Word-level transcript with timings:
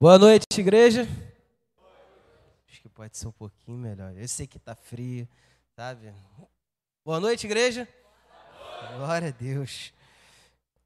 Boa 0.00 0.16
noite, 0.16 0.60
igreja. 0.60 1.08
Acho 2.68 2.82
que 2.82 2.88
pode 2.88 3.18
ser 3.18 3.26
um 3.26 3.32
pouquinho 3.32 3.76
melhor. 3.76 4.16
Eu 4.16 4.28
sei 4.28 4.46
que 4.46 4.56
tá 4.56 4.72
frio, 4.76 5.28
sabe? 5.74 6.14
Boa 7.04 7.18
noite, 7.18 7.48
igreja. 7.48 7.88
Glória 8.96 9.26
a 9.26 9.32
Deus. 9.32 9.92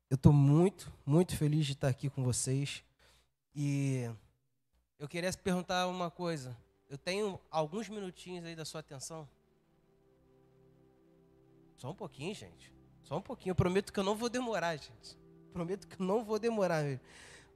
Eu 0.09 0.15
estou 0.15 0.33
muito, 0.33 0.91
muito 1.05 1.37
feliz 1.37 1.67
de 1.67 1.73
estar 1.73 1.89
aqui 1.89 2.09
com 2.09 2.25
vocês. 2.25 2.83
E 3.55 4.11
eu 4.99 5.07
queria 5.07 5.31
perguntar 5.35 5.87
uma 5.89 6.11
coisa. 6.11 6.57
Eu 6.89 6.97
tenho 6.97 7.39
alguns 7.51 7.91
minutinhos 7.91 8.47
aí 8.47 8.57
da 8.57 8.65
sua 8.65 8.81
atenção. 8.81 9.29
Só 11.77 11.91
um 11.91 11.95
pouquinho, 11.95 12.35
gente. 12.35 12.73
Só 13.03 13.19
um 13.19 13.23
pouquinho. 13.23 13.51
Eu 13.51 13.57
prometo 13.57 13.93
que 13.93 14.01
eu 14.01 14.05
não 14.05 14.17
vou 14.17 14.31
demorar, 14.31 14.75
gente. 14.77 15.19
Prometo 15.53 15.87
que 15.87 16.01
eu 16.01 16.07
não 16.07 16.25
vou 16.25 16.39
demorar. 16.39 16.83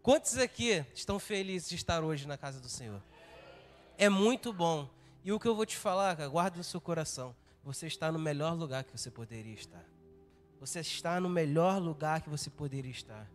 Quantos 0.06 0.38
aqui 0.38 0.86
estão 0.94 1.18
felizes 1.18 1.68
de 1.68 1.74
estar 1.74 2.04
hoje 2.04 2.28
na 2.28 2.38
casa 2.38 2.60
do 2.60 2.68
Senhor? 2.68 3.02
É 3.98 4.08
muito 4.08 4.52
bom. 4.52 4.88
E 5.24 5.32
o 5.32 5.40
que 5.40 5.48
eu 5.48 5.56
vou 5.56 5.66
te 5.66 5.76
falar, 5.76 6.14
cara, 6.14 6.28
guarda 6.28 6.58
no 6.58 6.62
seu 6.62 6.80
coração. 6.80 7.34
Você 7.64 7.88
está 7.88 8.12
no 8.12 8.18
melhor 8.20 8.54
lugar 8.54 8.84
que 8.84 8.96
você 8.96 9.10
poderia 9.10 9.52
estar. 9.52 9.84
Você 10.60 10.78
está 10.78 11.18
no 11.18 11.28
melhor 11.28 11.82
lugar 11.82 12.20
que 12.20 12.30
você 12.30 12.48
poderia 12.48 12.92
estar. 12.92 13.28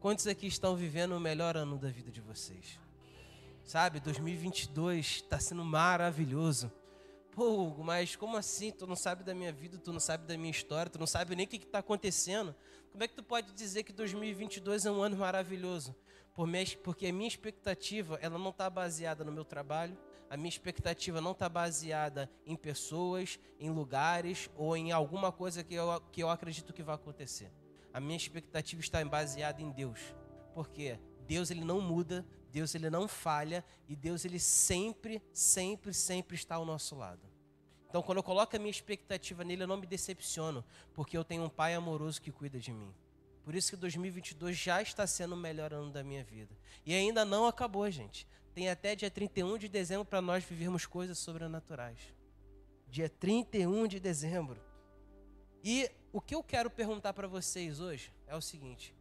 Quantos 0.00 0.26
aqui 0.26 0.46
estão 0.46 0.76
vivendo 0.76 1.12
o 1.12 1.20
melhor 1.20 1.56
ano 1.56 1.78
da 1.78 1.88
vida 1.88 2.10
de 2.10 2.20
vocês? 2.20 2.78
Sabe, 3.64 3.98
2022 3.98 5.06
está 5.06 5.40
sendo 5.40 5.64
maravilhoso. 5.64 6.70
Pô, 7.30 7.70
mas 7.82 8.16
como 8.16 8.36
assim? 8.36 8.70
Tu 8.70 8.86
não 8.86 8.96
sabe 8.96 9.24
da 9.24 9.34
minha 9.34 9.50
vida, 9.50 9.78
tu 9.78 9.94
não 9.94 10.00
sabe 10.00 10.26
da 10.26 10.36
minha 10.36 10.50
história, 10.50 10.90
tu 10.92 10.98
não 10.98 11.06
sabe 11.06 11.34
nem 11.34 11.46
o 11.46 11.48
que 11.48 11.56
está 11.56 11.78
acontecendo. 11.78 12.54
Como 12.92 13.02
é 13.02 13.08
que 13.08 13.14
tu 13.14 13.22
pode 13.22 13.50
dizer 13.54 13.82
que 13.82 13.94
2022 13.94 14.84
é 14.84 14.90
um 14.90 15.00
ano 15.00 15.16
maravilhoso? 15.16 15.96
Porque 16.82 17.06
a 17.06 17.12
minha 17.12 17.26
expectativa, 17.26 18.18
ela 18.20 18.38
não 18.38 18.50
está 18.50 18.70
baseada 18.70 19.24
no 19.24 19.32
meu 19.32 19.44
trabalho, 19.44 19.98
a 20.30 20.36
minha 20.36 20.48
expectativa 20.48 21.20
não 21.20 21.32
está 21.32 21.48
baseada 21.48 22.30
em 22.46 22.54
pessoas, 22.54 23.40
em 23.58 23.70
lugares 23.70 24.50
ou 24.54 24.76
em 24.76 24.92
alguma 24.92 25.32
coisa 25.32 25.64
que 25.64 25.74
eu, 25.74 26.00
que 26.12 26.22
eu 26.22 26.28
acredito 26.28 26.72
que 26.72 26.82
vai 26.82 26.94
acontecer. 26.94 27.50
A 27.92 27.98
minha 27.98 28.16
expectativa 28.16 28.80
está 28.80 29.04
baseada 29.04 29.62
em 29.62 29.70
Deus. 29.70 30.14
Porque 30.54 30.98
Deus 31.26 31.50
ele 31.50 31.64
não 31.64 31.80
muda, 31.80 32.26
Deus 32.52 32.74
ele 32.74 32.90
não 32.90 33.08
falha 33.08 33.64
e 33.88 33.96
Deus 33.96 34.24
ele 34.24 34.38
sempre, 34.38 35.22
sempre, 35.32 35.92
sempre 35.94 36.36
está 36.36 36.56
ao 36.56 36.64
nosso 36.64 36.94
lado. 36.94 37.22
Então, 37.88 38.02
quando 38.02 38.18
eu 38.18 38.22
coloco 38.22 38.54
a 38.54 38.58
minha 38.58 38.70
expectativa 38.70 39.42
nele, 39.42 39.62
eu 39.62 39.66
não 39.66 39.78
me 39.78 39.86
decepciono, 39.86 40.62
porque 40.92 41.16
eu 41.16 41.24
tenho 41.24 41.42
um 41.42 41.48
pai 41.48 41.74
amoroso 41.74 42.20
que 42.20 42.30
cuida 42.30 42.58
de 42.58 42.70
mim. 42.70 42.94
Por 43.48 43.54
isso 43.54 43.70
que 43.70 43.76
2022 43.76 44.58
já 44.58 44.82
está 44.82 45.06
sendo 45.06 45.32
o 45.32 45.38
melhor 45.38 45.72
ano 45.72 45.90
da 45.90 46.04
minha 46.04 46.22
vida. 46.22 46.54
E 46.84 46.92
ainda 46.92 47.24
não 47.24 47.46
acabou, 47.46 47.90
gente. 47.90 48.28
Tem 48.52 48.68
até 48.68 48.94
dia 48.94 49.10
31 49.10 49.56
de 49.56 49.68
dezembro 49.68 50.04
para 50.04 50.20
nós 50.20 50.44
vivermos 50.44 50.84
coisas 50.84 51.16
sobrenaturais. 51.16 51.98
Dia 52.88 53.08
31 53.08 53.86
de 53.86 53.98
dezembro. 54.00 54.60
E 55.64 55.90
o 56.12 56.20
que 56.20 56.34
eu 56.34 56.42
quero 56.42 56.68
perguntar 56.68 57.14
para 57.14 57.26
vocês 57.26 57.80
hoje 57.80 58.12
é 58.26 58.36
o 58.36 58.40
seguinte: 58.42 58.94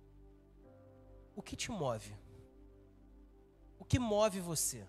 o 1.36 1.42
que 1.42 1.58
te 1.58 1.70
move? 1.70 2.16
O 3.78 3.84
que 3.84 4.00
move 4.00 4.40
você? 4.40 4.88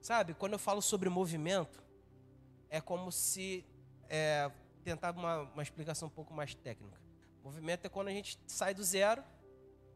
Sabe, 0.00 0.32
quando 0.32 0.54
eu 0.54 0.58
falo 0.58 0.80
sobre 0.80 1.10
movimento, 1.10 1.84
é 2.70 2.80
como 2.80 3.12
se 3.12 3.66
é, 4.08 4.50
tentar 4.82 5.14
uma, 5.14 5.40
uma 5.40 5.62
explicação 5.62 6.08
um 6.08 6.10
pouco 6.10 6.32
mais 6.32 6.54
técnica. 6.54 7.01
Movimento 7.42 7.86
é 7.86 7.88
quando 7.88 8.08
a 8.08 8.12
gente 8.12 8.38
sai 8.46 8.74
do 8.74 8.84
zero, 8.84 9.22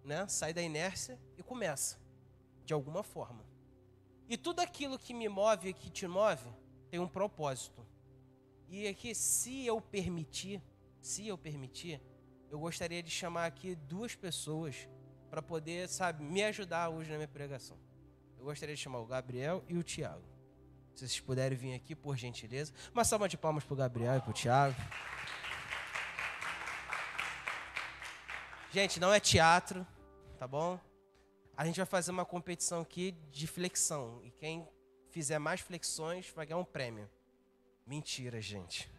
né, 0.05 0.27
sai 0.29 0.53
da 0.53 0.63
inércia 0.63 1.19
e 1.37 1.43
começa 1.43 1.99
de 2.65 2.75
alguma 2.75 3.03
forma. 3.03 3.45
E 4.29 4.37
tudo 4.37 4.61
aquilo 4.61 4.99
que 4.99 5.15
me 5.15 5.29
move 5.29 5.69
e 5.69 5.73
que 5.73 5.89
te 5.89 6.07
move 6.07 6.49
tem 6.91 6.99
um 6.99 7.09
propósito. 7.09 7.87
E 8.69 8.89
aqui, 8.89 9.15
se 9.15 9.65
eu 9.65 9.81
permitir, 9.81 10.61
se 11.01 11.29
eu 11.29 11.39
permitir, 11.39 12.01
eu 12.51 12.59
gostaria 12.59 13.03
de 13.03 13.11
chamar 13.11 13.47
aqui 13.47 13.77
duas 13.77 14.15
pessoas 14.17 14.89
para 15.31 15.41
poder, 15.41 15.89
sabe, 15.89 16.25
me 16.25 16.43
ajudar 16.45 16.89
hoje 16.89 17.11
na 17.11 17.17
minha 17.17 17.29
pregação. 17.29 17.77
Eu 18.39 18.45
gostaria 18.45 18.75
de 18.75 18.81
chamar 18.81 18.99
o 18.99 19.07
Gabriel 19.07 19.65
e 19.69 19.77
o 19.77 19.83
Tiago. 19.83 20.25
Se 20.95 21.07
vocês 21.07 21.21
puderem 21.21 21.57
vir 21.57 21.75
aqui, 21.75 21.95
por 21.95 22.17
gentileza. 22.17 22.73
Uma 22.93 23.05
salva 23.05 23.29
de 23.29 23.37
palmas 23.37 23.65
para 23.65 23.75
o 23.75 23.77
Gabriel 23.77 24.17
e 24.17 24.21
para 24.21 24.31
o 24.31 24.33
Tiago. 24.33 24.75
Gente, 28.77 29.01
não 29.01 29.11
é 29.11 29.19
teatro, 29.19 29.87
tá 30.39 30.47
bom? 30.47 30.79
a 31.57 31.65
gente 31.65 31.77
vai 31.79 31.87
fazer 31.87 32.11
uma 32.11 32.27
competição 32.27 32.83
aqui 32.83 33.13
de 33.31 33.47
flexão. 33.47 34.21
E 34.23 34.31
quem 34.31 34.69
fizer 35.09 35.39
mais 35.39 35.63
flexões 35.63 36.31
vai 36.37 36.45
ganhar 36.45 36.59
um 36.59 36.65
prêmio. 36.65 37.09
Mentira, 37.87 38.39
gente. 38.39 38.91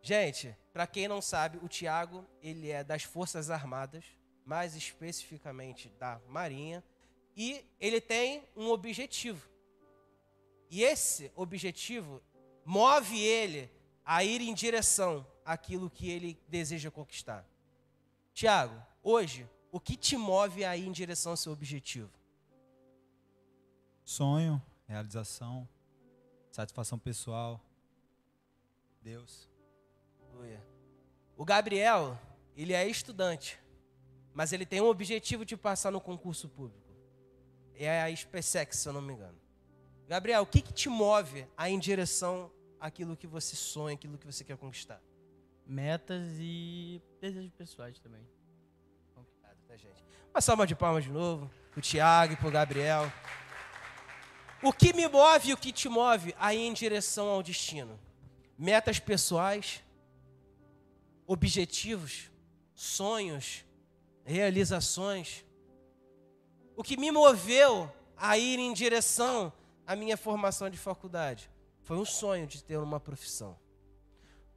Gente, 0.00 0.56
para 0.72 0.86
quem 0.86 1.08
não 1.08 1.20
sabe, 1.20 1.58
o 1.60 1.66
Tiago, 1.66 2.24
ele 2.40 2.70
é 2.70 2.84
das 2.84 3.02
Forças 3.02 3.50
Armadas, 3.50 4.04
mais 4.44 4.76
especificamente 4.76 5.88
da 5.98 6.20
Marinha, 6.28 6.84
e 7.36 7.64
ele 7.80 8.00
tem 8.00 8.44
um 8.54 8.68
objetivo. 8.70 9.44
E 10.70 10.84
esse 10.84 11.32
objetivo 11.34 12.22
move 12.64 13.20
ele 13.20 13.68
a 14.04 14.22
ir 14.22 14.40
em 14.40 14.54
direção 14.54 15.26
àquilo 15.44 15.90
que 15.90 16.08
ele 16.08 16.40
deseja 16.46 16.92
conquistar. 16.92 17.44
Tiago, 18.36 18.78
hoje 19.02 19.48
o 19.72 19.80
que 19.80 19.96
te 19.96 20.14
move 20.14 20.62
aí 20.62 20.86
em 20.86 20.92
direção 20.92 21.32
ao 21.32 21.38
seu 21.38 21.52
objetivo? 21.52 22.10
Sonho, 24.04 24.62
realização, 24.86 25.66
satisfação 26.50 26.98
pessoal, 26.98 27.58
Deus. 29.00 29.48
O 31.34 31.46
Gabriel, 31.46 32.18
ele 32.54 32.74
é 32.74 32.86
estudante, 32.86 33.58
mas 34.34 34.52
ele 34.52 34.66
tem 34.66 34.82
um 34.82 34.88
objetivo 34.88 35.42
de 35.42 35.56
passar 35.56 35.90
no 35.90 35.98
concurso 35.98 36.46
público. 36.46 36.94
É 37.74 38.02
a 38.02 38.14
SpaceX, 38.14 38.76
se 38.76 38.86
eu 38.86 38.92
não 38.92 39.00
me 39.00 39.14
engano. 39.14 39.40
Gabriel, 40.06 40.42
o 40.42 40.46
que, 40.46 40.60
que 40.60 40.74
te 40.74 40.90
move 40.90 41.48
aí 41.56 41.72
em 41.72 41.78
direção 41.78 42.52
àquilo 42.78 43.16
que 43.16 43.26
você 43.26 43.56
sonha, 43.56 43.94
aquilo 43.94 44.18
que 44.18 44.26
você 44.26 44.44
quer 44.44 44.58
conquistar? 44.58 45.00
Metas 45.66 46.36
e 46.38 47.02
desejos 47.20 47.52
pessoais 47.52 47.98
também 47.98 48.26
gente. 49.76 50.04
Uma 50.32 50.40
salva 50.40 50.66
de 50.66 50.74
palmas 50.74 51.04
de 51.04 51.10
novo, 51.10 51.50
pro 51.70 51.80
Tiago 51.80 52.32
e 52.32 52.36
pro 52.36 52.50
Gabriel. 52.50 53.12
O 54.62 54.72
que 54.72 54.92
me 54.92 55.06
move 55.06 55.50
e 55.50 55.52
o 55.52 55.56
que 55.56 55.72
te 55.72 55.88
move 55.88 56.34
aí 56.38 56.58
em 56.58 56.72
direção 56.72 57.28
ao 57.28 57.42
destino? 57.42 57.98
Metas 58.58 58.98
pessoais, 58.98 59.84
objetivos, 61.26 62.30
sonhos, 62.74 63.64
realizações. 64.24 65.44
O 66.74 66.82
que 66.82 66.96
me 66.96 67.10
moveu 67.10 67.92
a 68.16 68.38
ir 68.38 68.58
em 68.58 68.72
direção 68.72 69.52
à 69.86 69.94
minha 69.94 70.16
formação 70.16 70.70
de 70.70 70.78
faculdade 70.78 71.50
foi 71.82 71.96
um 71.96 72.04
sonho 72.04 72.46
de 72.46 72.64
ter 72.64 72.78
uma 72.78 72.98
profissão. 72.98 73.58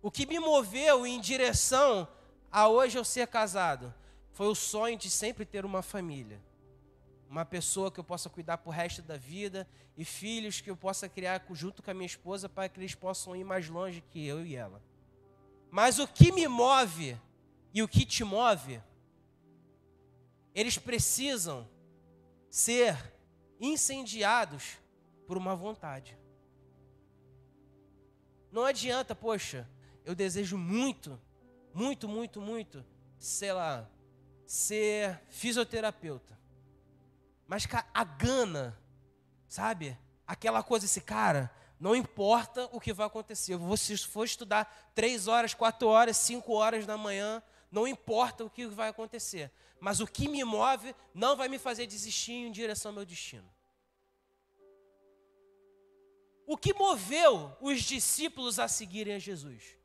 O 0.02 0.10
que 0.10 0.26
me 0.26 0.40
moveu 0.40 1.06
em 1.06 1.20
direção 1.20 2.08
a 2.52 2.68
hoje 2.68 2.98
eu 2.98 3.04
ser 3.04 3.28
casado 3.28 3.94
foi 4.32 4.48
o 4.48 4.56
sonho 4.56 4.98
de 4.98 5.10
sempre 5.10 5.46
ter 5.46 5.66
uma 5.66 5.82
família. 5.82 6.42
Uma 7.30 7.46
pessoa 7.46 7.92
que 7.92 8.00
eu 8.00 8.04
possa 8.04 8.30
cuidar 8.30 8.60
por 8.60 8.72
resto 8.72 9.02
da 9.02 9.18
vida 9.18 9.68
e 9.98 10.06
filhos 10.06 10.62
que 10.62 10.70
eu 10.70 10.78
possa 10.78 11.10
criar 11.10 11.46
junto 11.52 11.84
com 11.84 11.92
a 11.92 11.94
minha 11.94 12.06
esposa 12.06 12.48
para 12.48 12.70
que 12.70 12.80
eles 12.80 12.96
possam 12.96 13.36
ir 13.36 13.44
mais 13.44 13.68
longe 13.68 14.02
que 14.02 14.26
eu 14.26 14.46
e 14.46 14.56
ela. 14.56 14.82
Mas 15.70 16.00
o 16.00 16.08
que 16.08 16.32
me 16.32 16.48
move 16.48 17.18
e 17.74 17.84
o 17.84 17.88
que 17.88 18.06
te 18.06 18.24
move, 18.24 18.82
eles 20.56 20.78
precisam 20.78 21.68
ser 22.50 22.98
incendiados 23.60 24.78
por 25.28 25.38
uma 25.38 25.56
vontade. 25.56 26.18
Não 28.52 28.64
adianta, 28.64 29.14
poxa, 29.14 29.68
eu 30.10 30.16
desejo 30.16 30.58
muito, 30.58 31.22
muito, 31.72 32.08
muito, 32.08 32.42
muito, 32.42 32.84
sei 33.20 33.54
lá, 33.54 33.88
ser 34.44 35.22
fisioterapeuta. 35.30 36.36
Mas 37.46 37.68
a 37.94 38.04
gana, 38.04 38.76
sabe? 39.48 39.96
Aquela 40.26 40.64
coisa, 40.64 40.88
esse 40.88 41.00
cara, 41.00 41.52
não 41.80 41.96
importa 41.96 42.68
o 42.72 42.80
que 42.80 42.92
vai 42.92 43.06
acontecer. 43.06 43.56
Se 43.78 43.98
for 44.00 44.26
estudar 44.26 44.92
três 44.96 45.28
horas, 45.28 45.54
quatro 45.54 45.88
horas, 45.88 46.18
cinco 46.18 46.54
horas 46.54 46.88
da 46.88 46.98
manhã, 46.98 47.44
não 47.72 47.88
importa 47.88 48.44
o 48.44 48.50
que 48.50 48.66
vai 48.66 48.90
acontecer. 48.90 49.52
Mas 49.80 50.00
o 50.00 50.08
que 50.08 50.28
me 50.28 50.44
move 50.44 50.96
não 51.14 51.38
vai 51.38 51.48
me 51.48 51.60
fazer 51.60 51.86
desistir 51.86 52.34
em 52.34 52.52
direção 52.52 52.90
ao 52.90 52.96
meu 52.96 53.06
destino. 53.06 53.48
O 56.48 56.58
que 56.58 56.74
moveu 56.74 57.56
os 57.62 57.84
discípulos 57.84 58.58
a 58.58 58.68
seguirem 58.68 59.14
a 59.14 59.20
Jesus? 59.20 59.78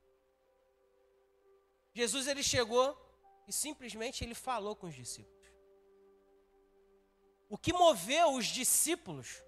Jesus 1.95 2.27
ele 2.27 2.43
chegou 2.43 3.01
e 3.47 3.53
simplesmente 3.53 4.25
ele 4.25 4.35
falou 4.35 4.75
com 4.75 4.89
os 4.89 4.95
discípulos. 4.95 5.35
O 7.49 7.57
que 7.57 7.73
moveu 7.73 8.35
os 8.35 8.47
discípulos 8.47 9.43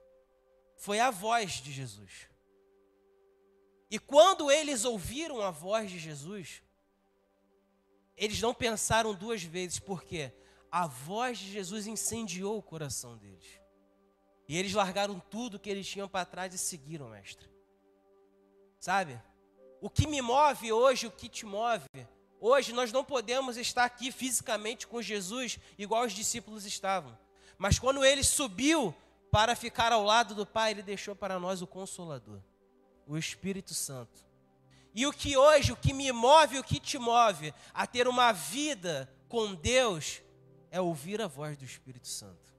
foi 0.76 1.00
a 1.00 1.10
voz 1.10 1.54
de 1.54 1.72
Jesus. 1.72 2.28
E 3.90 3.98
quando 3.98 4.50
eles 4.50 4.84
ouviram 4.84 5.40
a 5.40 5.50
voz 5.50 5.90
de 5.90 5.98
Jesus, 5.98 6.62
eles 8.16 8.40
não 8.40 8.54
pensaram 8.54 9.14
duas 9.14 9.42
vezes, 9.42 9.78
porque 9.78 10.32
a 10.70 10.86
voz 10.86 11.38
de 11.38 11.52
Jesus 11.52 11.86
incendiou 11.86 12.58
o 12.58 12.62
coração 12.62 13.16
deles. 13.16 13.60
E 14.48 14.56
eles 14.56 14.72
largaram 14.72 15.18
tudo 15.18 15.58
que 15.58 15.70
eles 15.70 15.88
tinham 15.88 16.08
para 16.08 16.24
trás 16.24 16.54
e 16.54 16.58
seguiram, 16.58 17.08
mestre. 17.08 17.48
Sabe? 18.78 19.20
O 19.80 19.90
que 19.90 20.06
me 20.06 20.22
move 20.22 20.72
hoje, 20.72 21.06
o 21.06 21.10
que 21.10 21.28
te 21.28 21.44
move, 21.44 21.86
hoje 22.46 22.72
nós 22.72 22.92
não 22.92 23.04
podemos 23.04 23.56
estar 23.56 23.84
aqui 23.84 24.12
fisicamente 24.12 24.86
com 24.86 25.02
Jesus 25.02 25.58
igual 25.78 26.04
os 26.04 26.12
discípulos 26.12 26.64
estavam. 26.64 27.16
Mas 27.58 27.78
quando 27.78 28.04
ele 28.04 28.22
subiu 28.22 28.94
para 29.30 29.56
ficar 29.56 29.92
ao 29.92 30.02
lado 30.02 30.34
do 30.34 30.46
Pai, 30.46 30.70
ele 30.70 30.82
deixou 30.82 31.14
para 31.14 31.38
nós 31.38 31.62
o 31.62 31.66
Consolador, 31.66 32.40
o 33.06 33.16
Espírito 33.16 33.74
Santo. 33.74 34.24
E 34.94 35.06
o 35.06 35.12
que 35.12 35.36
hoje, 35.36 35.72
o 35.72 35.76
que 35.76 35.92
me 35.92 36.10
move, 36.12 36.58
o 36.58 36.64
que 36.64 36.80
te 36.80 36.98
move 36.98 37.52
a 37.74 37.86
ter 37.86 38.08
uma 38.08 38.32
vida 38.32 39.12
com 39.28 39.54
Deus, 39.54 40.22
é 40.70 40.80
ouvir 40.80 41.20
a 41.20 41.26
voz 41.26 41.56
do 41.56 41.64
Espírito 41.64 42.08
Santo. 42.08 42.54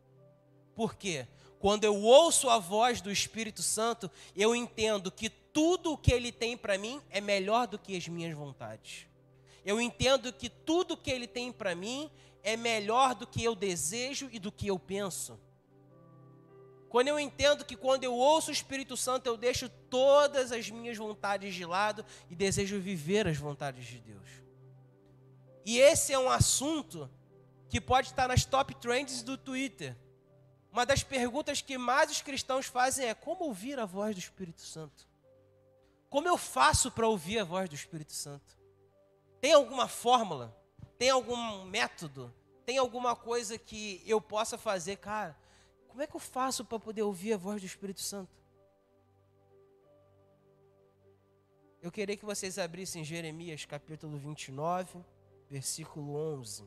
Por 0.76 0.96
quê? 0.96 1.28
Quando 1.60 1.86
eu 1.86 1.96
ouço 1.96 2.50
a 2.50 2.60
voz 2.60 3.02
do 3.02 3.12
Espírito 3.12 3.64
Santo, 3.64 4.12
eu 4.36 4.56
entendo 4.56 5.12
que 5.12 5.30
tudo 5.30 5.94
o 5.94 5.98
que 5.98 6.14
ele 6.14 6.32
tem 6.32 6.56
para 6.56 6.78
mim 6.78 7.02
é 7.10 7.20
melhor 7.20 7.66
do 7.66 7.80
que 7.80 7.98
as 7.98 8.08
minhas 8.08 8.36
vontades. 8.36 9.08
Eu 9.68 9.82
entendo 9.82 10.32
que 10.32 10.48
tudo 10.50 10.96
que 10.96 11.12
ele 11.12 11.28
tem 11.28 11.52
para 11.52 11.76
mim 11.76 12.10
é 12.42 12.56
melhor 12.56 13.14
do 13.14 13.28
que 13.28 13.44
eu 13.44 13.54
desejo 13.54 14.30
e 14.32 14.40
do 14.40 14.50
que 14.50 14.68
eu 14.68 14.80
penso. 14.80 15.38
Quando 16.88 17.10
eu 17.10 17.20
entendo 17.20 17.66
que 17.66 17.76
quando 17.76 18.06
eu 18.06 18.14
ouço 18.14 18.50
o 18.50 18.54
Espírito 18.54 18.96
Santo, 18.96 19.28
eu 19.28 19.36
deixo 19.36 19.68
todas 19.90 20.54
as 20.54 20.70
minhas 20.70 20.96
vontades 20.96 21.54
de 21.54 21.66
lado 21.66 22.06
e 22.30 22.36
desejo 22.36 22.80
viver 22.80 23.28
as 23.28 23.36
vontades 23.36 23.86
de 23.86 24.00
Deus. 24.00 24.30
E 25.66 25.78
esse 25.80 26.14
é 26.14 26.18
um 26.18 26.30
assunto 26.30 27.10
que 27.68 27.82
pode 27.82 28.08
estar 28.08 28.30
nas 28.30 28.46
top 28.46 28.74
trends 28.76 29.22
do 29.22 29.38
Twitter. 29.38 29.98
Uma 30.72 30.86
das 30.86 31.04
perguntas 31.04 31.62
que 31.62 31.78
mais 31.78 32.10
os 32.10 32.22
cristãos 32.22 32.68
fazem 32.68 33.06
é: 33.06 33.14
como 33.14 33.44
ouvir 33.44 33.78
a 33.78 33.86
voz 33.86 34.16
do 34.16 34.20
Espírito 34.20 34.62
Santo? 34.62 35.06
Como 36.10 36.26
eu 36.26 36.38
faço 36.38 36.90
para 36.90 37.06
ouvir 37.06 37.40
a 37.40 37.44
voz 37.44 37.68
do 37.68 37.76
Espírito 37.76 38.14
Santo? 38.14 38.57
Tem 39.40 39.54
alguma 39.54 39.88
fórmula? 39.88 40.56
Tem 40.98 41.10
algum 41.10 41.64
método? 41.66 42.34
Tem 42.66 42.78
alguma 42.78 43.16
coisa 43.16 43.58
que 43.58 44.02
eu 44.06 44.20
possa 44.20 44.58
fazer, 44.58 44.98
cara? 44.98 45.38
Como 45.88 46.02
é 46.02 46.08
que 46.08 46.16
eu 46.16 46.20
faço 46.20 46.66
para 46.66 46.80
poder 46.80 47.02
ouvir 47.02 47.34
a 47.34 47.38
voz 47.38 47.62
do 47.62 47.66
Espírito 47.66 48.02
Santo? 48.02 48.36
Eu 51.82 51.92
queria 51.92 52.18
que 52.18 52.26
vocês 52.26 52.58
abrissem 52.58 53.04
Jeremias 53.04 53.64
capítulo 53.66 54.18
29, 54.18 55.00
versículo 55.50 56.16
11. 56.16 56.64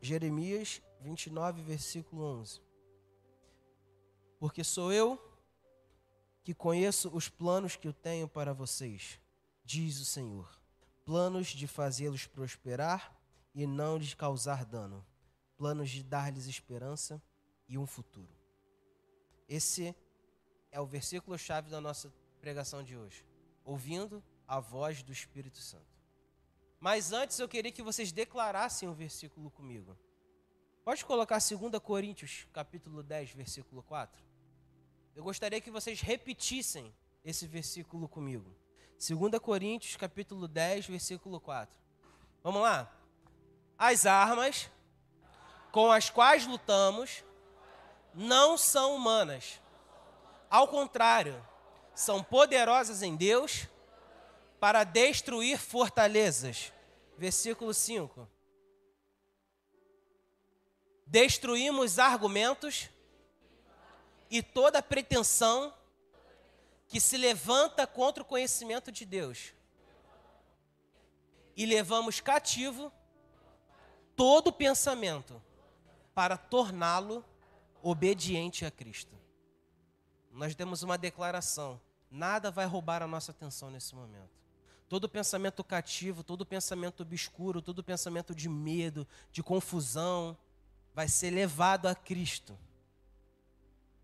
Jeremias 0.00 0.82
29, 1.00 1.62
versículo 1.62 2.22
11. 2.40 2.60
Porque 4.38 4.64
sou 4.64 4.92
eu 4.92 5.20
que 6.42 6.54
conheço 6.54 7.08
os 7.14 7.28
planos 7.28 7.76
que 7.76 7.88
eu 7.88 7.92
tenho 7.92 8.28
para 8.28 8.52
vocês, 8.52 9.20
diz 9.66 10.00
o 10.00 10.04
Senhor. 10.06 10.48
Planos 11.04 11.48
de 11.48 11.66
fazê-los 11.66 12.26
prosperar 12.26 13.14
e 13.54 13.66
não 13.66 13.98
lhes 13.98 14.14
causar 14.14 14.64
dano 14.64 15.04
planos 15.56 15.90
de 15.90 16.02
dar-lhes 16.02 16.46
esperança 16.46 17.22
e 17.68 17.78
um 17.78 17.86
futuro. 17.86 18.34
Esse 19.48 19.94
é 20.70 20.80
o 20.80 20.86
versículo-chave 20.86 21.70
da 21.70 21.80
nossa 21.80 22.12
pregação 22.40 22.82
de 22.82 22.96
hoje. 22.96 23.24
Ouvindo 23.64 24.22
a 24.46 24.60
voz 24.60 25.02
do 25.02 25.12
Espírito 25.12 25.58
Santo. 25.58 25.96
Mas 26.78 27.12
antes 27.12 27.38
eu 27.38 27.48
queria 27.48 27.72
que 27.72 27.82
vocês 27.82 28.12
declarassem 28.12 28.88
um 28.88 28.94
versículo 28.94 29.50
comigo. 29.50 29.96
Pode 30.84 31.04
colocar 31.04 31.38
2 31.38 31.82
Coríntios, 31.82 32.46
capítulo 32.52 33.02
10, 33.02 33.30
versículo 33.30 33.82
4. 33.82 34.22
Eu 35.14 35.24
gostaria 35.24 35.60
que 35.60 35.70
vocês 35.70 36.00
repetissem 36.00 36.94
esse 37.24 37.46
versículo 37.46 38.08
comigo. 38.08 38.54
2 38.98 39.38
Coríntios, 39.40 39.94
capítulo 39.96 40.48
10, 40.48 40.86
versículo 40.86 41.38
4. 41.38 41.78
Vamos 42.42 42.62
lá? 42.62 42.90
As 43.78 44.06
armas 44.06 44.70
com 45.70 45.92
as 45.92 46.08
quais 46.08 46.46
lutamos 46.46 47.22
não 48.14 48.56
são 48.56 48.96
humanas. 48.96 49.60
Ao 50.48 50.66
contrário, 50.66 51.44
são 51.94 52.22
poderosas 52.22 53.02
em 53.02 53.14
Deus 53.14 53.68
para 54.58 54.82
destruir 54.82 55.58
fortalezas. 55.58 56.72
Versículo 57.18 57.74
5. 57.74 58.26
Destruímos 61.06 61.98
argumentos 61.98 62.88
e 64.30 64.42
toda 64.42 64.82
pretensão 64.82 65.72
que 66.88 67.00
se 67.00 67.16
levanta 67.16 67.86
contra 67.86 68.22
o 68.22 68.26
conhecimento 68.26 68.92
de 68.92 69.04
Deus. 69.04 69.52
E 71.56 71.66
levamos 71.66 72.20
cativo 72.20 72.92
todo 74.14 74.52
pensamento 74.52 75.42
para 76.14 76.36
torná-lo 76.36 77.24
obediente 77.82 78.64
a 78.64 78.70
Cristo. 78.70 79.16
Nós 80.30 80.54
temos 80.54 80.82
uma 80.82 80.98
declaração: 80.98 81.80
nada 82.10 82.50
vai 82.50 82.66
roubar 82.66 83.02
a 83.02 83.06
nossa 83.06 83.32
atenção 83.32 83.70
nesse 83.70 83.94
momento. 83.94 84.36
Todo 84.88 85.08
pensamento 85.08 85.64
cativo, 85.64 86.22
todo 86.22 86.46
pensamento 86.46 87.02
obscuro, 87.02 87.60
todo 87.60 87.82
pensamento 87.82 88.34
de 88.34 88.48
medo, 88.48 89.06
de 89.32 89.42
confusão, 89.42 90.36
vai 90.94 91.08
ser 91.08 91.30
levado 91.30 91.86
a 91.88 91.94
Cristo. 91.94 92.56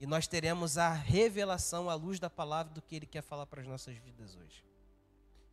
E 0.02 0.06
nós 0.06 0.26
teremos 0.26 0.78
a 0.78 0.90
revelação 0.90 1.88
à 1.88 1.94
luz 1.94 2.18
da 2.18 2.28
palavra 2.28 2.74
do 2.74 2.82
que 2.82 2.96
Ele 2.96 3.06
quer 3.06 3.22
falar 3.22 3.46
para 3.46 3.60
as 3.60 3.68
nossas 3.68 3.96
vidas 3.98 4.34
hoje. 4.34 4.64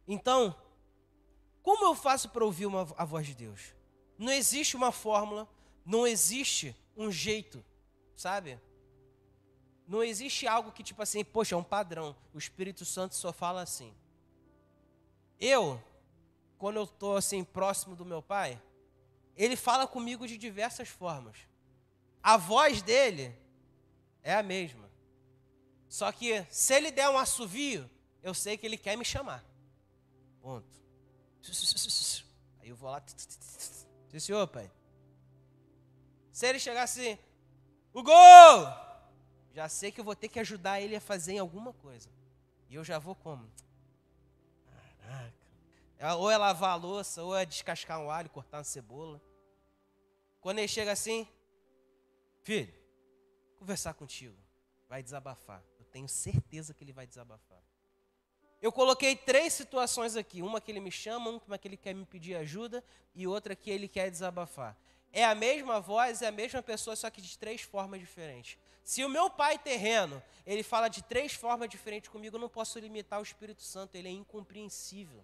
Então, 0.07 0.59
como 1.61 1.85
eu 1.85 1.93
faço 1.93 2.29
para 2.29 2.43
ouvir 2.43 2.65
uma, 2.65 2.81
a 2.97 3.05
voz 3.05 3.27
de 3.27 3.35
Deus? 3.35 3.75
Não 4.17 4.31
existe 4.31 4.75
uma 4.75 4.91
fórmula, 4.91 5.47
não 5.85 6.07
existe 6.07 6.75
um 6.97 7.11
jeito, 7.11 7.63
sabe? 8.15 8.59
Não 9.87 10.01
existe 10.01 10.47
algo 10.47 10.71
que, 10.71 10.81
tipo 10.81 11.03
assim, 11.03 11.23
poxa, 11.23 11.53
é 11.53 11.57
um 11.59 11.63
padrão. 11.63 12.15
O 12.33 12.39
Espírito 12.39 12.83
Santo 12.85 13.13
só 13.13 13.31
fala 13.31 13.61
assim. 13.61 13.93
Eu, 15.39 15.79
quando 16.57 16.77
eu 16.77 16.85
estou 16.85 17.17
assim, 17.17 17.43
próximo 17.43 17.95
do 17.95 18.03
meu 18.03 18.23
pai, 18.23 18.59
ele 19.35 19.55
fala 19.55 19.85
comigo 19.85 20.27
de 20.27 20.39
diversas 20.39 20.87
formas. 20.89 21.37
A 22.23 22.35
voz 22.35 22.81
dele 22.81 23.37
é 24.23 24.33
a 24.33 24.43
mesma. 24.43 24.89
Só 25.87 26.11
que 26.11 26.45
se 26.49 26.73
ele 26.73 26.91
der 26.91 27.09
um 27.09 27.17
assovio, 27.17 27.89
eu 28.21 28.33
sei 28.33 28.57
que 28.57 28.65
ele 28.65 28.77
quer 28.77 28.95
me 28.95 29.05
chamar. 29.05 29.43
Ponto. 30.41 30.67
Aí 32.59 32.69
eu 32.69 32.75
vou 32.75 32.89
lá. 32.89 33.03
Sim, 34.09 34.19
senhor, 34.19 34.47
pai. 34.47 34.71
Se 36.31 36.47
ele 36.47 36.59
chegar 36.59 36.83
assim, 36.83 37.17
o 37.93 38.03
gol! 38.03 38.89
Já 39.51 39.67
sei 39.67 39.91
que 39.91 39.99
eu 39.99 40.05
vou 40.05 40.15
ter 40.15 40.29
que 40.29 40.39
ajudar 40.39 40.79
ele 40.79 40.95
a 40.95 41.01
fazer 41.01 41.33
em 41.33 41.39
alguma 41.39 41.73
coisa. 41.73 42.09
E 42.69 42.75
eu 42.75 42.83
já 42.83 42.99
vou 42.99 43.15
como? 43.15 43.49
Caraca. 45.01 45.33
É, 45.97 46.13
ou 46.13 46.29
é 46.29 46.37
lavar 46.37 46.71
a 46.71 46.75
louça, 46.75 47.23
ou 47.23 47.35
é 47.35 47.45
descascar 47.45 47.99
um 47.99 48.09
alho, 48.11 48.29
cortar 48.29 48.59
uma 48.59 48.63
cebola. 48.63 49.21
Quando 50.39 50.59
ele 50.59 50.67
chega 50.67 50.91
assim, 50.91 51.27
filho, 52.43 52.73
conversar 53.59 53.93
contigo. 53.93 54.35
Vai 54.87 55.03
desabafar. 55.03 55.61
Eu 55.77 55.85
tenho 55.85 56.07
certeza 56.07 56.73
que 56.73 56.83
ele 56.83 56.93
vai 56.93 57.05
desabafar. 57.05 57.61
Eu 58.61 58.71
coloquei 58.71 59.15
três 59.15 59.53
situações 59.53 60.15
aqui. 60.15 60.41
Uma 60.41 60.59
que 60.59 60.71
ele 60.71 60.79
me 60.79 60.91
chama, 60.91 61.41
uma 61.45 61.57
que 61.57 61.67
ele 61.67 61.77
quer 61.77 61.93
me 61.93 62.05
pedir 62.05 62.35
ajuda 62.35 62.83
e 63.13 63.27
outra 63.27 63.55
que 63.55 63.69
ele 63.69 63.87
quer 63.87 64.09
desabafar. 64.09 64.75
É 65.11 65.25
a 65.25 65.33
mesma 65.35 65.79
voz, 65.79 66.21
é 66.21 66.27
a 66.27 66.31
mesma 66.31 66.61
pessoa, 66.61 66.95
só 66.95 67.09
que 67.09 67.21
de 67.21 67.37
três 67.37 67.61
formas 67.61 67.99
diferentes. 67.99 68.57
Se 68.83 69.03
o 69.03 69.09
meu 69.09 69.29
pai 69.29 69.57
terreno, 69.57 70.21
ele 70.45 70.63
fala 70.63 70.87
de 70.87 71.03
três 71.03 71.33
formas 71.33 71.69
diferentes 71.69 72.09
comigo, 72.09 72.35
eu 72.35 72.39
não 72.39 72.49
posso 72.49 72.79
limitar 72.79 73.19
o 73.19 73.23
Espírito 73.23 73.61
Santo, 73.61 73.95
ele 73.95 74.07
é 74.07 74.11
incompreensível. 74.11 75.23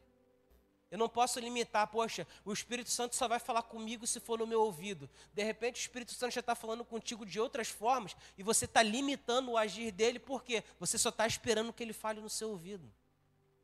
Eu 0.92 0.98
não 0.98 1.10
posso 1.10 1.40
limitar, 1.40 1.88
poxa, 1.88 2.28
o 2.44 2.54
Espírito 2.54 2.90
Santo 2.90 3.16
só 3.16 3.28
vai 3.28 3.40
falar 3.40 3.64
comigo 3.64 4.06
se 4.06 4.20
for 4.20 4.40
no 4.40 4.48
meu 4.48 4.62
ouvido. 4.62 5.10
De 5.34 5.44
repente 5.44 5.80
o 5.80 5.82
Espírito 5.82 6.14
Santo 6.14 6.34
já 6.34 6.40
está 6.40 6.56
falando 6.56 6.86
contigo 6.86 7.26
de 7.26 7.40
outras 7.40 7.70
formas 7.70 8.16
e 8.38 8.44
você 8.44 8.66
está 8.66 8.84
limitando 8.84 9.52
o 9.52 9.58
agir 9.58 9.92
dele, 9.92 10.20
porque 10.20 10.64
você 10.80 10.98
só 10.98 11.10
está 11.10 11.26
esperando 11.26 11.74
que 11.74 11.84
ele 11.84 11.94
fale 11.94 12.22
no 12.22 12.30
seu 12.30 12.50
ouvido. 12.50 12.92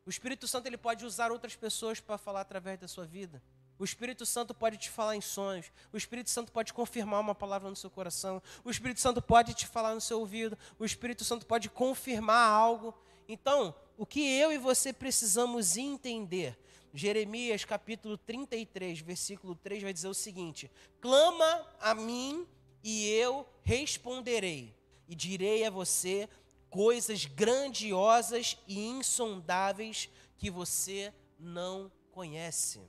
O 0.06 0.10
Espírito 0.10 0.48
Santo 0.48 0.66
ele 0.66 0.78
pode 0.78 1.06
usar 1.06 1.32
outras 1.32 1.56
pessoas 1.56 2.00
para 2.00 2.18
falar 2.18 2.42
através 2.42 2.80
da 2.80 2.88
sua 2.88 3.06
vida. 3.06 3.42
O 3.78 3.84
Espírito 3.84 4.26
Santo 4.26 4.54
pode 4.54 4.78
te 4.78 4.90
falar 4.90 5.16
em 5.16 5.22
sonhos. 5.22 5.72
O 5.92 5.98
Espírito 5.98 6.30
Santo 6.30 6.52
pode 6.52 6.74
confirmar 6.74 7.20
uma 7.20 7.34
palavra 7.34 7.70
no 7.70 7.76
seu 7.76 7.90
coração. 7.90 8.42
O 8.64 8.70
Espírito 8.70 9.00
Santo 9.00 9.22
pode 9.22 9.54
te 9.54 9.66
falar 9.66 9.96
no 9.96 10.02
seu 10.02 10.20
ouvido. 10.20 10.58
O 10.78 10.86
Espírito 10.86 11.24
Santo 11.24 11.46
pode 11.46 11.70
confirmar 11.70 12.48
algo. 12.48 12.94
Então, 13.28 13.74
o 13.98 14.06
que 14.06 14.20
eu 14.20 14.52
e 14.52 14.58
você 14.58 14.94
precisamos 14.94 15.78
entender? 15.78 16.58
Jeremias 16.94 17.64
capítulo 17.64 18.18
33, 18.18 19.00
versículo 19.00 19.56
3 19.56 19.84
vai 19.84 19.94
dizer 19.94 20.08
o 20.08 20.14
seguinte: 20.14 20.70
Clama 21.00 21.68
a 21.80 21.96
mim 21.96 22.48
e 22.84 23.10
eu 23.10 23.48
responderei, 23.64 24.76
e 25.08 25.16
direi 25.16 25.66
a 25.66 25.70
você 25.70 26.28
coisas 26.70 27.26
grandiosas 27.26 28.58
e 28.68 28.80
insondáveis 28.80 30.10
que 30.38 30.50
você 30.50 31.14
não 31.38 31.92
conhece. 32.12 32.82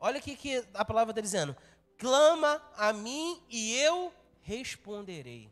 Olha 0.00 0.18
o 0.18 0.22
que 0.22 0.64
a 0.74 0.84
palavra 0.84 1.12
está 1.12 1.20
dizendo: 1.20 1.56
clama 1.96 2.62
a 2.76 2.92
mim 2.92 3.42
e 3.48 3.74
eu 3.76 4.12
responderei. 4.42 5.50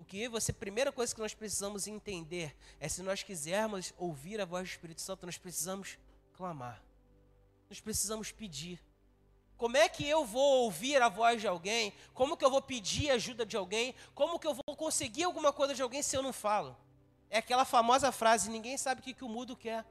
O 0.00 0.04
que 0.04 0.28
você, 0.28 0.52
primeira 0.52 0.90
coisa 0.90 1.14
que 1.14 1.20
nós 1.20 1.34
precisamos 1.34 1.86
entender 1.86 2.56
é 2.80 2.88
se 2.88 3.02
nós 3.02 3.22
quisermos 3.22 3.92
ouvir 3.98 4.40
a 4.40 4.44
voz 4.44 4.68
do 4.68 4.72
Espírito 4.72 5.00
Santo, 5.00 5.26
nós 5.26 5.36
precisamos 5.36 5.98
clamar. 6.38 6.80
Nós 7.68 7.80
precisamos 7.80 8.30
pedir. 8.30 8.80
Como 9.56 9.76
é 9.76 9.88
que 9.88 10.06
eu 10.06 10.24
vou 10.24 10.62
ouvir 10.62 11.02
a 11.02 11.08
voz 11.08 11.40
de 11.40 11.48
alguém? 11.48 11.92
Como 12.14 12.36
que 12.36 12.44
eu 12.44 12.50
vou 12.50 12.62
pedir 12.62 13.10
ajuda 13.10 13.44
de 13.44 13.56
alguém? 13.56 13.92
Como 14.14 14.38
que 14.38 14.46
eu 14.46 14.54
vou 14.54 14.76
conseguir 14.76 15.24
alguma 15.24 15.52
coisa 15.52 15.74
de 15.74 15.82
alguém 15.82 16.00
se 16.00 16.16
eu 16.16 16.22
não 16.22 16.32
falo? 16.32 16.76
É 17.28 17.38
aquela 17.38 17.64
famosa 17.64 18.12
frase: 18.12 18.48
ninguém 18.50 18.78
sabe 18.78 19.00
o 19.00 19.04
que, 19.04 19.12
que 19.12 19.24
o 19.24 19.28
mudo 19.28 19.56
quer. 19.56 19.84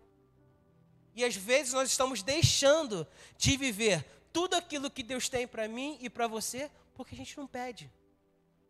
E 1.13 1.25
às 1.25 1.35
vezes 1.35 1.73
nós 1.73 1.89
estamos 1.89 2.23
deixando 2.23 3.05
de 3.37 3.57
viver 3.57 4.05
tudo 4.31 4.55
aquilo 4.55 4.89
que 4.89 5.03
Deus 5.03 5.27
tem 5.27 5.45
para 5.45 5.67
mim 5.67 5.97
e 5.99 6.09
para 6.09 6.27
você, 6.27 6.71
porque 6.95 7.13
a 7.13 7.17
gente 7.17 7.37
não 7.37 7.45
pede. 7.45 7.91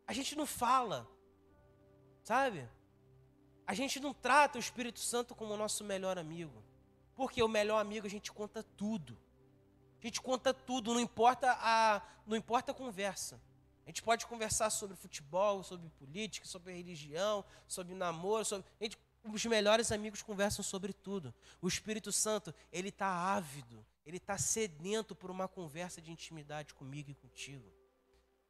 A 0.07 0.13
gente 0.13 0.35
não 0.35 0.47
fala. 0.47 1.07
Sabe? 2.23 2.67
A 3.67 3.75
gente 3.75 3.99
não 3.99 4.15
trata 4.15 4.57
o 4.57 4.59
Espírito 4.59 4.99
Santo 4.99 5.35
como 5.35 5.53
o 5.53 5.57
nosso 5.57 5.83
melhor 5.83 6.17
amigo. 6.17 6.66
Porque 7.17 7.43
o 7.43 7.47
melhor 7.49 7.79
amigo 7.79 8.07
a 8.07 8.09
gente 8.09 8.31
conta 8.31 8.63
tudo. 8.63 9.17
A 10.01 10.05
gente 10.05 10.21
conta 10.21 10.53
tudo, 10.53 10.93
não 10.93 11.01
importa 11.01 11.51
a, 11.59 12.01
não 12.25 12.37
importa 12.37 12.71
a 12.71 12.75
conversa. 12.75 13.41
A 13.85 13.89
gente 13.89 14.03
pode 14.03 14.25
conversar 14.27 14.69
sobre 14.69 14.95
futebol, 14.95 15.63
sobre 15.63 15.89
política, 15.89 16.45
sobre 16.45 16.73
religião, 16.73 17.43
sobre 17.67 17.95
namoro, 17.95 18.45
sobre, 18.45 18.65
gente 18.79 18.97
os 19.23 19.45
melhores 19.45 19.91
amigos 19.91 20.21
conversam 20.21 20.63
sobre 20.63 20.93
tudo. 20.93 21.33
O 21.61 21.67
Espírito 21.67 22.11
Santo, 22.11 22.53
ele 22.71 22.89
está 22.89 23.07
ávido, 23.07 23.85
ele 24.05 24.17
está 24.17 24.37
sedento 24.37 25.15
por 25.15 25.31
uma 25.31 25.47
conversa 25.47 26.01
de 26.01 26.11
intimidade 26.11 26.73
comigo 26.73 27.09
e 27.09 27.15
contigo. 27.15 27.69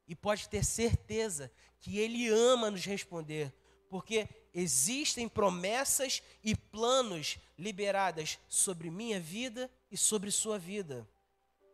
E 0.06 0.14
pode 0.14 0.48
ter 0.48 0.64
certeza 0.64 1.50
que 1.80 1.98
ele 1.98 2.28
ama 2.28 2.70
nos 2.70 2.84
responder, 2.84 3.52
porque 3.88 4.28
existem 4.54 5.28
promessas 5.28 6.22
e 6.42 6.54
planos 6.54 7.38
liberadas 7.58 8.38
sobre 8.48 8.90
minha 8.90 9.20
vida 9.20 9.70
e 9.90 9.96
sobre 9.96 10.30
sua 10.30 10.58
vida. 10.58 11.08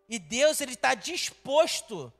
E 0.08 0.18
Deus 0.18 0.60
ele 0.60 0.74
está 0.74 0.94
disposto 0.94 2.12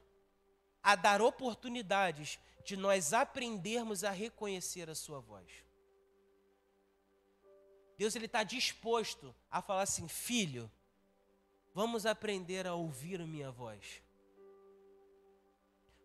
a 0.82 0.94
dar 0.96 1.22
oportunidades 1.22 2.38
de 2.64 2.76
nós 2.76 3.12
aprendermos 3.12 4.04
a 4.04 4.10
reconhecer 4.10 4.88
a 4.88 4.94
sua 4.94 5.20
voz. 5.20 5.46
Deus 7.96 8.16
ele 8.16 8.26
está 8.26 8.42
disposto 8.42 9.34
a 9.50 9.62
falar 9.62 9.82
assim, 9.82 10.08
filho, 10.08 10.70
vamos 11.72 12.06
aprender 12.06 12.66
a 12.66 12.74
ouvir 12.74 13.20
a 13.20 13.26
minha 13.26 13.50
voz. 13.50 14.02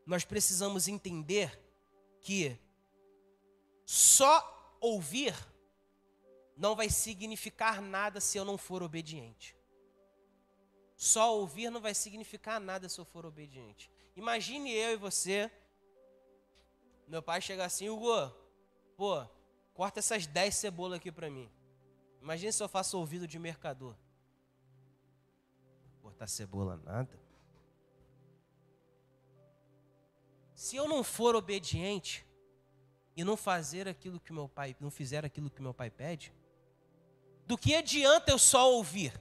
Nós 0.05 0.23
precisamos 0.23 0.87
entender 0.87 1.59
que 2.21 2.57
só 3.91 4.77
ouvir 4.79 5.33
não 6.55 6.75
vai 6.75 6.91
significar 6.91 7.81
nada 7.81 8.21
se 8.21 8.37
eu 8.37 8.45
não 8.45 8.55
for 8.55 8.83
obediente. 8.83 9.57
Só 10.95 11.35
ouvir 11.35 11.71
não 11.71 11.81
vai 11.81 11.95
significar 11.95 12.59
nada 12.59 12.87
se 12.87 12.99
eu 12.99 13.05
for 13.05 13.25
obediente. 13.25 13.89
Imagine 14.15 14.71
eu 14.71 14.91
e 14.91 14.95
você. 14.95 15.51
Meu 17.07 17.23
pai 17.23 17.41
chega 17.41 17.65
assim, 17.65 17.89
Hugo, 17.89 18.31
pô, 18.95 19.25
corta 19.73 19.97
essas 19.97 20.27
10 20.27 20.53
cebolas 20.53 20.99
aqui 20.99 21.11
para 21.11 21.27
mim. 21.27 21.51
Imagina 22.21 22.51
se 22.51 22.61
eu 22.61 22.69
faço 22.69 22.95
ouvido 22.95 23.27
de 23.27 23.39
mercador. 23.39 23.95
Cortar 25.99 26.27
cebola 26.27 26.77
nada. 26.77 27.19
Se 30.53 30.75
eu 30.75 30.87
não 30.87 31.03
for 31.03 31.35
obediente 31.35 32.28
e 33.19 33.23
não 33.25 33.35
fazer 33.35 33.85
aquilo 33.85 34.17
que 34.17 34.31
meu 34.31 34.47
pai, 34.47 34.73
não 34.79 34.89
fizer 34.89 35.25
aquilo 35.25 35.49
que 35.49 35.61
meu 35.61 35.73
pai 35.73 35.89
pede, 35.89 36.33
do 37.45 37.57
que 37.57 37.75
adianta 37.75 38.31
eu 38.31 38.39
só 38.39 38.71
ouvir? 38.71 39.11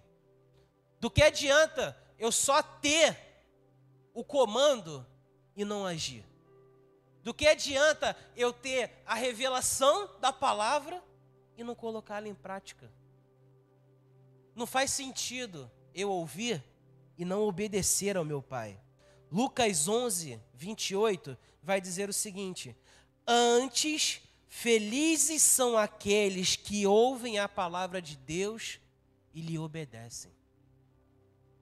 Do 1.00 1.10
que 1.10 1.20
adianta 1.20 2.00
eu 2.16 2.30
só 2.30 2.62
ter 2.62 3.18
o 4.14 4.22
comando 4.22 5.04
e 5.56 5.64
não 5.64 5.84
agir? 5.84 6.24
Do 7.24 7.34
que 7.34 7.48
adianta 7.48 8.16
eu 8.36 8.52
ter 8.52 9.02
a 9.04 9.16
revelação 9.16 10.08
da 10.20 10.32
palavra 10.32 11.02
e 11.56 11.64
não 11.64 11.74
colocá-la 11.74 12.28
em 12.28 12.34
prática. 12.36 12.88
Não 14.54 14.64
faz 14.64 14.92
sentido 14.92 15.68
eu 15.92 16.08
ouvir 16.08 16.62
e 17.16 17.24
não 17.24 17.42
obedecer 17.42 18.16
ao 18.16 18.24
meu 18.24 18.40
pai. 18.40 18.80
Lucas 19.28 19.88
11, 19.88 20.40
28 20.54 21.36
vai 21.60 21.80
dizer 21.80 22.08
o 22.08 22.12
seguinte: 22.12 22.76
Antes, 23.30 24.22
felizes 24.48 25.42
são 25.42 25.76
aqueles 25.76 26.56
que 26.56 26.86
ouvem 26.86 27.38
a 27.38 27.46
palavra 27.46 28.00
de 28.00 28.16
Deus 28.16 28.80
e 29.34 29.42
lhe 29.42 29.58
obedecem. 29.58 30.32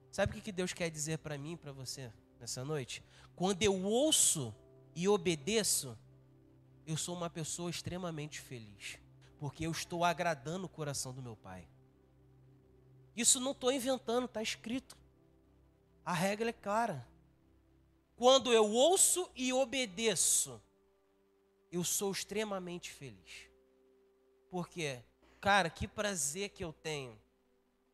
Sabe 0.09 0.39
o 0.39 0.41
que 0.41 0.51
Deus 0.53 0.71
quer 0.71 0.89
dizer 0.89 1.17
para 1.17 1.37
mim 1.37 1.51
e 1.51 1.57
para 1.57 1.73
você 1.73 2.09
nessa 2.39 2.63
noite? 2.63 3.03
Quando 3.35 3.61
eu 3.61 3.83
ouço 3.83 4.55
e 4.95 5.09
obedeço, 5.09 5.97
eu 6.85 6.95
sou 6.95 7.13
uma 7.13 7.29
pessoa 7.29 7.69
extremamente 7.69 8.39
feliz 8.39 8.97
porque 9.37 9.65
eu 9.65 9.71
estou 9.71 10.03
agradando 10.03 10.65
o 10.65 10.69
coração 10.69 11.13
do 11.13 11.21
meu 11.21 11.35
Pai. 11.35 11.67
Isso 13.15 13.39
não 13.39 13.51
estou 13.51 13.71
inventando, 13.71 14.25
está 14.25 14.41
escrito. 14.41 14.97
A 16.05 16.13
regra 16.13 16.49
é 16.49 16.53
clara. 16.53 17.07
Quando 18.15 18.51
eu 18.51 18.71
ouço 18.71 19.29
e 19.35 19.53
obedeço, 19.53 20.61
eu 21.71 21.83
sou 21.83 22.11
extremamente 22.11 22.91
feliz. 22.91 23.49
Porque, 24.49 24.99
cara, 25.39 25.69
que 25.69 25.87
prazer 25.87 26.49
que 26.49 26.63
eu 26.63 26.71
tenho. 26.71 27.19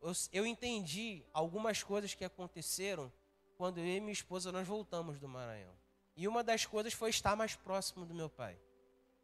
Eu, 0.00 0.12
eu 0.32 0.46
entendi 0.46 1.22
algumas 1.32 1.82
coisas 1.82 2.14
que 2.14 2.24
aconteceram 2.24 3.12
quando 3.56 3.78
eu 3.78 3.86
e 3.86 4.00
minha 4.00 4.12
esposa 4.12 4.52
nós 4.52 4.66
voltamos 4.66 5.18
do 5.18 5.28
Maranhão. 5.28 5.74
E 6.16 6.28
uma 6.28 6.44
das 6.44 6.64
coisas 6.64 6.92
foi 6.92 7.10
estar 7.10 7.34
mais 7.34 7.56
próximo 7.56 8.04
do 8.04 8.14
meu 8.14 8.28
pai. 8.28 8.56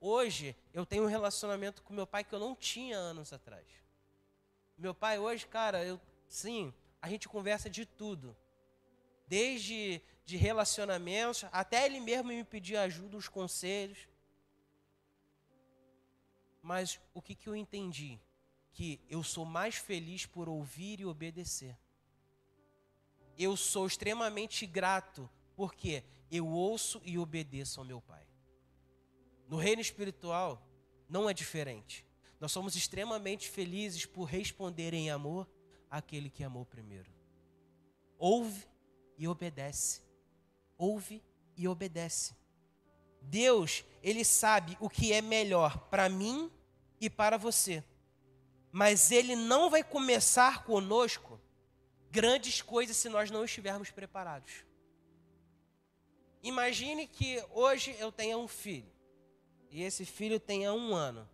Hoje 0.01 0.57
eu 0.73 0.87
tenho 0.87 1.05
um 1.05 1.09
relacionamento 1.09 1.83
com 1.83 1.93
meu 1.93 2.07
pai 2.07 2.25
que 2.25 2.35
eu 2.35 2.41
não 2.41 2.57
tinha 2.57 2.97
anos 2.97 3.33
atrás. 3.33 3.67
Meu 4.77 4.95
pai 4.95 5.19
hoje, 5.19 5.47
cara, 5.47 5.85
eu 5.85 6.01
sim, 6.27 6.73
a 7.03 7.09
gente 7.09 7.29
conversa 7.29 7.69
de 7.69 7.85
tudo. 7.85 8.37
Desde 9.27 10.01
de 10.25 10.37
relacionamentos, 10.37 11.45
até 11.53 11.85
ele 11.85 12.01
mesmo 12.01 12.29
me 12.29 12.45
pedir 12.45 12.77
ajuda, 12.77 13.17
os 13.17 13.29
conselhos. 13.29 14.09
Mas 16.63 17.01
o 17.15 17.23
que, 17.23 17.35
que 17.35 17.49
eu 17.49 17.57
entendi? 17.57 18.21
Que 18.73 19.01
eu 19.09 19.23
sou 19.23 19.45
mais 19.45 19.77
feliz 19.77 20.27
por 20.27 20.49
ouvir 20.49 21.01
e 21.01 21.07
obedecer. 21.07 21.77
Eu 23.39 23.57
sou 23.57 23.87
extremamente 23.87 24.67
grato 24.67 25.29
porque 25.57 26.05
eu 26.31 26.47
ouço 26.47 27.01
e 27.05 27.19
obedeço 27.19 27.81
ao 27.81 27.87
meu 27.87 28.01
pai. 28.01 28.27
No 29.49 29.57
reino 29.57 29.81
espiritual, 29.81 30.65
não 31.09 31.29
é 31.29 31.35
diferente. 31.35 32.07
Nós 32.39 32.53
somos 32.53 32.77
extremamente 32.77 33.49
felizes 33.49 34.07
por 34.07 34.25
responder 34.25 34.95
em 34.95 35.11
amor 35.11 35.51
àquele 35.91 36.31
que 36.31 36.45
amou 36.45 36.65
primeiro. 36.65 37.11
Ouve 38.17 38.67
e 39.19 39.27
obedece. 39.27 40.03
Ouve 40.79 41.23
e 41.57 41.67
obedece. 41.67 42.35
Deus, 43.21 43.85
ele 44.03 44.25
sabe 44.25 44.77
o 44.81 44.89
que 44.89 45.13
é 45.13 45.21
melhor 45.21 45.79
para 45.91 46.09
mim 46.09 46.51
e 47.01 47.09
para 47.09 47.37
você. 47.37 47.85
Mas 48.73 49.11
ele 49.11 49.35
não 49.35 49.69
vai 49.69 49.83
começar 49.83 50.65
conosco 50.65 51.41
grandes 52.11 52.61
coisas 52.63 52.97
se 52.97 53.09
nós 53.09 53.31
não 53.31 53.45
estivermos 53.45 53.91
preparados. 53.91 54.65
Imagine 56.43 57.07
que 57.07 57.45
hoje 57.51 57.95
eu 57.99 58.11
tenha 58.11 58.39
um 58.39 58.49
filho 58.49 58.91
e 59.71 59.83
esse 59.83 60.05
filho 60.05 60.41
tenha 60.41 60.73
um 60.73 60.95
ano, 60.95 61.29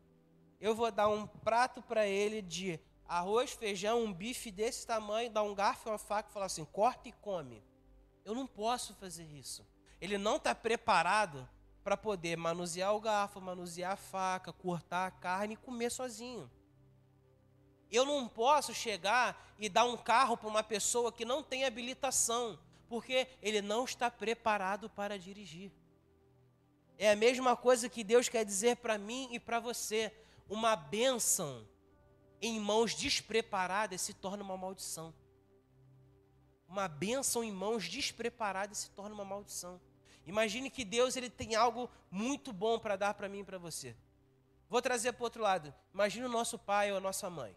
eu 0.61 0.75
vou 0.75 0.91
dar 0.91 1.09
um 1.09 1.27
prato 1.27 1.81
para 1.81 2.07
ele 2.07 2.43
de 2.43 2.81
arroz, 3.07 3.53
feijão, 3.53 4.03
um 4.03 4.13
bife 4.13 4.51
desse 4.51 4.87
tamanho, 4.87 5.31
dá 5.31 5.43
um 5.43 5.55
garfo 5.55 5.89
e 5.89 5.93
uma 5.93 5.99
faca 5.99 6.29
e 6.29 6.33
fala 6.33 6.47
assim: 6.47 6.65
corta 6.65 7.09
e 7.09 7.13
come. 7.13 7.63
Eu 8.25 8.35
não 8.35 8.47
posso 8.47 8.95
fazer 8.95 9.25
isso. 9.25 9.65
Ele 10.01 10.19
não 10.19 10.37
está 10.37 10.55
preparado 10.55 11.49
para 11.87 11.97
poder 11.97 12.37
manusear 12.37 12.93
o 12.97 13.01
garfo, 13.01 13.41
manusear 13.41 13.93
a 13.93 13.97
faca, 13.97 14.53
cortar 14.53 15.07
a 15.07 15.11
carne 15.13 15.55
e 15.55 15.57
comer 15.57 15.89
sozinho. 15.89 16.51
Eu 17.89 18.05
não 18.05 18.27
posso 18.27 18.75
chegar 18.75 19.55
e 19.57 19.69
dar 19.69 19.85
um 19.85 19.97
carro 19.97 20.37
para 20.37 20.49
uma 20.49 20.65
pessoa 20.65 21.13
que 21.13 21.25
não 21.25 21.45
tem 21.45 21.65
habilitação, 21.65 22.59
porque 22.89 23.29
ele 23.41 23.63
não 23.63 23.85
está 23.85 24.11
preparado 24.11 24.91
para 24.91 25.17
dirigir. 25.17 25.71
É 26.99 27.13
a 27.13 27.15
mesma 27.15 27.57
coisa 27.57 27.89
que 27.89 28.03
Deus 28.03 28.29
quer 28.29 28.45
dizer 28.45 28.79
para 28.79 28.99
mim 28.99 29.29
e 29.31 29.39
para 29.39 29.61
você. 29.61 30.13
Uma 30.49 30.75
bênção 30.75 31.65
em 32.43 32.59
mãos 32.59 32.97
despreparadas 32.97 34.01
se 34.01 34.13
torna 34.13 34.43
uma 34.43 34.57
maldição. 34.57 35.15
Uma 36.69 36.89
bênção 36.89 37.45
em 37.45 37.53
mãos 37.53 37.89
despreparadas 37.89 38.79
se 38.79 38.91
torna 38.91 39.15
uma 39.15 39.25
maldição. 39.25 39.81
Imagine 40.27 40.69
que 40.69 40.85
Deus 40.85 41.17
ele 41.17 41.31
tem 41.31 41.55
algo 41.55 41.89
muito 42.11 42.53
bom 42.53 42.79
para 42.79 42.97
dar 42.97 43.15
para 43.15 43.29
mim 43.29 43.41
e 43.41 43.45
para 43.45 43.59
você. 43.59 43.97
Vou 44.69 44.83
trazer 44.83 45.13
para 45.13 45.23
o 45.23 45.25
outro 45.25 45.41
lado. 45.41 45.73
Imagine 45.95 46.27
o 46.27 46.31
nosso 46.31 46.59
pai 46.59 46.91
ou 46.91 46.99
a 46.99 47.01
nossa 47.01 47.31
mãe. 47.31 47.57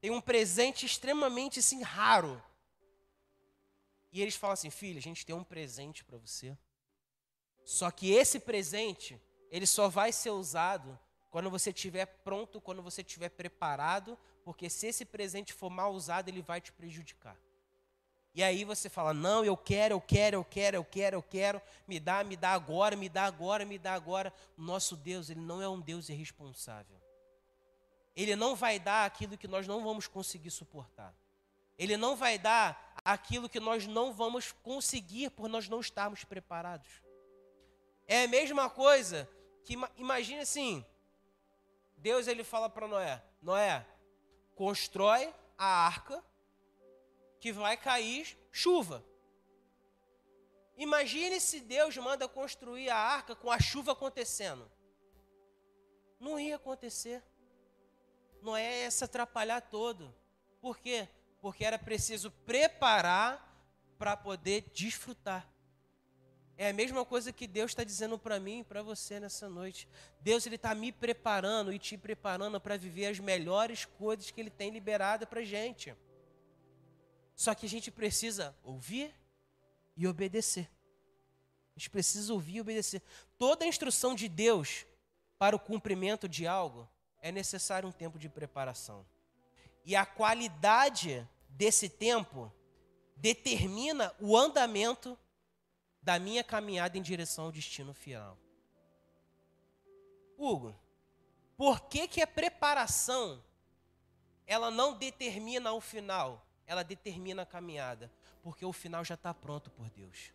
Tem 0.00 0.10
um 0.10 0.20
presente 0.20 0.84
extremamente 0.84 1.60
assim, 1.60 1.82
raro. 1.82 2.42
E 4.10 4.20
eles 4.20 4.34
falam 4.34 4.54
assim: 4.54 4.70
filha, 4.70 4.98
a 4.98 5.02
gente 5.02 5.24
tem 5.24 5.34
um 5.34 5.44
presente 5.44 6.04
para 6.04 6.18
você. 6.18 6.58
Só 7.64 7.90
que 7.90 8.10
esse 8.12 8.40
presente, 8.40 9.20
ele 9.50 9.66
só 9.66 9.88
vai 9.88 10.12
ser 10.12 10.30
usado 10.30 10.98
quando 11.30 11.50
você 11.50 11.70
estiver 11.70 12.06
pronto, 12.06 12.60
quando 12.60 12.82
você 12.82 13.02
estiver 13.02 13.28
preparado, 13.28 14.18
porque 14.44 14.70
se 14.70 14.88
esse 14.88 15.04
presente 15.04 15.52
for 15.52 15.70
mal 15.70 15.92
usado, 15.92 16.28
ele 16.28 16.42
vai 16.42 16.60
te 16.60 16.72
prejudicar. 16.72 17.36
E 18.36 18.42
aí 18.42 18.64
você 18.64 18.90
fala: 18.90 19.14
"Não, 19.14 19.42
eu 19.42 19.56
quero, 19.56 19.94
eu 19.94 20.00
quero, 20.00 20.36
eu 20.36 20.44
quero, 20.44 20.76
eu 20.76 20.84
quero, 20.84 21.16
eu 21.16 21.22
quero, 21.22 21.62
me 21.88 21.98
dá, 21.98 22.22
me 22.22 22.36
dá 22.36 22.52
agora, 22.52 22.94
me 22.94 23.08
dá 23.08 23.24
agora, 23.24 23.64
me 23.64 23.78
dá 23.78 23.94
agora". 23.94 24.30
Nosso 24.58 24.94
Deus, 24.94 25.30
ele 25.30 25.40
não 25.40 25.62
é 25.62 25.66
um 25.66 25.80
Deus 25.80 26.10
irresponsável. 26.10 27.00
Ele 28.14 28.36
não 28.36 28.54
vai 28.54 28.78
dar 28.78 29.06
aquilo 29.06 29.38
que 29.38 29.48
nós 29.48 29.66
não 29.66 29.82
vamos 29.82 30.06
conseguir 30.06 30.50
suportar. 30.50 31.14
Ele 31.78 31.96
não 31.96 32.14
vai 32.14 32.38
dar 32.38 32.94
aquilo 33.02 33.48
que 33.48 33.58
nós 33.58 33.86
não 33.86 34.12
vamos 34.12 34.52
conseguir 34.52 35.30
por 35.30 35.48
nós 35.48 35.66
não 35.66 35.80
estarmos 35.80 36.22
preparados. 36.22 37.00
É 38.06 38.24
a 38.24 38.28
mesma 38.28 38.68
coisa 38.68 39.26
que 39.64 39.78
imagine 39.96 40.40
assim, 40.40 40.84
Deus 41.96 42.26
ele 42.26 42.44
fala 42.44 42.68
para 42.68 42.86
Noé: 42.86 43.22
Noé, 43.40 43.86
constrói 44.54 45.32
a 45.56 45.86
arca 45.86 46.22
que 47.40 47.52
vai 47.52 47.76
cair 47.76 48.36
chuva. 48.50 49.04
Imagine 50.76 51.40
se 51.40 51.60
Deus 51.60 51.96
manda 51.96 52.28
construir 52.28 52.90
a 52.90 52.96
arca 52.96 53.34
com 53.34 53.50
a 53.50 53.58
chuva 53.58 53.92
acontecendo. 53.92 54.70
Não 56.20 56.38
ia 56.38 56.56
acontecer. 56.56 57.22
Noé 58.42 58.82
ia 58.82 58.90
se 58.90 59.02
atrapalhar 59.04 59.60
todo. 59.60 60.14
Por 60.60 60.78
quê? 60.78 61.08
Porque 61.40 61.64
era 61.64 61.78
preciso 61.78 62.30
preparar 62.30 63.42
para 63.98 64.16
poder 64.16 64.62
desfrutar. 64.74 65.50
É 66.58 66.70
a 66.70 66.72
mesma 66.72 67.04
coisa 67.04 67.32
que 67.32 67.46
Deus 67.46 67.70
está 67.70 67.84
dizendo 67.84 68.18
para 68.18 68.40
mim 68.40 68.60
e 68.60 68.64
para 68.64 68.82
você 68.82 69.20
nessa 69.20 69.48
noite. 69.48 69.86
Deus 70.20 70.46
ele 70.46 70.56
está 70.56 70.74
me 70.74 70.90
preparando 70.90 71.72
e 71.72 71.78
te 71.78 71.98
preparando 71.98 72.58
para 72.58 72.78
viver 72.78 73.06
as 73.06 73.18
melhores 73.18 73.84
coisas 73.84 74.30
que 74.30 74.40
Ele 74.40 74.48
tem 74.50 74.70
liberado 74.70 75.26
para 75.26 75.42
gente. 75.42 75.94
Só 77.36 77.54
que 77.54 77.66
a 77.66 77.68
gente 77.68 77.90
precisa 77.90 78.56
ouvir 78.64 79.14
e 79.94 80.08
obedecer. 80.08 80.70
A 81.76 81.78
gente 81.78 81.90
precisa 81.90 82.32
ouvir 82.32 82.56
e 82.56 82.60
obedecer. 82.62 83.02
Toda 83.36 83.66
a 83.66 83.68
instrução 83.68 84.14
de 84.14 84.26
Deus 84.26 84.86
para 85.38 85.54
o 85.54 85.60
cumprimento 85.60 86.26
de 86.26 86.46
algo 86.46 86.88
é 87.20 87.30
necessário 87.30 87.86
um 87.86 87.92
tempo 87.92 88.18
de 88.18 88.30
preparação. 88.30 89.06
E 89.84 89.94
a 89.94 90.06
qualidade 90.06 91.28
desse 91.50 91.90
tempo 91.90 92.50
determina 93.16 94.14
o 94.18 94.34
andamento 94.34 95.18
da 96.00 96.18
minha 96.18 96.42
caminhada 96.42 96.96
em 96.96 97.02
direção 97.02 97.46
ao 97.46 97.52
destino 97.52 97.92
final. 97.92 98.38
Hugo, 100.38 100.74
por 101.56 101.82
que, 101.82 102.08
que 102.08 102.22
a 102.22 102.26
preparação 102.26 103.42
ela 104.46 104.70
não 104.70 104.94
determina 104.94 105.72
o 105.72 105.80
final? 105.80 106.45
Ela 106.66 106.82
determina 106.82 107.42
a 107.42 107.46
caminhada. 107.46 108.10
Porque 108.42 108.64
o 108.64 108.72
final 108.72 109.04
já 109.04 109.14
está 109.14 109.32
pronto 109.32 109.70
por 109.70 109.88
Deus. 109.90 110.32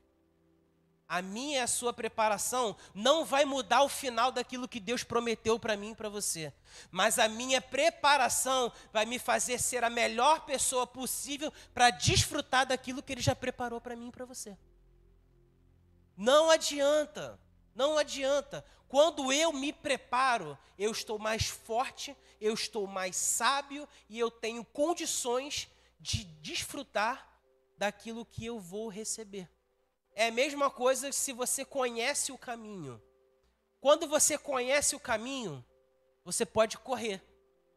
A 1.11 1.21
minha 1.21 1.57
e 1.57 1.61
a 1.61 1.67
sua 1.67 1.91
preparação 1.91 2.73
não 2.95 3.25
vai 3.25 3.43
mudar 3.43 3.83
o 3.83 3.89
final 3.89 4.31
daquilo 4.31 4.65
que 4.65 4.79
Deus 4.79 5.03
prometeu 5.03 5.59
para 5.59 5.75
mim 5.75 5.91
e 5.91 5.95
para 5.95 6.07
você. 6.07 6.53
Mas 6.89 7.19
a 7.19 7.27
minha 7.27 7.61
preparação 7.61 8.71
vai 8.93 9.05
me 9.05 9.19
fazer 9.19 9.59
ser 9.59 9.83
a 9.83 9.89
melhor 9.89 10.45
pessoa 10.45 10.87
possível 10.87 11.51
para 11.73 11.89
desfrutar 11.89 12.65
daquilo 12.65 13.03
que 13.03 13.11
Ele 13.11 13.21
já 13.21 13.35
preparou 13.35 13.81
para 13.81 13.93
mim 13.93 14.07
e 14.07 14.11
para 14.11 14.23
você. 14.23 14.57
Não 16.15 16.49
adianta, 16.49 17.37
não 17.75 17.97
adianta. 17.97 18.63
Quando 18.87 19.33
eu 19.33 19.51
me 19.51 19.73
preparo, 19.73 20.57
eu 20.79 20.91
estou 20.91 21.19
mais 21.19 21.47
forte, 21.47 22.15
eu 22.39 22.53
estou 22.53 22.87
mais 22.87 23.17
sábio 23.17 23.85
e 24.09 24.17
eu 24.17 24.31
tenho 24.31 24.63
condições 24.63 25.69
de 26.01 26.23
desfrutar 26.23 27.31
daquilo 27.77 28.25
que 28.25 28.45
eu 28.45 28.59
vou 28.59 28.89
receber. 28.89 29.47
É 30.13 30.27
a 30.27 30.31
mesma 30.31 30.69
coisa 30.69 31.11
se 31.11 31.31
você 31.31 31.63
conhece 31.63 32.31
o 32.31 32.37
caminho. 32.37 33.01
Quando 33.79 34.07
você 34.07 34.37
conhece 34.37 34.95
o 34.95 34.99
caminho, 34.99 35.63
você 36.25 36.45
pode 36.45 36.77
correr. 36.77 37.23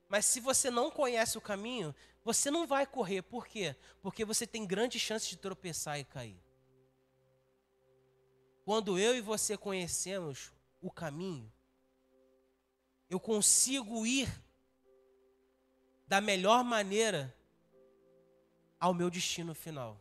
Mas 0.08 0.26
se 0.26 0.40
você 0.40 0.70
não 0.70 0.90
conhece 0.90 1.38
o 1.38 1.40
caminho, 1.40 1.94
você 2.24 2.50
não 2.50 2.66
vai 2.66 2.86
correr. 2.86 3.22
Por 3.22 3.46
quê? 3.46 3.76
Porque 4.02 4.24
você 4.24 4.46
tem 4.46 4.66
grande 4.66 4.98
chance 4.98 5.28
de 5.28 5.36
tropeçar 5.36 5.98
e 6.00 6.04
cair. 6.04 6.42
Quando 8.64 8.98
eu 8.98 9.14
e 9.14 9.20
você 9.20 9.56
conhecemos 9.56 10.50
o 10.80 10.90
caminho, 10.90 11.52
eu 13.10 13.20
consigo 13.20 14.06
ir 14.06 14.28
da 16.06 16.20
melhor 16.20 16.64
maneira 16.64 17.34
ao 18.84 18.92
meu 18.92 19.08
destino 19.08 19.54
final. 19.54 19.98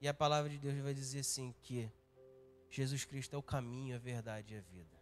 E 0.00 0.08
a 0.08 0.14
palavra 0.14 0.48
de 0.48 0.56
Deus 0.56 0.74
vai 0.78 0.94
dizer 0.94 1.18
assim 1.18 1.54
que 1.62 1.86
Jesus 2.70 3.04
Cristo 3.04 3.36
é 3.36 3.38
o 3.38 3.42
caminho, 3.42 3.94
a 3.94 3.98
verdade 3.98 4.54
e 4.54 4.56
a 4.56 4.60
vida. 4.62 4.96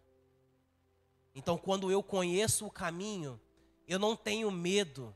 Então, 1.33 1.57
quando 1.57 1.89
eu 1.89 2.03
conheço 2.03 2.67
o 2.67 2.69
caminho, 2.69 3.39
eu 3.87 3.97
não 3.97 4.17
tenho 4.17 4.51
medo 4.51 5.15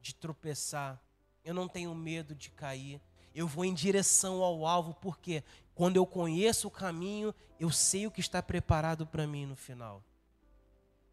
de 0.00 0.14
tropeçar, 0.14 1.02
eu 1.44 1.52
não 1.52 1.66
tenho 1.66 1.92
medo 1.92 2.36
de 2.36 2.50
cair, 2.50 3.00
eu 3.34 3.48
vou 3.48 3.64
em 3.64 3.74
direção 3.74 4.40
ao 4.40 4.64
alvo, 4.64 4.94
porque 4.94 5.42
quando 5.74 5.96
eu 5.96 6.06
conheço 6.06 6.68
o 6.68 6.70
caminho, 6.70 7.34
eu 7.58 7.72
sei 7.72 8.06
o 8.06 8.12
que 8.12 8.20
está 8.20 8.40
preparado 8.40 9.04
para 9.04 9.26
mim 9.26 9.44
no 9.44 9.56
final. 9.56 10.04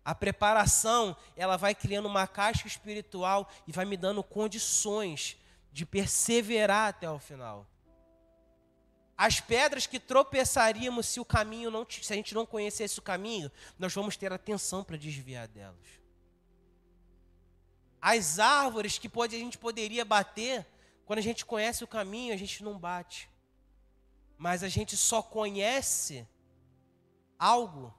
A 0.05 0.13
preparação, 0.13 1.17
ela 1.35 1.57
vai 1.57 1.73
criando 1.73 2.05
uma 2.05 2.27
caixa 2.27 2.67
espiritual 2.67 3.49
e 3.67 3.71
vai 3.71 3.85
me 3.85 3.97
dando 3.97 4.23
condições 4.23 5.35
de 5.77 5.85
perseverar 5.85 6.89
até 6.89 7.07
o 7.07 7.19
final. 7.19 7.69
As 9.15 9.39
pedras 9.39 9.85
que 9.85 9.99
tropeçaríamos 9.99 11.05
se 11.05 11.19
o 11.19 11.25
caminho 11.25 11.69
não, 11.69 11.85
se 11.87 12.11
a 12.11 12.15
gente 12.15 12.33
não 12.33 12.47
conhecesse 12.47 12.97
o 12.97 13.01
caminho, 13.03 13.51
nós 13.77 13.93
vamos 13.93 14.17
ter 14.17 14.33
atenção 14.33 14.83
para 14.83 14.97
desviar 14.97 15.47
delas. 15.47 15.87
As 18.01 18.39
árvores 18.39 18.97
que 18.97 19.07
pode, 19.07 19.35
a 19.35 19.39
gente 19.39 19.55
poderia 19.55 20.03
bater, 20.03 20.65
quando 21.05 21.19
a 21.19 21.21
gente 21.21 21.45
conhece 21.45 21.83
o 21.83 21.87
caminho, 21.87 22.33
a 22.33 22.37
gente 22.37 22.63
não 22.63 22.79
bate. 22.79 23.29
Mas 24.35 24.63
a 24.63 24.67
gente 24.67 24.97
só 24.97 25.21
conhece 25.21 26.27
algo 27.37 27.93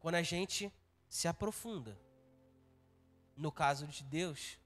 quando 0.00 0.14
a 0.14 0.22
gente 0.22 0.72
se 1.10 1.28
aprofunda. 1.28 2.00
No 3.36 3.52
caso 3.52 3.86
de 3.86 4.02
Deus, 4.02 4.58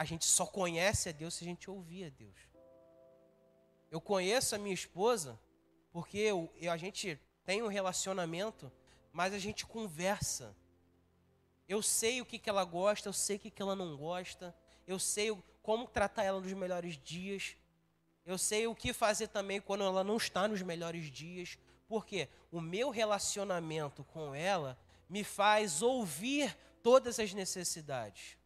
a 0.00 0.04
gente 0.06 0.24
só 0.24 0.46
conhece 0.46 1.10
a 1.10 1.12
Deus 1.12 1.34
se 1.34 1.44
a 1.44 1.46
gente 1.46 1.70
ouvir 1.70 2.06
a 2.06 2.08
Deus. 2.08 2.40
Eu 3.90 4.00
conheço 4.00 4.54
a 4.54 4.58
minha 4.58 4.72
esposa 4.72 5.38
porque 5.92 6.16
eu, 6.16 6.50
eu, 6.56 6.72
a 6.72 6.76
gente 6.78 7.20
tem 7.44 7.60
um 7.60 7.66
relacionamento, 7.66 8.72
mas 9.12 9.34
a 9.34 9.38
gente 9.38 9.66
conversa. 9.66 10.56
Eu 11.68 11.82
sei 11.82 12.18
o 12.22 12.24
que, 12.24 12.38
que 12.38 12.48
ela 12.48 12.64
gosta, 12.64 13.10
eu 13.10 13.12
sei 13.12 13.36
o 13.36 13.40
que, 13.40 13.50
que 13.50 13.60
ela 13.60 13.76
não 13.76 13.94
gosta, 13.94 14.56
eu 14.86 14.98
sei 14.98 15.36
como 15.62 15.86
tratar 15.86 16.24
ela 16.24 16.40
nos 16.40 16.52
melhores 16.54 16.96
dias. 16.96 17.54
Eu 18.24 18.38
sei 18.38 18.66
o 18.66 18.74
que 18.74 18.94
fazer 18.94 19.28
também 19.28 19.60
quando 19.60 19.84
ela 19.84 20.02
não 20.02 20.16
está 20.16 20.48
nos 20.48 20.62
melhores 20.62 21.10
dias. 21.10 21.58
Porque 21.86 22.26
o 22.50 22.58
meu 22.58 22.88
relacionamento 22.88 24.02
com 24.04 24.34
ela 24.34 24.78
me 25.10 25.22
faz 25.22 25.82
ouvir 25.82 26.56
todas 26.82 27.20
as 27.20 27.34
necessidades. 27.34 28.39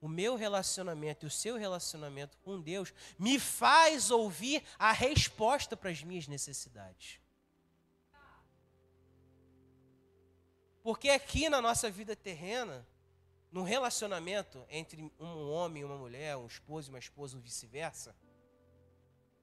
O 0.00 0.08
meu 0.08 0.36
relacionamento 0.36 1.26
e 1.26 1.28
o 1.28 1.30
seu 1.30 1.56
relacionamento 1.56 2.38
com 2.38 2.60
Deus 2.60 2.92
me 3.18 3.38
faz 3.38 4.10
ouvir 4.10 4.62
a 4.78 4.92
resposta 4.92 5.76
para 5.76 5.90
as 5.90 6.02
minhas 6.02 6.28
necessidades. 6.28 7.20
Porque 10.82 11.10
aqui 11.10 11.48
na 11.48 11.60
nossa 11.60 11.90
vida 11.90 12.14
terrena, 12.14 12.86
no 13.50 13.62
relacionamento 13.62 14.64
entre 14.70 15.12
um 15.18 15.50
homem 15.50 15.82
e 15.82 15.84
uma 15.84 15.98
mulher, 15.98 16.36
um 16.36 16.46
esposo 16.46 16.88
e 16.88 16.92
uma 16.92 16.98
esposa, 16.98 17.36
ou 17.36 17.42
vice-versa, 17.42 18.14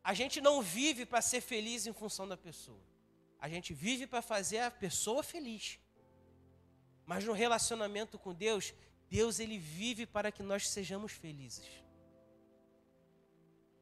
a 0.03 0.13
gente 0.13 0.39
não 0.39 0.61
vive 0.61 1.05
para 1.05 1.21
ser 1.21 1.41
feliz 1.41 1.85
em 1.85 1.93
função 1.93 2.27
da 2.27 2.37
pessoa. 2.37 2.81
A 3.39 3.49
gente 3.49 3.73
vive 3.73 4.07
para 4.07 4.21
fazer 4.21 4.59
a 4.59 4.71
pessoa 4.71 5.21
feliz. 5.21 5.79
Mas 7.05 7.23
no 7.23 7.33
relacionamento 7.33 8.17
com 8.17 8.33
Deus, 8.33 8.73
Deus 9.09 9.39
ele 9.39 9.57
vive 9.57 10.05
para 10.05 10.31
que 10.31 10.43
nós 10.43 10.69
sejamos 10.69 11.11
felizes. 11.11 11.67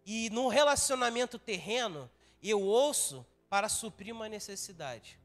E 0.06 0.30
no 0.30 0.50
relacionamento 0.50 1.40
terreno, 1.40 2.10
eu 2.42 2.62
ouço 2.62 3.26
para 3.50 3.70
suprir 3.70 4.14
uma 4.14 4.28
necessidade. 4.28 5.20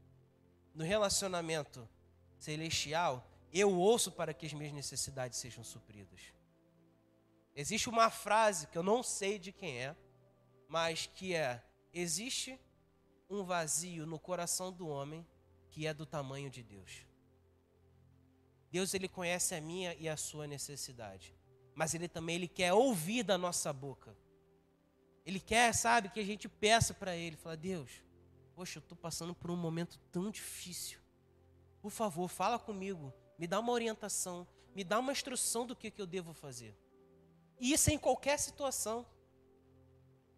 No 0.73 0.83
relacionamento 0.83 1.87
celestial, 2.37 3.27
eu 3.51 3.77
ouço 3.77 4.11
para 4.11 4.33
que 4.33 4.45
as 4.45 4.53
minhas 4.53 4.73
necessidades 4.73 5.37
sejam 5.37 5.63
supridas. 5.63 6.21
Existe 7.55 7.89
uma 7.89 8.09
frase 8.09 8.67
que 8.67 8.77
eu 8.77 8.83
não 8.83 9.03
sei 9.03 9.37
de 9.37 9.51
quem 9.51 9.79
é, 9.79 9.95
mas 10.67 11.07
que 11.07 11.35
é: 11.35 11.61
existe 11.93 12.57
um 13.29 13.43
vazio 13.43 14.05
no 14.05 14.17
coração 14.17 14.71
do 14.71 14.87
homem 14.87 15.27
que 15.69 15.85
é 15.85 15.93
do 15.93 16.05
tamanho 16.05 16.49
de 16.49 16.63
Deus. 16.63 17.08
Deus 18.71 18.93
ele 18.93 19.07
conhece 19.07 19.55
a 19.55 19.61
minha 19.61 19.95
e 19.95 20.07
a 20.07 20.15
sua 20.15 20.45
necessidade, 20.45 21.35
mas 21.73 21.93
ele 21.93 22.07
também 22.07 22.35
ele 22.35 22.47
quer 22.47 22.73
ouvir 22.73 23.23
da 23.23 23.37
nossa 23.37 23.73
boca. 23.73 24.15
Ele 25.25 25.39
quer, 25.39 25.73
sabe, 25.73 26.09
que 26.09 26.19
a 26.19 26.25
gente 26.25 26.47
peça 26.47 26.93
para 26.93 27.15
ele, 27.15 27.35
fala: 27.35 27.57
"Deus, 27.57 28.03
poxa, 28.55 28.77
eu 28.77 28.81
estou 28.81 28.97
passando 28.97 29.33
por 29.33 29.49
um 29.49 29.55
momento 29.55 29.99
tão 30.11 30.29
difícil. 30.29 30.99
Por 31.81 31.91
favor, 31.91 32.27
fala 32.27 32.59
comigo, 32.59 33.13
me 33.37 33.47
dá 33.47 33.59
uma 33.59 33.71
orientação, 33.71 34.47
me 34.75 34.83
dá 34.83 34.99
uma 34.99 35.11
instrução 35.11 35.65
do 35.65 35.75
que, 35.75 35.89
que 35.89 36.01
eu 36.01 36.07
devo 36.07 36.33
fazer." 36.33 36.75
E 37.59 37.73
isso 37.73 37.91
em 37.91 37.97
qualquer 37.97 38.39
situação. 38.39 39.05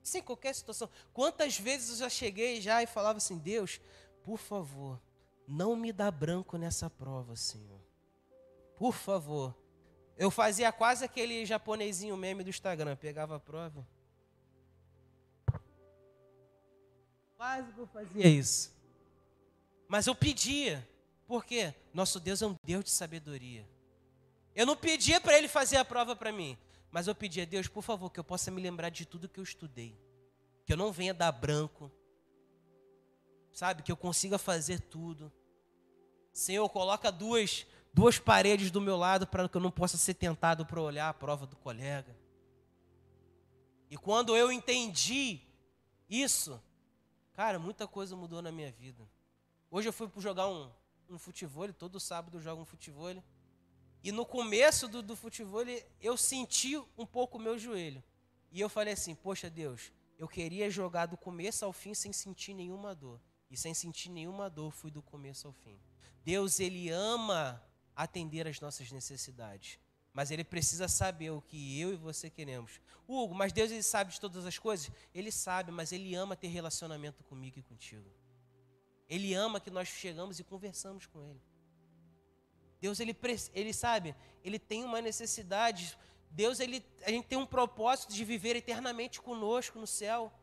Isso 0.04 0.18
em 0.18 0.22
qualquer 0.22 0.56
situação. 0.56 0.90
Quantas 1.14 1.60
vezes 1.60 1.92
eu 1.92 1.96
já 1.98 2.10
cheguei 2.10 2.60
já 2.60 2.82
e 2.82 2.88
falava 2.88 3.18
assim: 3.18 3.38
Deus, 3.38 3.80
por 4.24 4.38
favor, 4.38 5.00
não 5.48 5.76
me 5.76 5.92
dá 5.92 6.10
branco 6.10 6.58
nessa 6.58 6.90
prova, 6.90 7.36
Senhor. 7.36 7.81
Por 8.82 8.96
favor. 8.96 9.56
Eu 10.18 10.32
fazia 10.32 10.72
quase 10.72 11.06
aquele 11.06 11.46
japonesinho 11.46 12.18
meme 12.18 12.44
do 12.44 12.50
Instagram. 12.50 12.96
Pegava 12.96 13.36
a 13.36 13.40
prova. 13.40 13.88
Quase 17.38 17.72
que 17.74 17.80
eu 17.80 17.86
fazia 17.86 18.28
isso. 18.28 18.76
Mas 19.88 20.08
eu 20.08 20.16
pedia. 20.16 20.84
Por 21.28 21.46
quê? 21.46 21.76
Nosso 21.94 22.20
Deus 22.20 22.42
é 22.42 22.48
um 22.48 22.56
Deus 22.64 22.84
de 22.86 22.90
sabedoria. 22.90 23.70
Eu 24.56 24.66
não 24.66 24.76
pedia 24.76 25.22
para 25.22 25.38
ele 25.38 25.48
fazer 25.48 25.78
a 25.78 25.86
prova 25.86 26.16
para 26.16 26.32
mim. 26.32 26.58
Mas 26.90 27.06
eu 27.06 27.14
pedia, 27.14 27.46
Deus, 27.46 27.68
por 27.68 27.84
favor, 27.84 28.10
que 28.10 28.20
eu 28.20 28.24
possa 28.24 28.50
me 28.50 28.60
lembrar 28.60 28.90
de 28.90 29.06
tudo 29.06 29.30
que 29.30 29.40
eu 29.40 29.44
estudei. 29.44 29.96
Que 30.66 30.74
eu 30.74 30.78
não 30.78 30.92
venha 30.92 31.14
dar 31.14 31.32
branco. 31.32 31.92
Sabe? 33.52 33.84
Que 33.84 33.92
eu 33.92 33.98
consiga 33.98 34.40
fazer 34.40 34.80
tudo. 34.80 35.32
Senhor, 36.34 36.68
coloca 36.70 37.12
duas 37.12 37.68
duas 37.94 38.18
paredes 38.18 38.72
do 38.72 38.80
meu 38.80 38.96
lado 38.96 39.28
para 39.28 39.48
que 39.48 39.56
eu 39.56 39.62
não 39.62 39.72
possa 39.72 39.98
ser 39.98 40.14
tentado 40.14 40.66
para 40.66 40.82
olhar 40.82 41.10
a 41.10 41.14
prova 41.14 41.46
do 41.46 41.56
colega. 41.56 42.16
E 43.90 43.98
quando 43.98 44.36
eu 44.36 44.52
entendi 44.52 45.42
isso, 46.10 46.62
cara, 47.34 47.60
muita 47.60 47.88
coisa 47.88 48.16
mudou 48.16 48.42
na 48.42 48.52
minha 48.52 48.72
vida. 48.72 49.08
Hoje 49.70 49.90
eu 49.90 49.94
fui 49.94 50.10
jogar 50.18 50.48
um, 50.48 50.72
um 51.10 51.18
futebol, 51.18 51.72
todo 51.74 52.00
sábado 52.00 52.38
eu 52.38 52.42
jogo 52.42 52.62
um 52.62 52.66
futebol. 52.66 53.22
E 54.04 54.12
no 54.12 54.26
começo 54.26 54.88
do, 54.88 55.02
do 55.02 55.16
futebol 55.16 55.64
eu 56.00 56.16
senti 56.16 56.78
um 56.98 57.06
pouco 57.06 57.38
o 57.38 57.42
meu 57.42 57.60
joelho. 57.60 58.04
E 58.52 58.60
eu 58.60 58.70
falei 58.70 58.94
assim: 58.94 59.14
Poxa 59.14 59.50
Deus, 59.50 59.92
eu 60.18 60.28
queria 60.28 60.70
jogar 60.70 61.06
do 61.06 61.18
começo 61.18 61.66
ao 61.66 61.74
fim 61.74 61.94
sem 61.94 62.14
sentir 62.14 62.54
nenhuma 62.54 62.96
dor. 62.96 63.20
E 63.50 63.58
sem 63.58 63.74
sentir 63.74 64.10
nenhuma 64.10 64.50
dor, 64.50 64.72
fui 64.72 64.90
do 64.90 65.02
começo 65.02 65.48
ao 65.48 65.54
fim. 65.54 65.78
Deus, 66.24 66.60
Ele 66.60 66.90
ama 66.90 67.62
atender 67.96 68.48
às 68.48 68.60
nossas 68.60 68.92
necessidades. 68.92 69.80
Mas 70.14 70.30
ele 70.30 70.44
precisa 70.44 70.88
saber 70.88 71.32
o 71.32 71.42
que 71.42 71.80
eu 71.80 71.94
e 71.94 71.96
você 71.96 72.30
queremos. 72.30 72.82
Hugo, 73.08 73.34
mas 73.34 73.54
Deus 73.54 73.72
ele 73.72 73.84
sabe 73.84 74.12
de 74.12 74.20
todas 74.20 74.46
as 74.46 74.58
coisas? 74.58 74.92
Ele 75.14 75.32
sabe, 75.32 75.72
mas 75.72 75.92
ele 75.92 76.14
ama 76.16 76.36
ter 76.36 76.48
relacionamento 76.48 77.24
comigo 77.24 77.60
e 77.60 77.64
contigo. 77.64 78.10
Ele 79.08 79.34
ama 79.34 79.60
que 79.60 79.70
nós 79.70 79.88
chegamos 79.88 80.40
e 80.40 80.44
conversamos 80.44 81.06
com 81.06 81.22
ele. 81.22 81.42
Deus 82.80 83.00
ele, 83.00 83.16
ele 83.54 83.74
sabe, 83.74 84.16
ele 84.44 84.58
tem 84.58 84.84
uma 84.84 85.02
necessidade. 85.02 85.98
Deus 86.32 86.60
ele, 86.60 86.84
a 87.04 87.12
gente 87.12 87.28
tem 87.28 87.38
um 87.38 87.46
propósito 87.46 88.14
de 88.14 88.26
viver 88.26 88.56
eternamente 88.56 89.22
conosco 89.22 89.80
no 89.80 89.88
céu. 89.88 90.34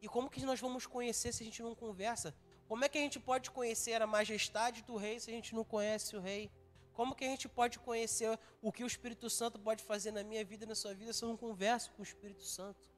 E 0.00 0.08
como 0.08 0.30
que 0.30 0.44
nós 0.44 0.60
vamos 0.60 0.86
conhecer 0.86 1.32
se 1.32 1.42
a 1.42 1.46
gente 1.46 1.62
não 1.62 1.74
conversa? 1.74 2.34
Como 2.68 2.84
é 2.84 2.88
que 2.88 2.98
a 2.98 3.00
gente 3.00 3.20
pode 3.20 3.50
conhecer 3.50 4.00
a 4.00 4.06
majestade 4.06 4.82
do 4.82 4.96
rei 4.96 5.20
se 5.20 5.30
a 5.30 5.34
gente 5.34 5.54
não 5.54 5.64
conhece 5.64 6.16
o 6.16 6.20
rei? 6.20 6.50
Como 6.92 7.14
que 7.14 7.24
a 7.24 7.28
gente 7.28 7.48
pode 7.48 7.78
conhecer 7.78 8.38
o 8.62 8.72
que 8.72 8.84
o 8.84 8.86
Espírito 8.86 9.28
Santo 9.28 9.58
pode 9.58 9.82
fazer 9.82 10.12
na 10.12 10.22
minha 10.22 10.44
vida 10.44 10.64
e 10.64 10.68
na 10.68 10.74
sua 10.74 10.94
vida 10.94 11.12
se 11.12 11.24
eu 11.24 11.28
não 11.28 11.36
converso 11.36 11.90
com 11.92 12.00
o 12.00 12.04
Espírito 12.04 12.44
Santo? 12.44 12.88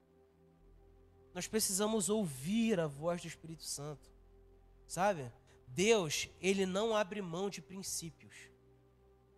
Nós 1.35 1.47
precisamos 1.47 2.09
ouvir 2.09 2.79
a 2.79 2.87
voz 2.87 3.21
do 3.23 3.29
Espírito 3.29 3.65
Santo. 3.65 4.11
Sabe? 4.87 5.33
Deus, 5.67 6.29
ele 6.41 6.65
não 6.65 6.95
abre 6.95 7.21
mão 7.21 7.51
de 7.51 7.61
princípios. 7.61 8.35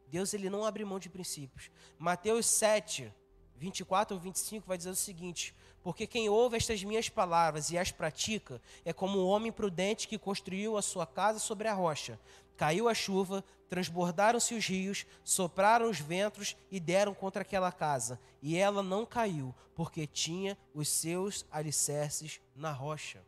Deus, 0.08 0.34
ele 0.34 0.50
não 0.50 0.64
abre 0.64 0.84
mão 0.84 0.98
de 0.98 1.08
princípios. 1.08 1.70
Mateus 1.98 2.46
7, 2.46 3.12
24 3.56 4.16
ou 4.16 4.20
25 4.20 4.66
vai 4.66 4.76
dizer 4.78 4.90
o 4.90 4.96
seguinte: 4.96 5.54
porque 5.82 6.06
quem 6.06 6.28
ouve 6.28 6.56
estas 6.56 6.82
minhas 6.82 7.08
palavras 7.08 7.70
e 7.70 7.78
as 7.78 7.90
pratica 7.90 8.60
é 8.84 8.92
como 8.92 9.18
um 9.18 9.26
homem 9.26 9.52
prudente 9.52 10.08
que 10.08 10.18
construiu 10.18 10.76
a 10.76 10.82
sua 10.82 11.06
casa 11.06 11.38
sobre 11.38 11.68
a 11.68 11.74
rocha. 11.74 12.18
Caiu 12.56 12.88
a 12.88 12.94
chuva, 12.94 13.44
transbordaram-se 13.68 14.54
os 14.54 14.66
rios, 14.66 15.06
sopraram 15.22 15.88
os 15.88 16.00
ventos 16.00 16.56
e 16.70 16.80
deram 16.80 17.14
contra 17.14 17.42
aquela 17.42 17.70
casa. 17.70 18.20
E 18.42 18.56
ela 18.56 18.82
não 18.82 19.06
caiu, 19.06 19.54
porque 19.74 20.06
tinha 20.06 20.58
os 20.74 20.88
seus 20.88 21.46
alicerces 21.50 22.40
na 22.56 22.72
rocha. 22.72 23.24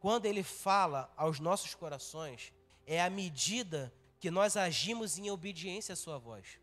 Quando 0.00 0.24
ele 0.24 0.42
fala 0.42 1.12
aos 1.16 1.38
nossos 1.38 1.74
corações, 1.74 2.54
é 2.86 3.02
à 3.02 3.10
medida 3.10 3.92
que 4.18 4.30
nós 4.30 4.56
agimos 4.56 5.18
em 5.18 5.30
obediência 5.30 5.92
à 5.92 5.96
sua 5.96 6.18
voz. 6.18 6.58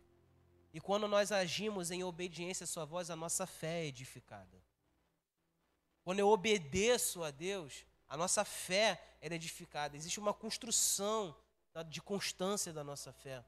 E 0.72 0.80
quando 0.80 1.08
nós 1.08 1.32
agimos 1.32 1.90
em 1.90 2.04
obediência 2.04 2.64
à 2.64 2.66
Sua 2.66 2.84
voz, 2.84 3.10
a 3.10 3.16
nossa 3.16 3.46
fé 3.46 3.82
é 3.82 3.86
edificada. 3.86 4.62
Quando 6.02 6.20
eu 6.20 6.28
obedeço 6.28 7.22
a 7.22 7.30
Deus, 7.30 7.84
a 8.08 8.16
nossa 8.16 8.44
fé 8.44 9.16
é 9.20 9.32
edificada. 9.32 9.96
Existe 9.96 10.18
uma 10.18 10.32
construção 10.32 11.36
de 11.88 12.00
constância 12.00 12.72
da 12.72 12.82
nossa 12.82 13.12
fé. 13.12 13.44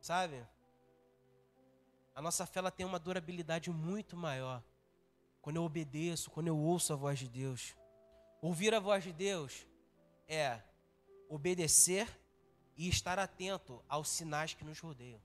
Sabe? 0.00 0.46
A 2.14 2.22
nossa 2.22 2.46
fé 2.46 2.58
ela 2.58 2.70
tem 2.70 2.84
uma 2.84 2.98
durabilidade 2.98 3.70
muito 3.70 4.16
maior. 4.16 4.62
Quando 5.40 5.56
eu 5.56 5.64
obedeço, 5.64 6.30
quando 6.30 6.48
eu 6.48 6.58
ouço 6.58 6.92
a 6.92 6.96
voz 6.96 7.18
de 7.18 7.28
Deus. 7.28 7.74
Ouvir 8.42 8.74
a 8.74 8.80
voz 8.80 9.02
de 9.02 9.12
Deus 9.12 9.66
é 10.28 10.60
obedecer 11.28 12.08
e 12.76 12.88
estar 12.88 13.18
atento 13.18 13.82
aos 13.88 14.08
sinais 14.08 14.54
que 14.54 14.64
nos 14.64 14.78
rodeiam. 14.78 15.20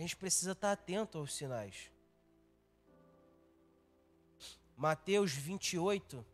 A 0.00 0.02
gente 0.02 0.16
precisa 0.16 0.52
estar 0.52 0.72
atento 0.72 1.18
aos 1.18 1.34
sinais. 1.34 1.92
Mateus 4.74 5.32
28, 5.32 6.24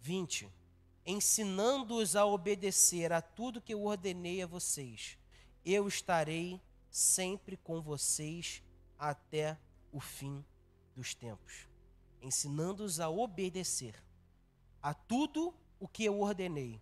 20. 0.00 0.50
Ensinando-os 1.04 2.16
a 2.16 2.24
obedecer 2.24 3.12
a 3.12 3.20
tudo 3.20 3.60
que 3.60 3.74
eu 3.74 3.84
ordenei 3.84 4.40
a 4.40 4.46
vocês, 4.46 5.18
eu 5.66 5.86
estarei 5.86 6.62
sempre 6.90 7.58
com 7.58 7.82
vocês 7.82 8.62
até 8.98 9.58
o 9.92 10.00
fim 10.00 10.42
dos 10.96 11.14
tempos. 11.14 11.68
Ensinando-os 12.22 13.00
a 13.00 13.10
obedecer 13.10 14.02
a 14.80 14.94
tudo 14.94 15.54
o 15.78 15.86
que 15.86 16.06
eu 16.06 16.18
ordenei. 16.22 16.80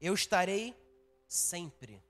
Eu 0.00 0.14
estarei 0.14 0.80
sempre. 1.26 2.00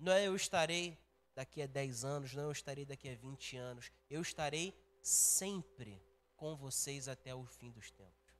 Não 0.00 0.10
é 0.10 0.26
eu 0.26 0.34
estarei 0.34 0.98
daqui 1.38 1.62
a 1.62 1.68
10 1.68 2.04
anos, 2.04 2.34
não 2.34 2.42
eu 2.44 2.50
estarei 2.50 2.84
daqui 2.84 3.08
a 3.08 3.14
20 3.14 3.56
anos. 3.56 3.92
Eu 4.10 4.20
estarei 4.20 4.74
sempre 5.00 6.02
com 6.36 6.56
vocês 6.56 7.06
até 7.06 7.32
o 7.32 7.44
fim 7.46 7.70
dos 7.70 7.92
tempos. 7.92 8.34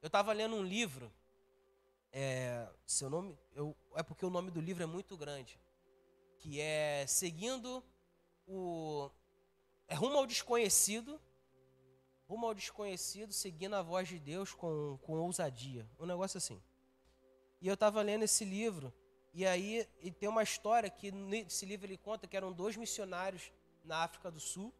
Eu 0.00 0.06
estava 0.06 0.32
lendo 0.32 0.56
um 0.56 0.62
livro 0.62 1.12
é, 2.10 2.66
seu 2.86 3.10
nome, 3.10 3.36
eu, 3.52 3.76
é 3.94 4.02
porque 4.02 4.24
o 4.24 4.30
nome 4.30 4.50
do 4.50 4.62
livro 4.62 4.82
é 4.82 4.86
muito 4.86 5.14
grande, 5.14 5.60
que 6.38 6.58
é 6.58 7.04
seguindo 7.06 7.84
o 8.46 9.10
é 9.86 9.94
rumo 9.94 10.16
ao 10.16 10.26
desconhecido, 10.26 11.20
rumo 12.26 12.46
ao 12.46 12.54
desconhecido, 12.54 13.30
seguindo 13.30 13.74
a 13.74 13.82
voz 13.82 14.08
de 14.08 14.18
Deus 14.18 14.54
com, 14.54 14.98
com 15.02 15.18
ousadia, 15.18 15.86
um 15.98 16.06
negócio 16.06 16.38
assim. 16.38 16.62
E 17.60 17.68
eu 17.68 17.74
estava 17.74 18.00
lendo 18.00 18.22
esse 18.22 18.42
livro 18.42 18.90
e 19.34 19.44
aí 19.44 19.86
e 20.00 20.12
tem 20.12 20.28
uma 20.28 20.44
história 20.44 20.88
que 20.88 21.10
nesse 21.10 21.66
livro 21.66 21.86
ele 21.86 21.98
conta 21.98 22.28
que 22.28 22.36
eram 22.36 22.52
dois 22.52 22.76
missionários 22.76 23.50
na 23.84 23.98
África 23.98 24.30
do 24.30 24.38
Sul, 24.38 24.72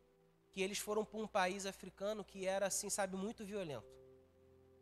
que 0.53 0.63
eles 0.63 0.79
foram 0.79 1.05
para 1.05 1.19
um 1.19 1.27
país 1.27 1.67
africano 1.67 2.25
que 2.25 2.47
era 2.47 2.69
assim, 2.69 2.89
sabe, 2.89 3.17
muito 3.17 3.45
violento. 3.45 3.93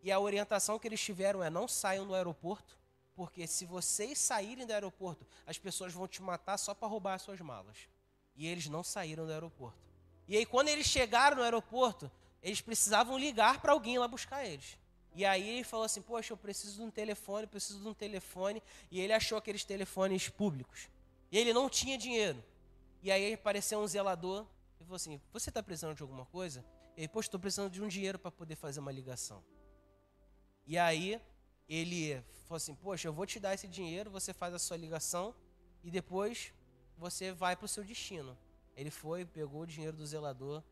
E 0.02 0.12
a 0.12 0.20
orientação 0.20 0.78
que 0.78 0.86
eles 0.86 1.00
tiveram 1.00 1.42
é 1.42 1.48
não 1.48 1.66
saiam 1.66 2.06
do 2.06 2.14
aeroporto, 2.14 2.78
porque 3.14 3.46
se 3.46 3.64
vocês 3.64 4.18
saírem 4.18 4.66
do 4.66 4.72
aeroporto, 4.74 5.26
as 5.46 5.58
pessoas 5.58 5.94
vão 5.94 6.06
te 6.06 6.20
matar 6.20 6.58
só 6.58 6.74
para 6.74 6.86
roubar 6.86 7.14
as 7.14 7.22
suas 7.22 7.40
malas. 7.40 7.88
E 8.36 8.46
eles 8.46 8.68
não 8.68 8.84
saíram 8.84 9.24
do 9.24 9.32
aeroporto. 9.32 9.78
E 10.28 10.36
aí 10.36 10.44
quando 10.44 10.68
eles 10.68 10.86
chegaram 10.86 11.38
no 11.38 11.42
aeroporto, 11.42 12.10
eles 12.42 12.60
precisavam 12.60 13.18
ligar 13.18 13.62
para 13.62 13.72
alguém 13.72 13.98
lá 13.98 14.06
buscar 14.06 14.44
eles. 14.44 14.76
E 15.14 15.24
aí 15.24 15.48
ele 15.48 15.64
falou 15.64 15.84
assim: 15.84 16.00
Poxa, 16.00 16.32
eu 16.32 16.36
preciso 16.36 16.76
de 16.76 16.82
um 16.82 16.90
telefone, 16.90 17.46
preciso 17.46 17.80
de 17.80 17.88
um 17.88 17.94
telefone. 17.94 18.62
E 18.90 19.00
ele 19.00 19.12
achou 19.12 19.36
aqueles 19.36 19.64
telefones 19.64 20.28
públicos. 20.28 20.88
E 21.30 21.38
ele 21.38 21.52
não 21.52 21.68
tinha 21.68 21.98
dinheiro. 21.98 22.42
E 23.02 23.10
aí 23.10 23.34
apareceu 23.34 23.78
um 23.78 23.86
zelador 23.86 24.46
e 24.80 24.84
falou 24.84 24.96
assim: 24.96 25.20
Você 25.32 25.50
está 25.50 25.62
precisando 25.62 25.96
de 25.96 26.02
alguma 26.02 26.24
coisa? 26.26 26.64
E 26.96 27.00
ele, 27.00 27.08
poxa, 27.08 27.28
estou 27.28 27.40
precisando 27.40 27.70
de 27.70 27.82
um 27.82 27.88
dinheiro 27.88 28.18
para 28.18 28.30
poder 28.30 28.56
fazer 28.56 28.80
uma 28.80 28.92
ligação. 28.92 29.42
E 30.66 30.78
aí 30.78 31.20
ele 31.68 32.22
falou 32.44 32.56
assim: 32.56 32.74
Poxa, 32.74 33.08
eu 33.08 33.12
vou 33.12 33.26
te 33.26 33.38
dar 33.40 33.54
esse 33.54 33.68
dinheiro, 33.68 34.10
você 34.10 34.32
faz 34.32 34.54
a 34.54 34.58
sua 34.58 34.76
ligação 34.76 35.34
e 35.82 35.90
depois 35.90 36.52
você 36.96 37.32
vai 37.32 37.56
para 37.56 37.64
o 37.64 37.68
seu 37.68 37.84
destino. 37.84 38.36
Ele 38.76 38.90
foi, 38.90 39.24
pegou 39.24 39.62
o 39.62 39.66
dinheiro 39.66 39.96
do 39.96 40.06
zelador, 40.06 40.62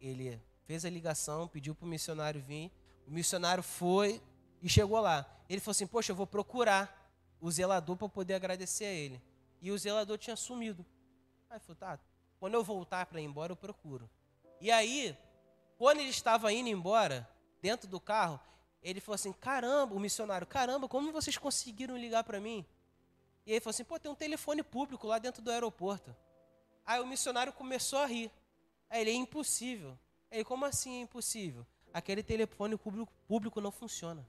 ele 0.00 0.40
fez 0.64 0.84
a 0.84 0.90
ligação, 0.90 1.48
pediu 1.48 1.74
para 1.74 1.86
o 1.86 1.88
missionário 1.88 2.40
vir. 2.40 2.70
O 3.10 3.12
missionário 3.12 3.60
foi 3.60 4.22
e 4.62 4.68
chegou 4.68 5.00
lá. 5.00 5.26
Ele 5.48 5.60
falou 5.60 5.72
assim: 5.72 5.86
Poxa, 5.86 6.12
eu 6.12 6.16
vou 6.16 6.28
procurar 6.28 7.12
o 7.40 7.50
zelador 7.50 7.96
para 7.96 8.08
poder 8.08 8.34
agradecer 8.34 8.84
a 8.84 8.92
ele. 8.92 9.20
E 9.60 9.72
o 9.72 9.76
zelador 9.76 10.16
tinha 10.16 10.36
sumido. 10.36 10.86
Aí 11.50 11.58
falou: 11.58 11.74
Tá, 11.74 11.98
quando 12.38 12.54
eu 12.54 12.62
voltar 12.62 13.06
para 13.06 13.20
ir 13.20 13.24
embora, 13.24 13.50
eu 13.50 13.56
procuro. 13.56 14.08
E 14.60 14.70
aí, 14.70 15.18
quando 15.76 15.98
ele 15.98 16.10
estava 16.10 16.52
indo 16.52 16.68
embora, 16.68 17.28
dentro 17.60 17.88
do 17.88 17.98
carro, 17.98 18.38
ele 18.80 19.00
falou 19.00 19.16
assim: 19.16 19.32
caramba, 19.32 19.92
o 19.92 19.98
missionário, 19.98 20.46
caramba, 20.46 20.88
como 20.88 21.10
vocês 21.10 21.36
conseguiram 21.36 21.96
ligar 21.96 22.22
para 22.22 22.38
mim? 22.38 22.64
E 23.44 23.50
ele 23.50 23.60
falou 23.60 23.70
assim: 23.70 23.82
pô, 23.82 23.98
tem 23.98 24.08
um 24.08 24.14
telefone 24.14 24.62
público 24.62 25.08
lá 25.08 25.18
dentro 25.18 25.42
do 25.42 25.50
aeroporto. 25.50 26.14
Aí 26.86 27.00
o 27.00 27.06
missionário 27.08 27.52
começou 27.52 27.98
a 27.98 28.06
rir. 28.06 28.30
Aí 28.88 29.00
ele: 29.00 29.10
é 29.10 29.14
impossível. 29.14 29.98
Aí, 30.30 30.44
como 30.44 30.64
assim 30.64 30.98
é 30.98 31.00
impossível? 31.00 31.66
Aquele 31.92 32.22
telefone 32.22 32.76
público, 32.76 33.12
público 33.26 33.60
não 33.60 33.70
funciona. 33.70 34.26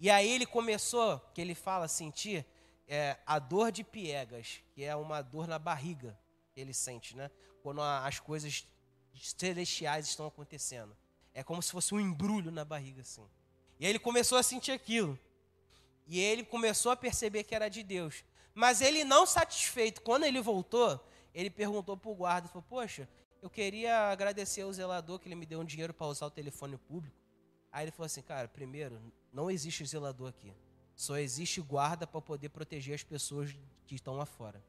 E 0.00 0.10
aí 0.10 0.28
ele 0.28 0.46
começou, 0.46 1.18
que 1.32 1.40
ele 1.40 1.54
fala, 1.54 1.84
a 1.86 1.88
sentir 1.88 2.44
é, 2.86 3.16
a 3.26 3.38
dor 3.38 3.70
de 3.70 3.84
piegas, 3.84 4.60
que 4.74 4.84
é 4.84 4.94
uma 4.94 5.22
dor 5.22 5.46
na 5.46 5.58
barriga 5.58 6.18
que 6.52 6.60
ele 6.60 6.74
sente, 6.74 7.16
né? 7.16 7.30
Quando 7.62 7.80
as 7.80 8.20
coisas 8.20 8.66
celestiais 9.14 10.06
estão 10.06 10.26
acontecendo. 10.26 10.96
É 11.32 11.42
como 11.42 11.62
se 11.62 11.72
fosse 11.72 11.94
um 11.94 12.00
embrulho 12.00 12.50
na 12.50 12.64
barriga, 12.64 13.02
assim. 13.02 13.26
E 13.78 13.84
aí 13.84 13.90
ele 13.90 13.98
começou 13.98 14.38
a 14.38 14.42
sentir 14.42 14.72
aquilo. 14.72 15.18
E 16.06 16.20
ele 16.20 16.44
começou 16.44 16.92
a 16.92 16.96
perceber 16.96 17.44
que 17.44 17.54
era 17.54 17.68
de 17.68 17.82
Deus. 17.82 18.24
Mas 18.54 18.80
ele 18.80 19.02
não 19.02 19.26
satisfeito, 19.26 20.02
quando 20.02 20.24
ele 20.24 20.40
voltou, 20.40 21.00
ele 21.34 21.50
perguntou 21.50 21.96
para 21.96 22.10
o 22.10 22.14
guarda, 22.14 22.48
falou, 22.48 22.64
poxa, 22.68 23.08
eu 23.44 23.50
queria 23.50 24.10
agradecer 24.10 24.62
ao 24.62 24.72
zelador 24.72 25.18
que 25.18 25.28
ele 25.28 25.34
me 25.34 25.44
deu 25.44 25.60
um 25.60 25.66
dinheiro 25.66 25.92
para 25.92 26.06
usar 26.06 26.24
o 26.24 26.30
telefone 26.30 26.78
público. 26.78 27.14
Aí 27.70 27.84
ele 27.84 27.90
falou 27.90 28.06
assim, 28.06 28.22
cara, 28.22 28.48
primeiro, 28.48 28.98
não 29.30 29.50
existe 29.50 29.84
zelador 29.84 30.30
aqui. 30.30 30.50
Só 30.96 31.18
existe 31.18 31.60
guarda 31.60 32.06
para 32.06 32.22
poder 32.22 32.48
proteger 32.48 32.94
as 32.94 33.02
pessoas 33.02 33.54
que 33.86 33.96
estão 33.96 34.16
lá 34.16 34.24
fora. 34.24 34.64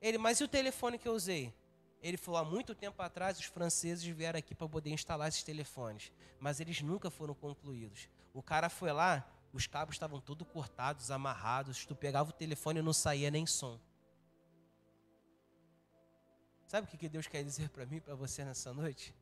Ele, 0.00 0.18
mas 0.18 0.40
e 0.40 0.44
o 0.44 0.48
telefone 0.48 0.98
que 0.98 1.06
eu 1.06 1.12
usei? 1.12 1.54
Ele 2.02 2.16
falou: 2.16 2.40
há 2.40 2.44
muito 2.44 2.74
tempo 2.74 3.00
atrás, 3.00 3.38
os 3.38 3.44
franceses 3.44 4.04
vieram 4.04 4.40
aqui 4.40 4.52
para 4.52 4.68
poder 4.68 4.90
instalar 4.90 5.28
esses 5.28 5.44
telefones, 5.44 6.10
mas 6.40 6.58
eles 6.58 6.82
nunca 6.82 7.08
foram 7.08 7.34
concluídos. 7.34 8.08
O 8.34 8.42
cara 8.42 8.68
foi 8.68 8.92
lá, 8.92 9.24
os 9.52 9.68
cabos 9.68 9.94
estavam 9.94 10.20
todos 10.20 10.48
cortados, 10.48 11.12
amarrados, 11.12 11.86
tu 11.86 11.94
pegava 11.94 12.30
o 12.30 12.32
telefone 12.32 12.80
e 12.80 12.82
não 12.82 12.92
saía 12.92 13.30
nem 13.30 13.46
som. 13.46 13.78
Sabe 16.66 16.86
o 16.86 16.98
que 16.98 17.08
Deus 17.08 17.26
quer 17.26 17.44
dizer 17.44 17.68
para 17.70 17.86
mim, 17.86 18.00
para 18.00 18.14
você 18.14 18.44
nessa 18.44 18.72
noite? 18.72 19.14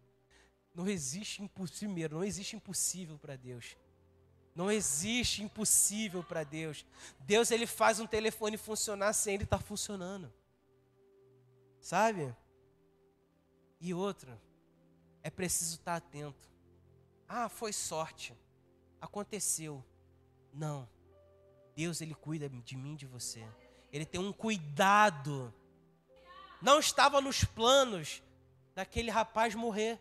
Não 0.75 0.89
existe 0.89 1.43
impossível, 1.43 2.09
não 2.11 2.25
existe 2.25 2.57
impossível 2.57 3.19
para 3.19 3.37
Deus. 3.37 3.77
Não 4.55 4.71
existe 4.71 5.43
impossível 5.43 6.23
para 6.23 6.45
Deus. 6.45 6.87
Deus 7.21 7.51
ele 7.51 7.67
faz 7.67 8.01
um 8.01 8.07
telefone 8.07 8.57
funcionar 8.57 9.13
sem 9.13 9.35
ele 9.35 9.45
estar 9.45 9.59
tá 9.59 9.65
funcionando. 9.65 10.33
Sabe? 11.81 12.35
E 13.81 13.93
outra, 13.93 14.41
é 15.23 15.31
preciso 15.31 15.77
estar 15.77 15.97
atento. 15.97 16.49
Ah, 17.29 17.49
foi 17.49 17.73
sorte. 17.73 18.35
Aconteceu. 19.01 19.85
Não. 20.53 20.89
Deus, 21.75 22.01
Ele 22.01 22.15
cuida 22.15 22.49
de 22.49 22.77
mim, 22.77 22.95
de 22.95 23.07
você. 23.07 23.45
Ele 23.93 24.07
tem 24.07 24.21
um 24.21 24.33
cuidado. 24.33 25.53
Não 26.65 26.81
estava 26.81 27.21
nos 27.21 27.45
planos 27.45 28.23
daquele 28.75 29.11
rapaz 29.11 29.55
morrer. 29.55 30.01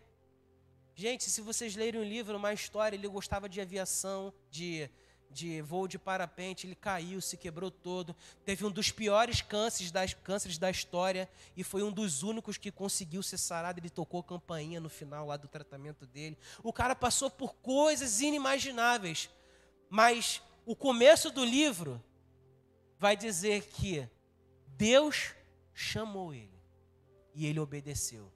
Gente, 0.94 1.28
se 1.28 1.42
vocês 1.42 1.76
lerem 1.76 2.00
um 2.00 2.04
livro, 2.04 2.38
uma 2.38 2.54
história, 2.54 2.96
ele 2.96 3.06
gostava 3.06 3.50
de 3.50 3.60
aviação, 3.60 4.32
de 4.50 4.90
de 5.30 5.60
voo 5.60 5.88
de 5.88 5.98
parapente, 5.98 6.64
ele 6.64 6.76
caiu, 6.76 7.20
se 7.20 7.36
quebrou 7.36 7.68
todo. 7.68 8.14
Teve 8.44 8.64
um 8.64 8.70
dos 8.70 8.92
piores 8.92 9.42
cânceres, 9.42 9.90
das, 9.90 10.14
cânceres 10.14 10.58
da 10.58 10.70
história 10.70 11.28
e 11.56 11.64
foi 11.64 11.82
um 11.82 11.90
dos 11.90 12.22
únicos 12.22 12.56
que 12.56 12.70
conseguiu 12.70 13.20
ser 13.20 13.36
sarado. 13.36 13.80
Ele 13.80 13.90
tocou 13.90 14.22
campainha 14.22 14.78
no 14.78 14.88
final 14.88 15.26
lá 15.26 15.36
do 15.36 15.48
tratamento 15.48 16.06
dele. 16.06 16.38
O 16.62 16.72
cara 16.72 16.94
passou 16.94 17.28
por 17.28 17.56
coisas 17.56 18.20
inimagináveis, 18.20 19.28
mas 19.90 20.40
o 20.64 20.76
começo 20.76 21.32
do 21.32 21.44
livro 21.44 22.00
vai 22.96 23.16
dizer 23.16 23.64
que 23.64 24.08
Deus 24.68 25.34
chamou 25.74 26.32
ele 26.32 26.62
e 27.34 27.46
ele 27.46 27.58
obedeceu. 27.60 28.32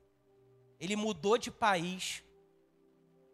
Ele 0.80 0.96
mudou 0.96 1.38
de 1.38 1.50
país, 1.50 2.22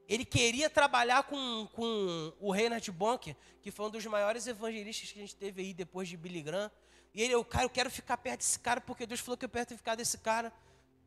ele 0.06 0.24
queria 0.24 0.68
trabalhar 0.68 1.22
com, 1.24 1.66
com 1.72 2.32
o 2.38 2.52
Reinhard 2.52 2.90
Bonk, 2.92 3.34
que 3.62 3.70
foi 3.70 3.86
um 3.86 3.90
dos 3.90 4.04
maiores 4.06 4.46
evangelistas 4.46 5.10
que 5.10 5.18
a 5.18 5.22
gente 5.22 5.34
teve 5.34 5.62
aí 5.62 5.74
depois 5.74 6.08
de 6.08 6.16
Billy 6.16 6.42
Graham. 6.42 6.70
E 7.14 7.22
ele, 7.22 7.34
eu, 7.34 7.44
cara, 7.44 7.64
eu 7.64 7.70
quero 7.70 7.90
ficar 7.90 8.16
perto 8.18 8.40
desse 8.40 8.58
cara, 8.58 8.80
porque 8.80 9.06
Deus 9.06 9.20
falou 9.20 9.36
que 9.36 9.44
eu 9.44 9.48
quero 9.48 9.66
ficar 9.66 9.94
desse 9.94 10.18
cara. 10.18 10.52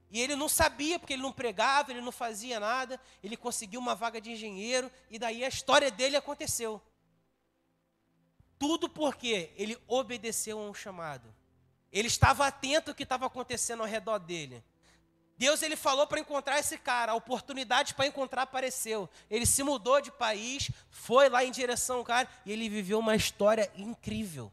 E 0.09 0.21
ele 0.21 0.35
não 0.35 0.47
sabia, 0.47 0.97
porque 0.97 1.13
ele 1.13 1.21
não 1.21 1.33
pregava, 1.33 1.91
ele 1.91 2.01
não 2.01 2.11
fazia 2.11 2.59
nada. 2.59 2.99
Ele 3.21 3.35
conseguiu 3.35 3.79
uma 3.79 3.93
vaga 3.93 4.19
de 4.21 4.31
engenheiro, 4.31 4.89
e 5.09 5.19
daí 5.19 5.43
a 5.43 5.47
história 5.47 5.91
dele 5.91 6.15
aconteceu. 6.15 6.81
Tudo 8.57 8.89
porque 8.89 9.51
ele 9.55 9.77
obedeceu 9.85 10.57
a 10.57 10.69
um 10.69 10.73
chamado. 10.73 11.31
Ele 11.91 12.07
estava 12.07 12.47
atento 12.47 12.91
ao 12.91 12.95
que 12.95 13.03
estava 13.03 13.25
acontecendo 13.25 13.81
ao 13.81 13.87
redor 13.87 14.19
dele. 14.19 14.63
Deus 15.37 15.61
ele 15.61 15.75
falou 15.75 16.07
para 16.07 16.19
encontrar 16.19 16.59
esse 16.59 16.77
cara, 16.79 17.11
a 17.11 17.15
oportunidade 17.15 17.93
para 17.93 18.07
encontrar 18.07 18.41
apareceu. 18.41 19.07
Ele 19.29 19.45
se 19.45 19.61
mudou 19.61 20.01
de 20.01 20.11
país, 20.11 20.71
foi 20.89 21.29
lá 21.29 21.45
em 21.45 21.51
direção 21.51 21.97
ao 21.97 22.03
cara 22.03 22.27
e 22.43 22.51
ele 22.51 22.67
viveu 22.67 22.97
uma 22.97 23.15
história 23.15 23.71
incrível. 23.75 24.51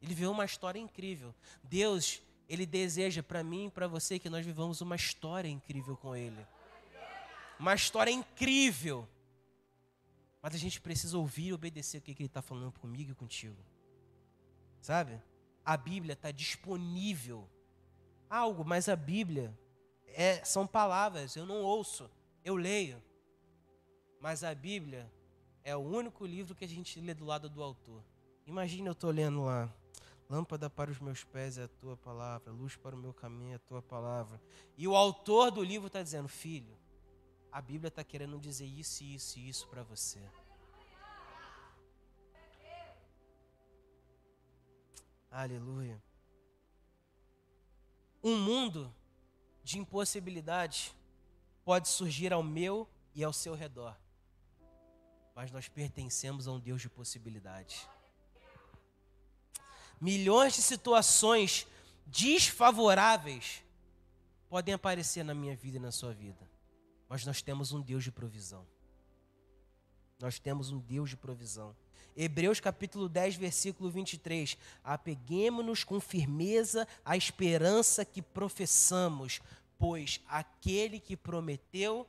Ele 0.00 0.14
viveu 0.14 0.30
uma 0.30 0.46
história 0.46 0.78
incrível. 0.78 1.34
Deus, 1.62 2.22
ele 2.48 2.64
deseja 2.64 3.22
para 3.22 3.44
mim 3.44 3.66
e 3.66 3.70
para 3.70 3.86
você 3.86 4.18
que 4.18 4.30
nós 4.30 4.44
vivamos 4.44 4.80
uma 4.80 4.96
história 4.96 5.48
incrível 5.48 5.96
com 5.96 6.16
ele. 6.16 6.44
Uma 7.58 7.74
história 7.74 8.10
incrível. 8.10 9.06
Mas 10.40 10.54
a 10.54 10.58
gente 10.58 10.80
precisa 10.80 11.18
ouvir 11.18 11.48
e 11.48 11.52
obedecer 11.52 11.98
o 11.98 12.00
que 12.00 12.10
ele 12.12 12.24
está 12.24 12.42
falando 12.42 12.72
comigo 12.72 13.12
e 13.12 13.14
contigo. 13.14 13.62
Sabe? 14.80 15.20
A 15.64 15.76
Bíblia 15.76 16.14
está 16.14 16.30
disponível. 16.30 17.48
Algo, 18.28 18.64
mas 18.64 18.88
a 18.88 18.96
Bíblia 18.96 19.56
é, 20.06 20.44
são 20.44 20.66
palavras, 20.66 21.36
eu 21.36 21.46
não 21.46 21.62
ouço, 21.62 22.10
eu 22.44 22.56
leio. 22.56 23.02
Mas 24.20 24.44
a 24.44 24.54
Bíblia 24.54 25.10
é 25.64 25.76
o 25.76 25.80
único 25.80 26.24
livro 26.24 26.54
que 26.54 26.64
a 26.64 26.68
gente 26.68 27.00
lê 27.00 27.14
do 27.14 27.24
lado 27.24 27.48
do 27.48 27.62
autor. 27.62 28.02
Imagina 28.46 28.88
eu 28.88 28.92
estou 28.92 29.10
lendo 29.10 29.44
lá. 29.44 29.72
Lâmpada 30.28 30.70
para 30.70 30.90
os 30.90 30.98
meus 30.98 31.24
pés 31.24 31.58
é 31.58 31.64
a 31.64 31.68
tua 31.68 31.96
palavra, 31.96 32.50
luz 32.50 32.74
para 32.74 32.96
o 32.96 32.98
meu 32.98 33.12
caminho 33.12 33.52
é 33.52 33.56
a 33.56 33.58
tua 33.58 33.82
palavra. 33.82 34.40
E 34.78 34.88
o 34.88 34.96
autor 34.96 35.50
do 35.50 35.62
livro 35.62 35.88
está 35.88 36.02
dizendo: 36.02 36.26
Filho, 36.26 36.74
a 37.50 37.60
Bíblia 37.60 37.88
está 37.88 38.02
querendo 38.02 38.38
dizer 38.38 38.64
isso, 38.64 39.04
isso 39.04 39.38
e 39.38 39.48
isso 39.48 39.68
para 39.68 39.82
você. 39.82 40.20
Aleluia. 45.32 46.00
Um 48.22 48.36
mundo 48.36 48.94
de 49.64 49.78
impossibilidades 49.78 50.94
pode 51.64 51.88
surgir 51.88 52.34
ao 52.34 52.42
meu 52.42 52.86
e 53.14 53.24
ao 53.24 53.32
seu 53.32 53.54
redor. 53.54 53.96
Mas 55.34 55.50
nós 55.50 55.68
pertencemos 55.68 56.46
a 56.46 56.52
um 56.52 56.60
Deus 56.60 56.82
de 56.82 56.90
possibilidades. 56.90 57.88
Milhões 59.98 60.54
de 60.54 60.60
situações 60.60 61.66
desfavoráveis 62.06 63.64
podem 64.50 64.74
aparecer 64.74 65.24
na 65.24 65.34
minha 65.34 65.56
vida 65.56 65.78
e 65.78 65.80
na 65.80 65.90
sua 65.90 66.12
vida. 66.12 66.46
Mas 67.08 67.24
nós 67.24 67.40
temos 67.40 67.72
um 67.72 67.80
Deus 67.80 68.04
de 68.04 68.12
provisão. 68.12 68.66
Nós 70.20 70.38
temos 70.38 70.70
um 70.70 70.78
Deus 70.78 71.08
de 71.08 71.16
provisão. 71.16 71.74
Hebreus 72.16 72.60
capítulo 72.60 73.08
10, 73.08 73.36
versículo 73.36 73.90
23. 73.90 74.56
Apeguemos-nos 74.84 75.84
com 75.84 76.00
firmeza 76.00 76.86
à 77.04 77.16
esperança 77.16 78.04
que 78.04 78.20
professamos, 78.20 79.40
pois 79.78 80.20
aquele 80.28 81.00
que 81.00 81.16
prometeu 81.16 82.06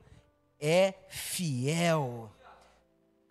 é 0.60 0.94
fiel. 1.10 2.32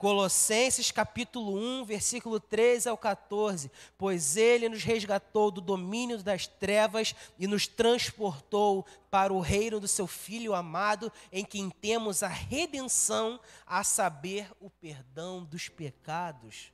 Colossenses 0.03 0.91
capítulo 0.91 1.57
1, 1.57 1.85
versículo 1.85 2.41
13 2.41 2.89
ao 2.89 2.99
14. 2.99 3.71
Pois 3.97 4.37
ele 4.37 4.69
nos 4.69 4.83
resgatou 4.83 5.49
do 5.49 5.61
domínio 5.61 6.21
das 6.21 6.45
trevas 6.45 7.15
e 7.39 7.47
nos 7.47 7.69
transportou 7.69 8.85
para 9.09 9.33
o 9.33 9.39
reino 9.39 9.79
do 9.79 9.87
seu 9.87 10.09
Filho 10.09 10.55
amado, 10.55 11.13
em 11.31 11.45
quem 11.45 11.71
temos 11.71 12.25
a 12.25 12.27
redenção, 12.27 13.39
a 13.65 13.85
saber, 13.85 14.51
o 14.61 14.69
perdão 14.69 15.45
dos 15.45 15.69
pecados. 15.69 16.73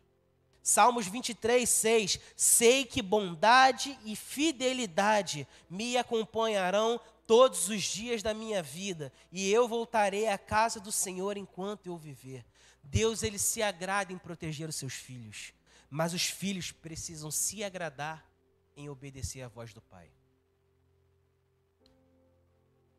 Salmos 0.62 1.06
23, 1.06 1.68
6. 1.68 2.18
Sei 2.34 2.86
que 2.86 3.02
bondade 3.02 3.98
e 4.06 4.16
fidelidade 4.16 5.46
me 5.68 5.98
acompanharão 5.98 6.98
todos 7.26 7.68
os 7.68 7.82
dias 7.82 8.22
da 8.22 8.32
minha 8.32 8.62
vida, 8.62 9.12
e 9.30 9.52
eu 9.52 9.68
voltarei 9.68 10.28
à 10.28 10.38
casa 10.38 10.80
do 10.80 10.90
Senhor 10.90 11.36
enquanto 11.36 11.88
eu 11.88 11.98
viver. 11.98 12.42
Deus 12.82 13.22
ele 13.22 13.38
se 13.38 13.62
agrada 13.62 14.12
em 14.12 14.18
proteger 14.18 14.68
os 14.68 14.76
seus 14.76 14.94
filhos, 14.94 15.52
mas 15.90 16.14
os 16.14 16.24
filhos 16.24 16.72
precisam 16.72 17.30
se 17.30 17.62
agradar 17.62 18.26
em 18.76 18.88
obedecer 18.88 19.42
à 19.42 19.48
voz 19.48 19.72
do 19.74 19.80
Pai. 19.82 20.10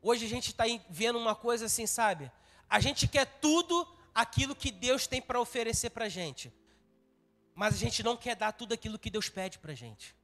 Hoje 0.01 0.25
a 0.25 0.29
gente 0.29 0.51
está 0.51 0.63
vendo 0.89 1.19
uma 1.19 1.35
coisa 1.35 1.65
assim, 1.65 1.85
sabe? 1.85 2.31
A 2.69 2.79
gente 2.79 3.07
quer 3.07 3.25
tudo 3.25 3.87
aquilo 4.13 4.55
que 4.55 4.71
Deus 4.71 5.07
tem 5.07 5.21
para 5.21 5.39
oferecer 5.39 5.89
para 5.89 6.05
a 6.05 6.09
gente, 6.09 6.53
mas 7.55 7.73
a 7.73 7.77
gente 7.77 8.01
não 8.03 8.15
quer 8.15 8.35
dar 8.35 8.51
tudo 8.51 8.73
aquilo 8.73 8.99
que 8.99 9.09
Deus 9.09 9.27
pede 9.27 9.57
para 9.59 9.73
a 9.73 9.75
gente. 9.75 10.15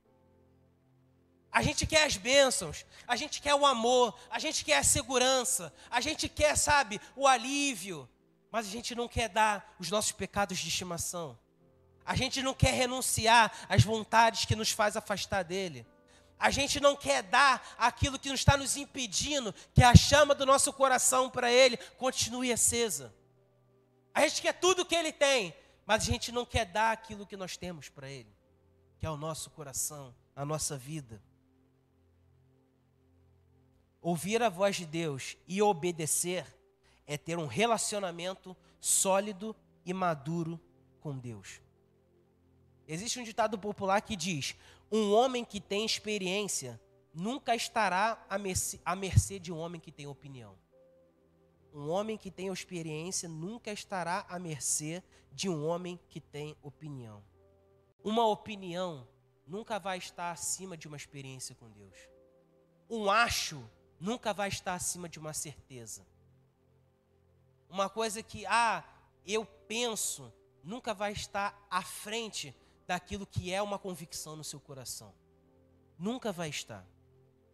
A 1.51 1.61
gente 1.61 1.87
quer 1.87 2.03
as 2.03 2.17
bênçãos, 2.17 2.85
a 3.07 3.15
gente 3.15 3.41
quer 3.41 3.55
o 3.55 3.65
amor, 3.65 4.17
a 4.29 4.39
gente 4.39 4.65
quer 4.65 4.77
a 4.77 4.83
segurança, 4.83 5.73
a 5.89 6.01
gente 6.01 6.27
quer, 6.27 6.57
sabe, 6.57 6.99
o 7.15 7.25
alívio, 7.25 8.09
mas 8.55 8.67
a 8.67 8.69
gente 8.69 8.95
não 8.95 9.05
quer 9.05 9.27
dar 9.27 9.75
os 9.77 9.91
nossos 9.91 10.13
pecados 10.13 10.57
de 10.57 10.69
estimação. 10.69 11.37
A 12.05 12.15
gente 12.15 12.41
não 12.41 12.53
quer 12.53 12.73
renunciar 12.73 13.51
às 13.67 13.83
vontades 13.83 14.45
que 14.45 14.55
nos 14.55 14.71
faz 14.71 14.95
afastar 14.95 15.43
dele. 15.43 15.85
A 16.39 16.49
gente 16.49 16.79
não 16.79 16.95
quer 16.95 17.21
dar 17.21 17.75
aquilo 17.77 18.17
que 18.17 18.29
está 18.29 18.55
nos 18.55 18.77
impedindo 18.77 19.53
que 19.73 19.83
a 19.83 19.93
chama 19.93 20.33
do 20.33 20.45
nosso 20.45 20.71
coração 20.71 21.29
para 21.29 21.51
ele 21.51 21.75
continue 21.97 22.49
acesa. 22.49 23.13
A 24.13 24.21
gente 24.21 24.41
quer 24.41 24.53
tudo 24.53 24.85
que 24.85 24.95
ele 24.95 25.11
tem, 25.11 25.53
mas 25.85 26.03
a 26.03 26.05
gente 26.05 26.31
não 26.31 26.45
quer 26.45 26.63
dar 26.63 26.93
aquilo 26.93 27.27
que 27.27 27.35
nós 27.35 27.57
temos 27.57 27.89
para 27.89 28.09
ele, 28.09 28.33
que 28.97 29.05
é 29.05 29.09
o 29.09 29.17
nosso 29.17 29.49
coração, 29.49 30.15
a 30.33 30.45
nossa 30.45 30.77
vida. 30.77 31.21
Ouvir 34.01 34.41
a 34.41 34.47
voz 34.47 34.77
de 34.77 34.85
Deus 34.85 35.35
e 35.45 35.61
obedecer 35.61 36.55
é 37.07 37.17
ter 37.17 37.37
um 37.37 37.45
relacionamento 37.45 38.55
sólido 38.79 39.55
e 39.85 39.93
maduro 39.93 40.59
com 40.99 41.17
Deus. 41.17 41.61
Existe 42.87 43.19
um 43.19 43.23
ditado 43.23 43.57
popular 43.57 44.01
que 44.01 44.15
diz: 44.15 44.55
um 44.91 45.11
homem 45.13 45.43
que 45.43 45.59
tem 45.59 45.85
experiência 45.85 46.79
nunca 47.13 47.55
estará 47.55 48.23
à 48.29 48.37
mercê, 48.37 48.79
à 48.83 48.95
mercê 48.95 49.39
de 49.39 49.51
um 49.51 49.57
homem 49.57 49.79
que 49.79 49.91
tem 49.91 50.07
opinião. 50.07 50.55
Um 51.73 51.89
homem 51.89 52.17
que 52.17 52.31
tem 52.31 52.47
experiência 52.47 53.27
nunca 53.27 53.71
estará 53.71 54.25
à 54.29 54.39
mercê 54.39 55.03
de 55.31 55.49
um 55.49 55.65
homem 55.65 55.99
que 56.09 56.21
tem 56.21 56.55
opinião. 56.61 57.23
Uma 58.03 58.25
opinião 58.27 59.07
nunca 59.45 59.77
vai 59.77 59.97
estar 59.97 60.31
acima 60.31 60.77
de 60.77 60.87
uma 60.87 60.95
experiência 60.95 61.55
com 61.55 61.69
Deus. 61.69 61.97
Um 62.89 63.09
acho 63.09 63.61
nunca 63.99 64.33
vai 64.33 64.47
estar 64.47 64.73
acima 64.73 65.09
de 65.09 65.19
uma 65.19 65.33
certeza. 65.33 66.05
Uma 67.69 67.89
coisa 67.89 68.21
que, 68.23 68.45
ah, 68.45 68.83
eu 69.25 69.45
penso, 69.45 70.31
nunca 70.63 70.93
vai 70.93 71.11
estar 71.11 71.67
à 71.69 71.81
frente 71.81 72.55
daquilo 72.87 73.25
que 73.25 73.51
é 73.51 73.61
uma 73.61 73.79
convicção 73.79 74.35
no 74.35 74.43
seu 74.43 74.59
coração. 74.59 75.13
Nunca 75.97 76.31
vai 76.31 76.49
estar. 76.49 76.85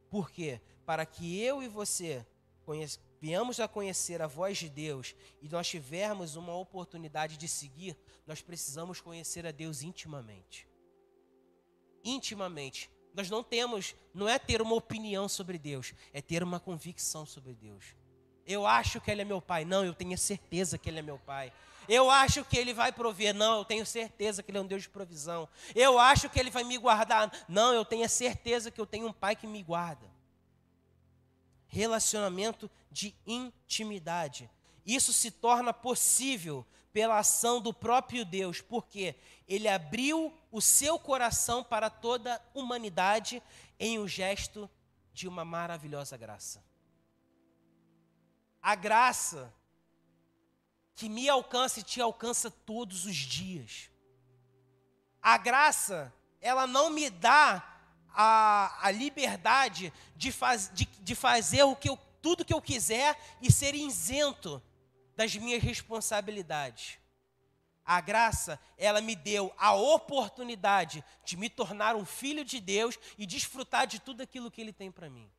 Por 0.10 0.30
quê? 0.30 0.60
Para 0.86 1.06
que 1.06 1.40
eu 1.42 1.64
e 1.64 1.68
você 1.68 2.26
conhece, 2.66 3.00
venhamos 3.22 3.60
a 3.60 3.68
conhecer 3.68 4.22
a 4.22 4.28
voz 4.28 4.58
de 4.58 4.70
Deus 4.70 5.16
e 5.42 5.48
nós 5.48 5.68
tivermos 5.68 6.36
uma 6.36 6.56
oportunidade 6.56 7.38
de 7.38 7.48
seguir, 7.48 7.98
nós 8.26 8.42
precisamos 8.42 9.00
conhecer 9.00 9.46
a 9.46 9.52
Deus 9.52 9.84
intimamente. 9.84 10.68
Intimamente. 12.04 12.90
Nós 13.14 13.30
não 13.30 13.44
temos, 13.44 13.96
não 14.14 14.28
é 14.28 14.40
ter 14.40 14.62
uma 14.62 14.76
opinião 14.76 15.28
sobre 15.28 15.58
Deus, 15.58 15.94
é 16.14 16.22
ter 16.22 16.44
uma 16.44 16.60
convicção 16.60 17.26
sobre 17.26 17.54
Deus. 17.54 17.96
Eu 18.46 18.66
acho 18.66 19.00
que 19.00 19.12
Ele 19.12 19.22
é 19.22 19.26
meu 19.26 19.42
pai. 19.42 19.66
Não, 19.66 19.86
eu 19.86 19.94
tenho 19.94 20.18
certeza 20.18 20.78
que 20.78 20.90
Ele 20.90 21.00
é 21.00 21.02
meu 21.02 21.20
pai. 21.20 21.52
Eu 21.88 22.10
acho 22.10 22.44
que 22.46 22.58
Ele 22.58 22.74
vai 22.74 22.92
prover. 22.92 23.34
Não, 23.34 23.58
eu 23.58 23.66
tenho 23.66 23.86
certeza 23.86 24.42
que 24.42 24.52
Ele 24.52 24.58
é 24.58 24.62
um 24.62 24.68
Deus 24.68 24.84
de 24.84 24.90
provisão. 24.90 25.48
Eu 25.76 26.00
acho 26.00 26.30
que 26.30 26.40
Ele 26.40 26.50
vai 26.50 26.64
me 26.64 26.78
guardar. 26.78 27.32
Não, 27.48 27.74
eu 27.74 27.84
tenho 27.84 28.08
certeza 28.08 28.72
que 28.72 28.80
eu 28.80 28.86
tenho 28.86 29.08
um 29.08 29.14
pai 29.14 29.36
que 29.36 29.48
me 29.48 29.62
guarda. 29.64 30.10
Relacionamento 31.68 32.70
de 32.92 33.16
intimidade. 33.26 34.50
Isso 34.86 35.14
se 35.14 35.32
torna 35.32 35.74
possível 35.74 36.66
pela 36.92 37.20
ação 37.20 37.62
do 37.62 37.74
próprio 37.74 38.26
Deus, 38.26 38.60
porque 38.60 39.16
Ele 39.48 39.68
abriu 39.68 40.34
o 40.52 40.62
seu 40.62 41.00
coração 41.00 41.64
para 41.64 41.90
toda 41.90 42.36
a 42.36 42.42
humanidade 42.54 43.42
em 43.80 43.98
um 43.98 44.08
gesto 44.08 44.70
de 45.14 45.28
uma 45.28 45.46
maravilhosa 45.46 46.18
graça 46.18 46.71
a 48.62 48.76
graça 48.76 49.54
que 50.96 51.10
me 51.10 51.28
alcança 51.28 51.80
e 51.80 51.84
te 51.84 52.00
alcança 52.00 52.52
todos 52.52 53.06
os 53.06 53.16
dias. 53.16 53.90
A 55.22 55.38
graça, 55.38 56.14
ela 56.40 56.68
não 56.68 56.90
me 56.90 57.10
dá 57.10 57.68
a, 58.14 58.88
a 58.88 58.92
liberdade 58.92 59.92
de, 60.16 60.32
faz, 60.32 60.70
de, 60.74 60.86
de 60.86 61.16
fazer 61.16 61.64
o 61.64 61.76
que 61.76 61.90
eu, 61.90 61.98
tudo 62.22 62.46
que 62.46 62.54
eu 62.54 62.62
quiser 62.62 63.20
e 63.42 63.52
ser 63.52 63.74
isento 63.74 64.62
das 65.16 65.36
minhas 65.36 65.64
responsabilidades. 65.64 67.00
A 67.84 68.00
graça, 68.00 68.60
ela 68.78 69.02
me 69.02 69.16
deu 69.16 69.54
a 69.58 69.74
oportunidade 69.74 71.04
de 71.26 71.36
me 71.36 71.50
tornar 71.50 71.96
um 71.96 72.06
filho 72.06 72.46
de 72.46 72.60
Deus 72.60 72.98
e 73.18 73.26
desfrutar 73.26 73.88
de 73.88 74.00
tudo 74.00 74.22
aquilo 74.22 74.52
que 74.52 74.62
Ele 74.62 74.72
tem 74.72 74.92
para 74.92 75.10
mim. 75.10 75.30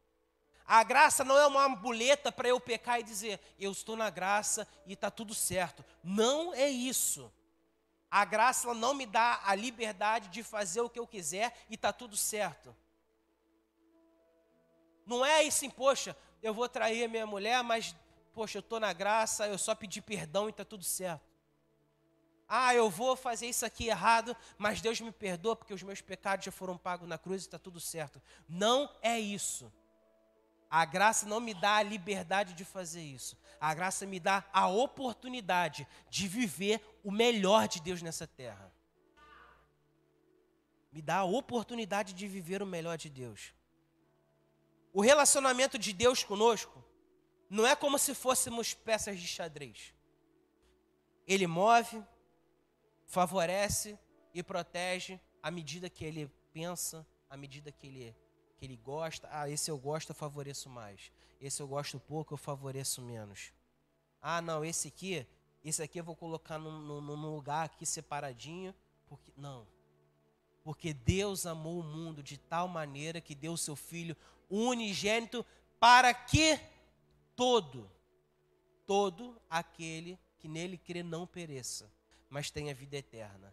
A 0.74 0.82
graça 0.82 1.22
não 1.22 1.36
é 1.36 1.46
uma 1.46 1.68
muleta 1.68 2.32
para 2.32 2.48
eu 2.48 2.58
pecar 2.58 2.98
e 2.98 3.02
dizer, 3.02 3.38
eu 3.58 3.70
estou 3.70 3.94
na 3.94 4.08
graça 4.08 4.66
e 4.86 4.94
está 4.94 5.10
tudo 5.10 5.34
certo. 5.34 5.84
Não 6.02 6.54
é 6.54 6.66
isso. 6.66 7.30
A 8.10 8.24
graça 8.24 8.72
não 8.72 8.94
me 8.94 9.04
dá 9.04 9.42
a 9.44 9.54
liberdade 9.54 10.30
de 10.30 10.42
fazer 10.42 10.80
o 10.80 10.88
que 10.88 10.98
eu 10.98 11.06
quiser 11.06 11.54
e 11.68 11.74
está 11.74 11.92
tudo 11.92 12.16
certo. 12.16 12.74
Não 15.04 15.22
é 15.22 15.46
assim, 15.46 15.68
poxa, 15.68 16.16
eu 16.42 16.54
vou 16.54 16.66
trair 16.70 17.04
a 17.04 17.08
minha 17.08 17.26
mulher, 17.26 17.62
mas, 17.62 17.94
poxa, 18.32 18.56
eu 18.56 18.60
estou 18.60 18.80
na 18.80 18.94
graça, 18.94 19.46
eu 19.46 19.58
só 19.58 19.74
pedi 19.74 20.00
perdão 20.00 20.46
e 20.46 20.52
está 20.52 20.64
tudo 20.64 20.84
certo. 20.84 21.30
Ah, 22.48 22.74
eu 22.74 22.88
vou 22.88 23.14
fazer 23.14 23.46
isso 23.46 23.66
aqui 23.66 23.88
errado, 23.88 24.34
mas 24.56 24.80
Deus 24.80 24.98
me 25.02 25.12
perdoa 25.12 25.54
porque 25.54 25.74
os 25.74 25.82
meus 25.82 26.00
pecados 26.00 26.46
já 26.46 26.50
foram 26.50 26.78
pagos 26.78 27.06
na 27.06 27.18
cruz 27.18 27.42
e 27.42 27.46
está 27.46 27.58
tudo 27.58 27.78
certo. 27.78 28.22
Não 28.48 28.90
é 29.02 29.20
isso. 29.20 29.70
A 30.72 30.86
graça 30.86 31.26
não 31.26 31.38
me 31.38 31.52
dá 31.52 31.76
a 31.76 31.82
liberdade 31.82 32.54
de 32.54 32.64
fazer 32.64 33.02
isso. 33.02 33.36
A 33.60 33.74
graça 33.74 34.06
me 34.06 34.18
dá 34.18 34.42
a 34.50 34.68
oportunidade 34.68 35.86
de 36.08 36.26
viver 36.26 36.80
o 37.04 37.10
melhor 37.10 37.68
de 37.68 37.78
Deus 37.78 38.00
nessa 38.00 38.26
terra. 38.26 38.72
Me 40.90 41.02
dá 41.02 41.18
a 41.18 41.24
oportunidade 41.24 42.14
de 42.14 42.26
viver 42.26 42.62
o 42.62 42.66
melhor 42.66 42.96
de 42.96 43.10
Deus. 43.10 43.52
O 44.94 45.02
relacionamento 45.02 45.78
de 45.78 45.92
Deus 45.92 46.24
conosco 46.24 46.82
não 47.50 47.66
é 47.66 47.76
como 47.76 47.98
se 47.98 48.14
fôssemos 48.14 48.72
peças 48.72 49.20
de 49.20 49.26
xadrez. 49.26 49.92
Ele 51.26 51.46
move, 51.46 52.02
favorece 53.04 53.98
e 54.32 54.42
protege 54.42 55.20
à 55.42 55.50
medida 55.50 55.90
que 55.90 56.02
ele 56.02 56.32
pensa 56.50 57.06
à 57.28 57.36
medida 57.36 57.70
que 57.70 57.86
ele, 57.86 58.16
que 58.62 58.66
ele 58.66 58.76
gosta. 58.76 59.28
Ah, 59.32 59.50
esse 59.50 59.68
eu 59.68 59.76
gosto, 59.76 60.10
eu 60.10 60.14
favoreço 60.14 60.70
mais. 60.70 61.10
Esse 61.40 61.60
eu 61.60 61.66
gosto 61.66 61.98
pouco, 61.98 62.32
eu 62.32 62.38
favoreço 62.38 63.02
menos. 63.02 63.52
Ah, 64.20 64.40
não, 64.40 64.64
esse 64.64 64.86
aqui, 64.86 65.26
esse 65.64 65.82
aqui 65.82 65.98
eu 65.98 66.04
vou 66.04 66.14
colocar 66.14 66.60
num, 66.60 67.00
lugar 67.34 67.64
aqui 67.64 67.84
separadinho. 67.84 68.72
Porque, 69.08 69.32
não. 69.36 69.66
Porque 70.62 70.94
Deus 70.94 71.44
amou 71.44 71.80
o 71.80 71.82
mundo 71.82 72.22
de 72.22 72.38
tal 72.38 72.68
maneira 72.68 73.20
que 73.20 73.34
deu 73.34 73.54
o 73.54 73.58
seu 73.58 73.74
Filho 73.74 74.16
unigênito 74.48 75.44
para 75.80 76.14
que 76.14 76.56
todo, 77.34 77.90
todo 78.86 79.42
aquele 79.50 80.16
que 80.38 80.46
nele 80.46 80.78
crê 80.78 81.02
não 81.02 81.26
pereça, 81.26 81.92
mas 82.30 82.48
tenha 82.48 82.72
vida 82.72 82.96
eterna. 82.96 83.52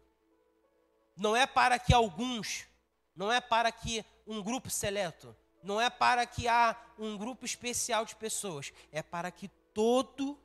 Não 1.17 1.35
é 1.35 1.47
para 1.47 1.79
que 1.79 1.95
alguns, 1.95 2.67
não 3.15 3.31
é 3.31 3.41
para 3.41 3.71
que 3.71 4.05
um 4.25 4.41
grupo 4.41 4.69
seleto, 4.69 5.35
não 5.63 5.79
é 5.79 5.89
para 5.89 6.25
que 6.25 6.47
há 6.47 6.75
um 6.97 7.17
grupo 7.17 7.45
especial 7.45 8.05
de 8.05 8.15
pessoas, 8.15 8.71
é 8.91 9.01
para 9.01 9.31
que 9.31 9.47
todo 9.73 10.39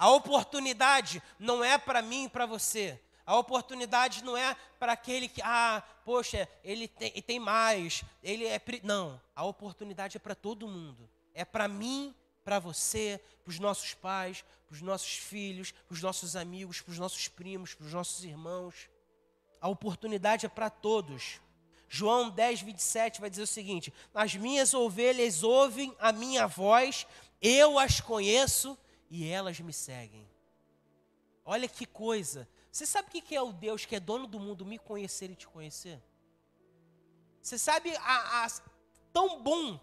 a 0.00 0.08
oportunidade 0.08 1.22
não 1.38 1.62
é 1.62 1.76
para 1.76 2.00
mim 2.00 2.24
e 2.24 2.28
para 2.28 2.46
você. 2.46 2.98
A 3.26 3.36
oportunidade 3.36 4.24
não 4.24 4.34
é 4.34 4.56
para 4.78 4.92
aquele 4.92 5.28
que, 5.28 5.42
ah, 5.44 5.82
poxa, 6.06 6.48
ele 6.64 6.88
tem, 6.88 7.12
tem 7.22 7.38
mais, 7.38 8.02
ele 8.22 8.46
é. 8.46 8.60
Não, 8.82 9.20
a 9.36 9.44
oportunidade 9.44 10.16
é 10.16 10.20
para 10.20 10.34
todo 10.34 10.66
mundo. 10.66 11.08
É 11.34 11.44
para 11.44 11.68
mim, 11.68 12.14
para 12.42 12.58
você, 12.58 13.20
para 13.44 13.50
os 13.50 13.58
nossos 13.58 13.92
pais, 13.92 14.42
para 14.66 14.74
os 14.74 14.80
nossos 14.80 15.16
filhos, 15.18 15.70
para 15.70 15.94
os 15.94 16.02
nossos 16.02 16.34
amigos, 16.34 16.80
para 16.80 16.92
os 16.92 16.98
nossos 16.98 17.28
primos, 17.28 17.74
para 17.74 17.86
os 17.86 17.92
nossos 17.92 18.24
irmãos. 18.24 18.88
A 19.60 19.68
oportunidade 19.68 20.46
é 20.46 20.48
para 20.48 20.70
todos. 20.70 21.40
João 21.88 22.30
10, 22.30 22.62
27 22.62 23.20
vai 23.20 23.28
dizer 23.28 23.42
o 23.42 23.46
seguinte: 23.46 23.92
As 24.14 24.34
minhas 24.34 24.72
ovelhas 24.72 25.42
ouvem 25.42 25.94
a 25.98 26.12
minha 26.12 26.46
voz, 26.46 27.06
eu 27.42 27.78
as 27.78 28.00
conheço 28.00 28.78
e 29.10 29.28
elas 29.28 29.58
me 29.60 29.72
seguem. 29.72 30.26
Olha 31.44 31.68
que 31.68 31.84
coisa. 31.84 32.48
Você 32.70 32.86
sabe 32.86 33.08
o 33.08 33.10
que 33.10 33.34
é 33.34 33.42
o 33.42 33.52
Deus 33.52 33.84
que 33.84 33.96
é 33.96 34.00
dono 34.00 34.26
do 34.26 34.38
mundo 34.38 34.64
me 34.64 34.78
conhecer 34.78 35.30
e 35.30 35.34
te 35.34 35.48
conhecer? 35.48 36.00
Você 37.42 37.58
sabe 37.58 37.94
a, 37.96 38.44
a 38.44 38.48
tão 39.12 39.42
bom, 39.42 39.80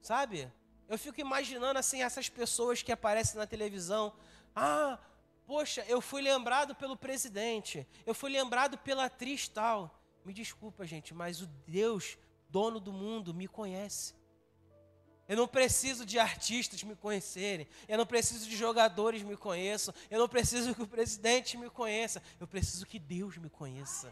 sabe? 0.00 0.50
Eu 0.88 0.98
fico 0.98 1.20
imaginando 1.20 1.78
assim 1.78 2.02
essas 2.02 2.28
pessoas 2.28 2.82
que 2.82 2.92
aparecem 2.92 3.36
na 3.36 3.46
televisão. 3.46 4.12
Ah, 4.54 4.98
poxa, 5.52 5.84
eu 5.86 6.00
fui 6.00 6.22
lembrado 6.22 6.74
pelo 6.74 6.96
presidente, 6.96 7.86
eu 8.06 8.14
fui 8.14 8.30
lembrado 8.30 8.78
pela 8.78 9.04
atriz 9.04 9.46
tal. 9.46 10.02
Me 10.24 10.32
desculpa, 10.32 10.86
gente, 10.86 11.12
mas 11.12 11.42
o 11.42 11.46
Deus, 11.66 12.16
dono 12.48 12.80
do 12.80 12.90
mundo, 12.90 13.34
me 13.34 13.46
conhece. 13.46 14.14
Eu 15.28 15.36
não 15.36 15.46
preciso 15.46 16.06
de 16.06 16.18
artistas 16.18 16.82
me 16.82 16.96
conhecerem. 16.96 17.68
Eu 17.86 17.98
não 17.98 18.06
preciso 18.06 18.48
de 18.48 18.56
jogadores 18.56 19.22
me 19.22 19.36
conheçam. 19.36 19.94
Eu 20.10 20.20
não 20.20 20.28
preciso 20.28 20.74
que 20.74 20.82
o 20.82 20.88
presidente 20.88 21.58
me 21.58 21.68
conheça. 21.68 22.22
Eu 22.40 22.46
preciso 22.46 22.86
que 22.86 22.98
Deus 22.98 23.36
me 23.36 23.50
conheça. 23.50 24.10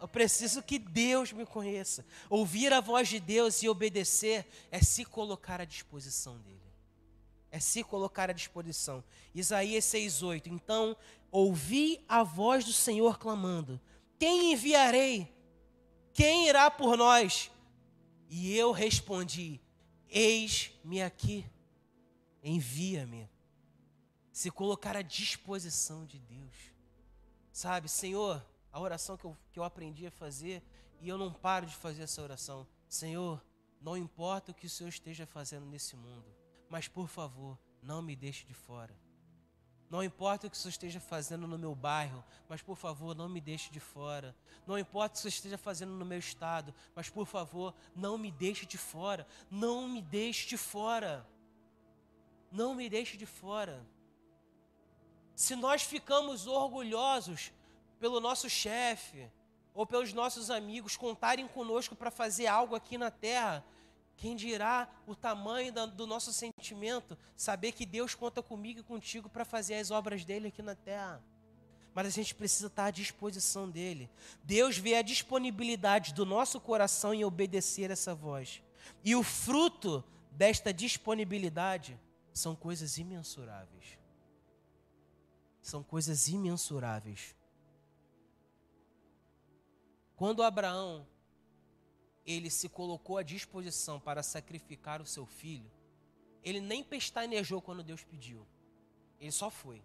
Eu 0.00 0.08
preciso 0.08 0.60
que 0.60 0.76
Deus 0.76 1.32
me 1.32 1.46
conheça. 1.46 2.04
Ouvir 2.28 2.72
a 2.72 2.80
voz 2.80 3.08
de 3.08 3.20
Deus 3.20 3.62
e 3.62 3.68
obedecer 3.68 4.44
é 4.72 4.82
se 4.82 5.04
colocar 5.04 5.60
à 5.60 5.64
disposição 5.64 6.36
dele. 6.40 6.63
É 7.54 7.60
se 7.60 7.84
colocar 7.84 8.28
à 8.28 8.32
disposição. 8.32 9.04
Isaías 9.32 9.84
6:8. 9.84 10.48
Então, 10.48 10.96
ouvi 11.30 12.04
a 12.08 12.24
voz 12.24 12.64
do 12.64 12.72
Senhor 12.72 13.16
clamando: 13.16 13.80
Quem 14.18 14.50
enviarei? 14.50 15.32
Quem 16.12 16.48
irá 16.48 16.68
por 16.68 16.96
nós? 16.96 17.52
E 18.28 18.56
eu 18.56 18.72
respondi: 18.72 19.60
Eis-me 20.08 21.00
aqui, 21.00 21.46
envia-me. 22.42 23.30
Se 24.32 24.50
colocar 24.50 24.96
à 24.96 25.02
disposição 25.02 26.04
de 26.04 26.18
Deus. 26.18 26.56
Sabe, 27.52 27.88
Senhor, 27.88 28.44
a 28.72 28.80
oração 28.80 29.16
que 29.16 29.26
eu, 29.26 29.36
que 29.52 29.60
eu 29.60 29.62
aprendi 29.62 30.08
a 30.08 30.10
fazer 30.10 30.60
e 31.00 31.08
eu 31.08 31.16
não 31.16 31.32
paro 31.32 31.66
de 31.66 31.76
fazer 31.76 32.02
essa 32.02 32.20
oração. 32.20 32.66
Senhor, 32.88 33.40
não 33.80 33.96
importa 33.96 34.50
o 34.50 34.54
que 34.54 34.66
o 34.66 34.70
Senhor 34.70 34.88
esteja 34.88 35.24
fazendo 35.24 35.66
nesse 35.66 35.94
mundo, 35.94 36.26
mas 36.74 36.88
por 36.88 37.06
favor, 37.06 37.56
não 37.80 38.02
me 38.02 38.16
deixe 38.16 38.44
de 38.44 38.52
fora. 38.52 38.92
Não 39.88 40.02
importa 40.02 40.48
o 40.48 40.50
que 40.50 40.58
Senhor 40.58 40.70
esteja 40.70 40.98
fazendo 40.98 41.46
no 41.46 41.56
meu 41.56 41.72
bairro, 41.72 42.24
mas 42.48 42.62
por 42.62 42.76
favor, 42.76 43.14
não 43.14 43.28
me 43.28 43.40
deixe 43.40 43.70
de 43.70 43.78
fora. 43.78 44.34
Não 44.66 44.76
importa 44.76 45.12
o 45.12 45.14
que 45.14 45.20
Senhor 45.20 45.28
esteja 45.28 45.56
fazendo 45.56 45.92
no 45.92 46.04
meu 46.04 46.18
estado, 46.18 46.74
mas 46.92 47.08
por 47.08 47.26
favor, 47.26 47.72
não 47.94 48.18
me 48.18 48.32
deixe 48.32 48.66
de 48.66 48.76
fora. 48.76 49.24
Não 49.48 49.86
me 49.86 50.02
deixe 50.02 50.48
de 50.48 50.56
fora. 50.56 51.24
Não 52.50 52.74
me 52.74 52.90
deixe 52.90 53.16
de 53.16 53.24
fora. 53.24 53.86
Se 55.36 55.54
nós 55.54 55.84
ficamos 55.84 56.48
orgulhosos 56.48 57.52
pelo 58.00 58.18
nosso 58.18 58.50
chefe 58.50 59.30
ou 59.72 59.86
pelos 59.86 60.12
nossos 60.12 60.50
amigos 60.50 60.96
contarem 60.96 61.46
conosco 61.46 61.94
para 61.94 62.10
fazer 62.10 62.48
algo 62.48 62.74
aqui 62.74 62.98
na 62.98 63.12
terra, 63.12 63.64
quem 64.16 64.36
dirá 64.36 64.88
o 65.06 65.14
tamanho 65.14 65.72
do 65.88 66.06
nosso 66.06 66.32
sentimento, 66.32 67.16
saber 67.36 67.72
que 67.72 67.84
Deus 67.84 68.14
conta 68.14 68.42
comigo 68.42 68.80
e 68.80 68.82
contigo 68.82 69.28
para 69.28 69.44
fazer 69.44 69.74
as 69.74 69.90
obras 69.90 70.24
dele 70.24 70.48
aqui 70.48 70.62
na 70.62 70.74
terra. 70.74 71.22
Mas 71.92 72.06
a 72.06 72.10
gente 72.10 72.34
precisa 72.34 72.66
estar 72.66 72.86
à 72.86 72.90
disposição 72.90 73.70
dele. 73.70 74.10
Deus 74.42 74.76
vê 74.76 74.96
a 74.96 75.02
disponibilidade 75.02 76.12
do 76.12 76.26
nosso 76.26 76.60
coração 76.60 77.14
em 77.14 77.24
obedecer 77.24 77.90
essa 77.90 78.14
voz. 78.14 78.62
E 79.04 79.14
o 79.14 79.22
fruto 79.22 80.02
desta 80.32 80.72
disponibilidade 80.72 81.98
são 82.32 82.56
coisas 82.56 82.98
imensuráveis. 82.98 83.98
São 85.62 85.82
coisas 85.82 86.28
imensuráveis. 86.28 87.34
Quando 90.16 90.42
Abraão 90.42 91.06
ele 92.26 92.50
se 92.50 92.68
colocou 92.68 93.18
à 93.18 93.22
disposição 93.22 94.00
para 94.00 94.22
sacrificar 94.22 95.02
o 95.02 95.06
seu 95.06 95.26
filho, 95.26 95.70
ele 96.42 96.60
nem 96.60 96.82
pestanejou 96.82 97.60
quando 97.60 97.82
Deus 97.82 98.04
pediu. 98.04 98.46
Ele 99.18 99.32
só 99.32 99.50
foi. 99.50 99.82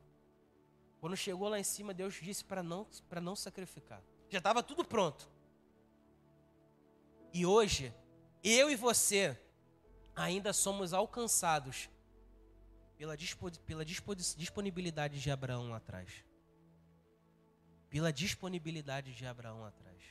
Quando 0.99 1.15
chegou 1.15 1.47
lá 1.47 1.59
em 1.59 1.63
cima, 1.63 1.93
Deus 1.93 2.15
disse 2.21 2.43
para 2.43 2.61
não, 2.61 2.85
não 3.21 3.35
sacrificar. 3.35 4.01
Já 4.29 4.39
estava 4.39 4.61
tudo 4.61 4.83
pronto. 4.83 5.29
E 7.33 7.45
hoje, 7.45 7.93
eu 8.43 8.69
e 8.69 8.75
você 8.75 9.39
ainda 10.15 10.51
somos 10.51 10.93
alcançados 10.93 11.89
pela, 12.97 13.15
pela 13.65 13.85
disponibilidade 13.85 15.21
de 15.21 15.31
Abraão 15.31 15.69
lá 15.69 15.77
atrás. 15.77 16.25
Pela 17.89 18.11
disponibilidade 18.11 19.13
de 19.15 19.25
Abraão 19.25 19.61
lá 19.61 19.69
atrás. 19.69 20.03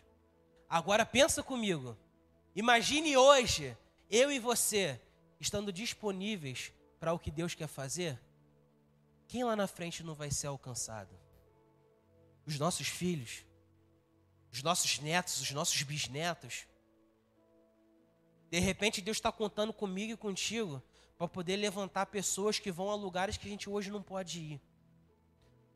Agora 0.68 1.04
pensa 1.04 1.42
comigo. 1.42 1.96
Imagine 2.58 3.16
hoje, 3.16 3.76
eu 4.10 4.32
e 4.32 4.40
você, 4.40 5.00
estando 5.38 5.72
disponíveis 5.72 6.72
para 6.98 7.12
o 7.12 7.18
que 7.18 7.30
Deus 7.30 7.54
quer 7.54 7.68
fazer, 7.68 8.20
quem 9.28 9.44
lá 9.44 9.54
na 9.54 9.68
frente 9.68 10.02
não 10.02 10.12
vai 10.12 10.32
ser 10.32 10.48
alcançado? 10.48 11.16
Os 12.44 12.58
nossos 12.58 12.88
filhos, 12.88 13.44
os 14.52 14.60
nossos 14.60 14.98
netos, 14.98 15.40
os 15.40 15.52
nossos 15.52 15.80
bisnetos. 15.84 16.66
De 18.50 18.58
repente, 18.58 19.00
Deus 19.00 19.18
está 19.18 19.30
contando 19.30 19.72
comigo 19.72 20.14
e 20.14 20.16
contigo 20.16 20.82
para 21.16 21.28
poder 21.28 21.54
levantar 21.54 22.06
pessoas 22.06 22.58
que 22.58 22.72
vão 22.72 22.90
a 22.90 22.96
lugares 22.96 23.36
que 23.36 23.46
a 23.46 23.50
gente 23.50 23.70
hoje 23.70 23.88
não 23.88 24.02
pode 24.02 24.40
ir. 24.40 24.60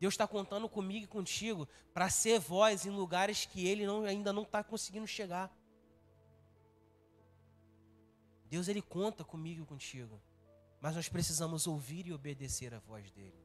Deus 0.01 0.15
está 0.15 0.27
contando 0.27 0.67
comigo 0.67 1.05
e 1.05 1.07
contigo 1.07 1.65
para 1.93 2.09
ser 2.09 2.41
voz 2.41 2.85
em 2.85 2.89
lugares 2.89 3.45
que 3.45 3.65
Ele 3.65 3.85
não, 3.85 4.03
ainda 4.03 4.33
não 4.33 4.43
está 4.43 4.61
conseguindo 4.61 5.07
chegar. 5.07 5.49
Deus 8.53 8.67
ele 8.67 8.83
conta 8.83 9.23
comigo 9.23 9.63
e 9.63 9.65
contigo. 9.65 10.21
Mas 10.79 10.95
nós 10.95 11.09
precisamos 11.09 11.65
ouvir 11.65 12.05
e 12.05 12.13
obedecer 12.13 12.71
a 12.71 12.77
voz 12.77 13.09
dele. 13.09 13.43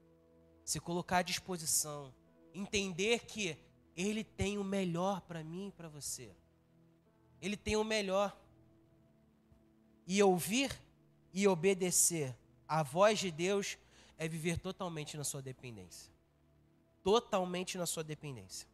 Se 0.63 0.79
colocar 0.79 1.19
à 1.19 1.23
disposição, 1.23 2.13
entender 2.53 3.25
que 3.25 3.57
ele 3.97 4.23
tem 4.23 4.59
o 4.59 4.65
melhor 4.65 5.23
para 5.23 5.43
mim 5.43 5.69
e 5.69 5.73
para 5.73 5.89
você. 5.89 6.37
Ele 7.41 7.57
tem 7.57 7.75
o 7.75 7.85
melhor. 7.85 8.39
E 10.07 10.23
ouvir 10.23 10.79
e 11.33 11.49
obedecer 11.49 12.37
a 12.69 12.83
voz 12.83 13.19
de 13.19 13.31
Deus 13.31 13.79
é 14.19 14.29
viver 14.29 14.59
totalmente 14.59 15.17
na 15.17 15.25
sua 15.25 15.41
dependência. 15.41 16.13
Totalmente 17.03 17.79
na 17.79 17.87
sua 17.87 18.05
dependência. 18.05 18.69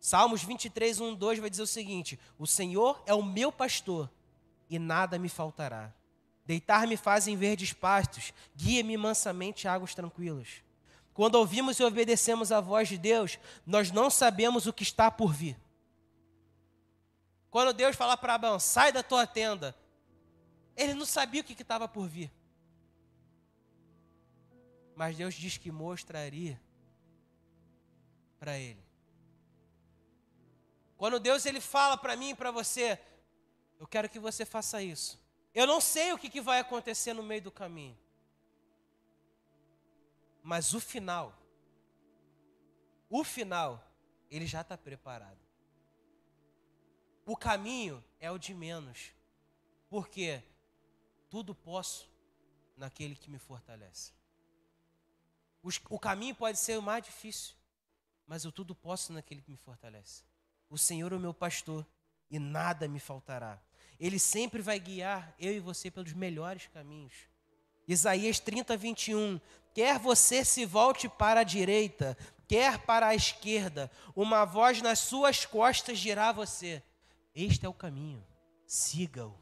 Salmos 0.00 0.42
23, 0.42 0.98
1, 0.98 1.14
2 1.14 1.38
vai 1.38 1.48
dizer 1.48 1.62
o 1.62 1.66
seguinte: 1.68 2.18
O 2.36 2.44
Senhor 2.44 3.00
é 3.06 3.14
o 3.14 3.22
meu 3.22 3.52
pastor 3.52 4.10
e 4.72 4.78
nada 4.78 5.18
me 5.18 5.28
faltará. 5.28 5.92
Deitar-me 6.46 6.96
fazem 6.96 7.36
verdes 7.36 7.74
pastos, 7.74 8.32
guia-me 8.56 8.96
mansamente 8.96 9.68
a 9.68 9.74
águas 9.74 9.94
tranquilas. 9.94 10.62
Quando 11.12 11.34
ouvimos 11.34 11.78
e 11.78 11.84
obedecemos 11.84 12.50
a 12.50 12.58
voz 12.58 12.88
de 12.88 12.96
Deus, 12.96 13.38
nós 13.66 13.90
não 13.90 14.08
sabemos 14.08 14.66
o 14.66 14.72
que 14.72 14.82
está 14.82 15.10
por 15.10 15.34
vir. 15.34 15.58
Quando 17.50 17.74
Deus 17.74 17.94
fala 17.94 18.16
para 18.16 18.34
Abraão, 18.34 18.58
sai 18.58 18.90
da 18.90 19.02
tua 19.02 19.26
tenda, 19.26 19.76
ele 20.74 20.94
não 20.94 21.04
sabia 21.04 21.42
o 21.42 21.44
que 21.44 21.52
estava 21.52 21.86
por 21.86 22.08
vir. 22.08 22.32
Mas 24.96 25.18
Deus 25.18 25.34
diz 25.34 25.58
que 25.58 25.70
mostraria 25.70 26.58
para 28.40 28.58
ele. 28.58 28.82
Quando 30.96 31.20
Deus 31.20 31.44
ele 31.44 31.60
fala 31.60 31.98
para 31.98 32.16
mim 32.16 32.30
e 32.30 32.34
para 32.34 32.50
você, 32.50 32.98
eu 33.82 33.88
quero 33.88 34.08
que 34.08 34.20
você 34.20 34.46
faça 34.46 34.80
isso. 34.80 35.20
Eu 35.52 35.66
não 35.66 35.80
sei 35.80 36.12
o 36.12 36.18
que, 36.18 36.30
que 36.30 36.40
vai 36.40 36.60
acontecer 36.60 37.12
no 37.12 37.22
meio 37.22 37.42
do 37.42 37.50
caminho. 37.50 37.98
Mas 40.40 40.72
o 40.72 40.78
final, 40.78 41.36
o 43.10 43.24
final, 43.24 43.84
ele 44.30 44.46
já 44.46 44.60
está 44.60 44.78
preparado. 44.78 45.40
O 47.26 47.36
caminho 47.36 48.02
é 48.20 48.30
o 48.30 48.38
de 48.38 48.54
menos. 48.54 49.12
Porque 49.90 50.40
tudo 51.28 51.52
posso 51.52 52.08
naquele 52.76 53.16
que 53.16 53.28
me 53.28 53.40
fortalece. 53.40 54.12
O 55.90 55.98
caminho 55.98 56.36
pode 56.36 56.56
ser 56.56 56.78
o 56.78 56.82
mais 56.82 57.02
difícil, 57.04 57.56
mas 58.28 58.44
eu 58.44 58.52
tudo 58.52 58.76
posso 58.76 59.12
naquele 59.12 59.42
que 59.42 59.50
me 59.50 59.56
fortalece. 59.56 60.22
O 60.70 60.78
Senhor 60.78 61.12
é 61.12 61.16
o 61.16 61.20
meu 61.20 61.34
pastor 61.34 61.84
e 62.30 62.38
nada 62.38 62.86
me 62.86 63.00
faltará. 63.00 63.60
Ele 64.02 64.18
sempre 64.18 64.60
vai 64.60 64.80
guiar 64.80 65.32
eu 65.38 65.52
e 65.52 65.60
você 65.60 65.88
pelos 65.88 66.12
melhores 66.12 66.66
caminhos. 66.66 67.14
Isaías 67.86 68.40
30, 68.40 68.76
21. 68.76 69.40
Quer 69.72 69.96
você 69.96 70.44
se 70.44 70.66
volte 70.66 71.08
para 71.08 71.42
a 71.42 71.44
direita, 71.44 72.18
quer 72.48 72.84
para 72.84 73.06
a 73.06 73.14
esquerda, 73.14 73.88
uma 74.16 74.44
voz 74.44 74.82
nas 74.82 74.98
suas 74.98 75.46
costas 75.46 76.00
dirá 76.00 76.30
a 76.30 76.32
você: 76.32 76.82
Este 77.32 77.64
é 77.64 77.68
o 77.68 77.72
caminho, 77.72 78.26
siga-o. 78.66 79.40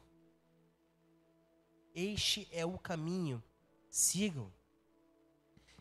Este 1.95 2.47
é 2.51 2.63
o 2.63 2.77
caminho, 2.77 3.43
sigam. 3.89 4.53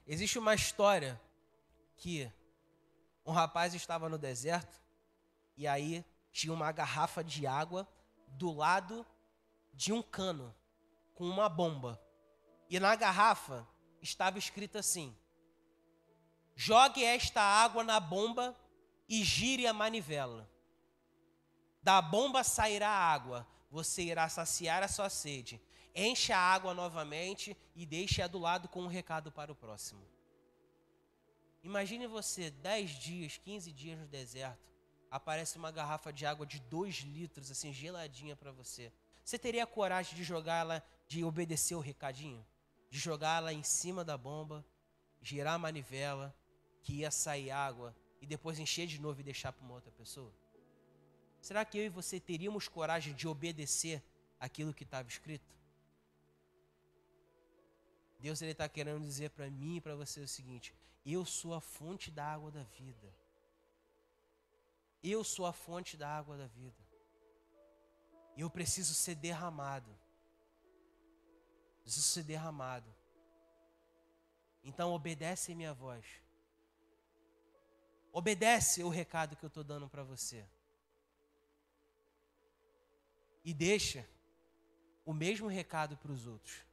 Existe 0.06 0.38
uma 0.38 0.54
história 0.54 1.20
que 1.98 2.32
um 3.26 3.30
rapaz 3.30 3.74
estava 3.74 4.08
no 4.08 4.16
deserto 4.16 4.80
e 5.54 5.66
aí 5.66 6.02
tinha 6.32 6.54
uma 6.54 6.72
garrafa 6.72 7.22
de 7.22 7.46
água 7.46 7.86
do 8.30 8.52
lado 8.52 9.06
de 9.72 9.92
um 9.92 10.02
cano 10.02 10.54
com 11.14 11.24
uma 11.24 11.48
bomba. 11.48 12.00
E 12.68 12.78
na 12.78 12.94
garrafa 12.94 13.66
estava 14.00 14.38
escrito 14.38 14.78
assim: 14.78 15.16
Jogue 16.54 17.04
esta 17.04 17.42
água 17.42 17.82
na 17.82 18.00
bomba 18.00 18.56
e 19.08 19.22
gire 19.24 19.66
a 19.66 19.72
manivela. 19.72 20.48
Da 21.82 22.00
bomba 22.02 22.44
sairá 22.44 22.90
água, 22.90 23.46
você 23.70 24.02
irá 24.02 24.28
saciar 24.28 24.82
a 24.82 24.88
sua 24.88 25.08
sede 25.08 25.60
enche 25.94 26.32
a 26.32 26.38
água 26.38 26.74
novamente 26.74 27.56
e 27.74 27.84
deixe-a 27.84 28.26
do 28.26 28.38
lado 28.38 28.68
com 28.68 28.82
um 28.82 28.88
recado 28.88 29.30
para 29.30 29.52
o 29.52 29.56
próximo. 29.56 30.06
Imagine 31.62 32.06
você 32.06 32.50
10 32.50 32.90
dias, 32.90 33.36
15 33.38 33.72
dias 33.72 33.98
no 33.98 34.06
deserto, 34.06 34.69
aparece 35.11 35.58
uma 35.58 35.70
garrafa 35.70 36.12
de 36.12 36.24
água 36.24 36.46
de 36.46 36.61
2 36.61 36.96
litros, 37.00 37.50
assim, 37.50 37.72
geladinha 37.72 38.36
para 38.36 38.52
você. 38.52 38.92
Você 39.24 39.38
teria 39.38 39.66
coragem 39.66 40.14
de 40.14 40.22
jogá-la, 40.22 40.82
de 41.08 41.24
obedecer 41.24 41.74
o 41.74 41.80
recadinho? 41.80 42.44
De 42.88 42.98
jogá-la 42.98 43.52
em 43.52 43.62
cima 43.62 44.04
da 44.04 44.16
bomba, 44.16 44.64
girar 45.20 45.54
a 45.54 45.58
manivela, 45.58 46.34
que 46.82 46.94
ia 46.94 47.11
sair 47.11 47.50
água, 47.50 47.94
e 48.20 48.26
depois 48.26 48.58
encher 48.58 48.86
de 48.86 49.00
novo 49.00 49.20
e 49.20 49.24
deixar 49.24 49.52
para 49.52 49.64
uma 49.64 49.74
outra 49.74 49.90
pessoa? 49.92 50.32
Será 51.40 51.64
que 51.64 51.78
eu 51.78 51.84
e 51.84 51.88
você 51.88 52.20
teríamos 52.20 52.68
coragem 52.68 53.14
de 53.14 53.26
obedecer 53.26 54.02
aquilo 54.38 54.74
que 54.74 54.84
estava 54.84 55.08
escrito? 55.08 55.54
Deus 58.18 58.42
ele 58.42 58.52
está 58.52 58.68
querendo 58.68 59.00
dizer 59.00 59.30
para 59.30 59.50
mim 59.50 59.76
e 59.76 59.80
para 59.80 59.94
você 59.94 60.20
o 60.20 60.28
seguinte: 60.28 60.74
eu 61.04 61.24
sou 61.24 61.54
a 61.54 61.61
fonte 61.61 62.11
da 62.11 62.24
água 62.24 62.50
da 62.50 62.62
vida. 62.62 63.19
Eu 65.03 65.24
sou 65.24 65.46
a 65.46 65.53
fonte 65.53 65.96
da 65.96 66.09
água 66.09 66.36
da 66.36 66.46
vida. 66.46 66.82
E 68.36 68.40
eu 68.42 68.51
preciso 68.51 68.94
ser 68.94 69.14
derramado. 69.14 69.90
Preciso 71.82 72.07
ser 72.07 72.22
derramado. 72.22 72.94
Então 74.62 74.92
obedece 74.92 75.55
minha 75.55 75.72
voz. 75.72 76.05
Obedece 78.12 78.82
o 78.82 78.88
recado 78.88 79.36
que 79.36 79.44
eu 79.44 79.48
estou 79.48 79.64
dando 79.64 79.88
para 79.88 80.03
você. 80.03 80.44
E 83.44 83.55
deixa 83.55 84.07
o 85.05 85.14
mesmo 85.14 85.48
recado 85.48 85.96
para 85.96 86.12
os 86.12 86.26
outros 86.26 86.70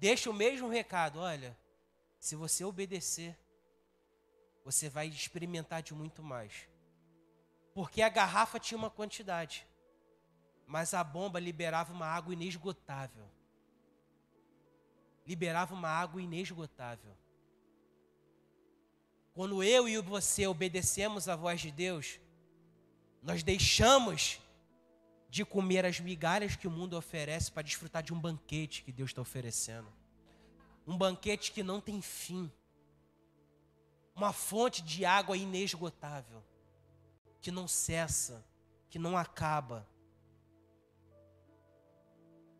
deixa 0.00 0.30
o 0.30 0.34
mesmo 0.34 0.68
recado: 0.68 1.20
olha, 1.20 1.56
se 2.18 2.34
você 2.34 2.64
obedecer, 2.64 3.38
você 4.64 4.88
vai 4.88 5.06
experimentar 5.06 5.82
de 5.82 5.94
muito 5.94 6.22
mais. 6.22 6.66
Porque 7.80 8.02
a 8.02 8.10
garrafa 8.10 8.60
tinha 8.60 8.76
uma 8.76 8.90
quantidade, 8.90 9.66
mas 10.66 10.92
a 10.92 11.02
bomba 11.02 11.40
liberava 11.40 11.94
uma 11.94 12.04
água 12.04 12.34
inesgotável. 12.34 13.26
Liberava 15.26 15.74
uma 15.74 15.88
água 15.88 16.20
inesgotável. 16.20 17.16
Quando 19.32 19.64
eu 19.64 19.88
e 19.88 19.96
você 19.96 20.46
obedecemos 20.46 21.26
à 21.26 21.34
voz 21.34 21.62
de 21.62 21.70
Deus, 21.70 22.20
nós 23.22 23.42
deixamos 23.42 24.42
de 25.30 25.42
comer 25.42 25.86
as 25.86 26.00
migalhas 26.00 26.56
que 26.56 26.68
o 26.68 26.70
mundo 26.70 26.98
oferece 26.98 27.50
para 27.50 27.62
desfrutar 27.62 28.02
de 28.02 28.12
um 28.12 28.20
banquete 28.20 28.82
que 28.82 28.92
Deus 28.92 29.08
está 29.08 29.22
oferecendo. 29.22 29.90
Um 30.86 30.98
banquete 30.98 31.50
que 31.50 31.62
não 31.62 31.80
tem 31.80 32.02
fim. 32.02 32.52
Uma 34.14 34.34
fonte 34.34 34.82
de 34.82 35.06
água 35.06 35.34
inesgotável, 35.34 36.44
que 37.40 37.50
não 37.50 37.66
cessa, 37.66 38.44
que 38.88 38.98
não 38.98 39.16
acaba. 39.16 39.86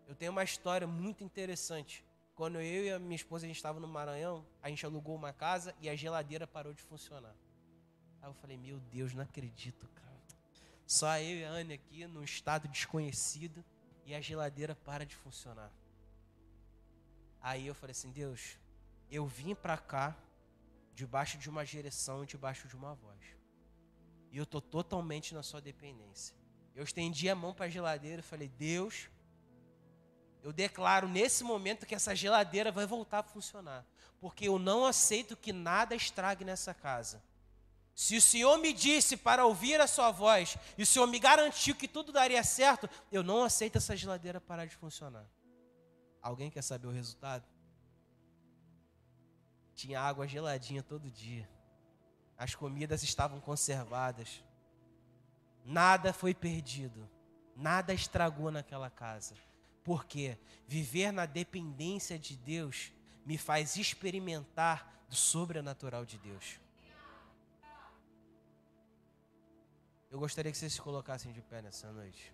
Eu 0.07 0.14
tenho 0.14 0.33
uma 0.33 0.45
história 0.45 0.87
muito 0.87 1.22
interessante. 1.22 2.05
Quando 2.35 2.61
eu 2.61 2.85
e 2.85 2.91
a 2.91 2.99
minha 2.99 3.16
esposa 3.16 3.45
a 3.45 3.49
gente 3.49 3.57
estava 3.57 3.78
no 3.78 3.87
Maranhão, 3.87 4.47
a 4.62 4.68
gente 4.68 4.85
alugou 4.85 5.14
uma 5.14 5.33
casa 5.33 5.74
e 5.81 5.89
a 5.89 5.95
geladeira 5.95 6.47
parou 6.47 6.72
de 6.72 6.83
funcionar. 6.83 7.35
Aí 8.22 8.28
eu 8.28 8.35
falei, 8.35 8.57
meu 8.57 8.78
Deus, 8.81 9.14
não 9.14 9.22
acredito, 9.22 9.87
cara. 9.89 10.11
Só 10.87 11.18
eu 11.18 11.39
e 11.39 11.45
a 11.45 11.51
Anne 11.51 11.74
aqui, 11.74 12.07
num 12.07 12.22
estado 12.22 12.66
desconhecido, 12.66 13.64
e 14.05 14.14
a 14.14 14.20
geladeira 14.20 14.74
para 14.74 15.07
de 15.07 15.14
funcionar. 15.14 15.70
Aí 17.41 17.66
eu 17.66 17.74
falei 17.74 17.93
assim: 17.93 18.11
Deus, 18.11 18.59
eu 19.11 19.24
vim 19.26 19.55
para 19.55 19.78
cá 19.78 20.16
debaixo 20.95 21.39
de 21.39 21.49
uma 21.49 21.64
direção 21.64 22.24
e 22.24 22.26
debaixo 22.26 22.66
de 22.66 22.74
uma 22.74 22.95
voz. 22.95 23.39
E 24.31 24.39
eu 24.39 24.45
estou 24.45 24.61
totalmente 24.61 25.35
na 25.35 25.43
sua 25.43 25.61
dependência. 25.61 26.35
Eu 26.74 26.85
estendi 26.85 27.28
a 27.28 27.35
mão 27.35 27.53
para 27.53 27.66
a 27.66 27.68
geladeira 27.68 28.20
e 28.20 28.22
falei: 28.22 28.49
Deus, 28.49 29.09
eu 30.43 30.53
declaro 30.53 31.09
nesse 31.09 31.45
momento 31.45 31.87
que 31.87 31.95
essa 31.95 32.14
geladeira 32.14 32.70
vai 32.70 32.87
voltar 32.87 33.18
a 33.18 33.22
funcionar. 33.22 33.85
Porque 34.20 34.49
eu 34.49 34.59
não 34.59 34.85
aceito 34.85 35.37
que 35.37 35.53
nada 35.53 35.95
estrague 35.95 36.45
nessa 36.45 36.72
casa. 36.72 37.22
Se 37.95 38.16
o 38.16 38.22
Senhor 38.22 38.57
me 38.59 38.72
disse 38.72 39.16
para 39.16 39.45
ouvir 39.45 39.81
a 39.81 39.87
sua 39.87 40.11
voz, 40.11 40.57
e 40.78 40.83
o 40.83 40.87
Senhor 40.87 41.07
me 41.07 41.18
garantiu 41.18 41.74
que 41.74 41.89
tudo 41.89 42.12
daria 42.12 42.43
certo, 42.43 42.89
eu 43.12 43.22
não 43.22 43.45
aceito 43.45 43.76
essa 43.76 43.97
geladeira 43.97 44.41
parar 44.41 44.64
de 44.64 44.76
funcionar. 44.76 45.26
Alguém 46.22 46.51
quer 46.51 46.62
saber 46.62 46.87
o 46.87 46.93
resultado? 46.93 47.47
Tinha 49.74 50.01
água 50.01 50.26
geladinha 50.26 50.83
todo 50.83 51.11
dia. 51.11 51.49
As 52.41 52.55
comidas 52.55 53.03
estavam 53.03 53.38
conservadas. 53.38 54.43
Nada 55.62 56.11
foi 56.11 56.32
perdido. 56.32 57.07
Nada 57.55 57.93
estragou 57.93 58.51
naquela 58.51 58.88
casa. 58.88 59.34
Porque 59.84 60.38
viver 60.66 61.12
na 61.12 61.26
dependência 61.26 62.18
de 62.18 62.38
Deus 62.38 62.93
me 63.26 63.36
faz 63.36 63.76
experimentar 63.76 65.05
do 65.07 65.14
sobrenatural 65.14 66.07
de 66.07 66.16
Deus. 66.16 66.59
Eu 70.11 70.18
gostaria 70.18 70.51
que 70.51 70.57
vocês 70.57 70.72
se 70.72 70.80
colocassem 70.80 71.32
de 71.32 71.43
pé 71.43 71.61
nessa 71.61 71.93
noite. 71.93 72.32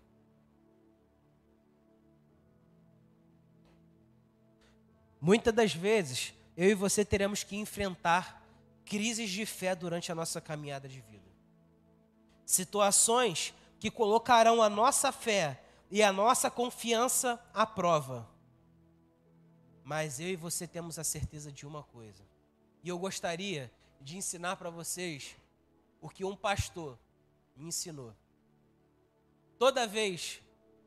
Muitas 5.21 5.53
das 5.53 5.75
vezes, 5.75 6.33
eu 6.57 6.71
e 6.71 6.75
você 6.75 7.05
teremos 7.05 7.43
que 7.43 7.57
enfrentar 7.57 8.46
crises 8.87 9.29
de 9.29 9.45
fé 9.45 9.75
durante 9.75 10.11
a 10.11 10.15
nossa 10.15 10.41
caminhada 10.41 10.89
de 10.89 11.01
vida. 11.01 11.29
Situações 12.47 13.53
que 13.79 13.91
colocarão 13.91 14.63
a 14.63 14.71
nossa 14.71 15.11
fé 15.13 15.61
e 15.91 16.03
a 16.03 16.13
nossa 16.13 16.51
confiança 16.51 17.45
à 17.53 17.67
prova. 17.67 18.27
Mas 19.85 20.21
eu 20.21 20.29
e 20.29 20.37
você 20.37 20.67
temos 20.67 20.99
a 20.99 21.05
certeza 21.05 21.53
de 21.53 21.67
uma 21.67 21.83
coisa. 21.83 22.25
E 22.83 22.89
eu 22.89 22.99
gostaria 22.99 23.71
de 24.01 24.17
ensinar 24.17 24.57
para 24.57 24.71
vocês 24.71 25.37
o 26.01 26.09
que 26.09 26.25
um 26.25 26.37
pastor 26.37 26.99
me 27.57 27.67
ensinou. 27.67 28.15
toda 29.59 29.87
vez 29.87 30.41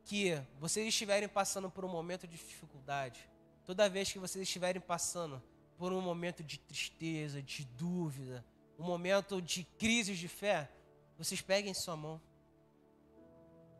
que 0.04 0.40
vocês 0.58 0.86
estiverem 0.86 1.28
passando 1.28 1.68
por 1.70 1.84
um 1.84 1.88
momento 1.88 2.26
de 2.26 2.36
dificuldade, 2.36 3.28
toda 3.64 3.88
vez 3.88 4.12
que 4.12 4.18
vocês 4.18 4.42
estiverem 4.42 4.80
passando 4.80 5.42
por 5.80 5.94
um 5.94 6.00
momento 6.02 6.44
de 6.44 6.58
tristeza, 6.58 7.42
de 7.42 7.64
dúvida, 7.64 8.44
um 8.78 8.84
momento 8.84 9.40
de 9.40 9.64
crise 9.78 10.14
de 10.14 10.28
fé, 10.28 10.70
vocês 11.16 11.40
peguem 11.40 11.72
sua 11.72 11.96
mão 11.96 12.20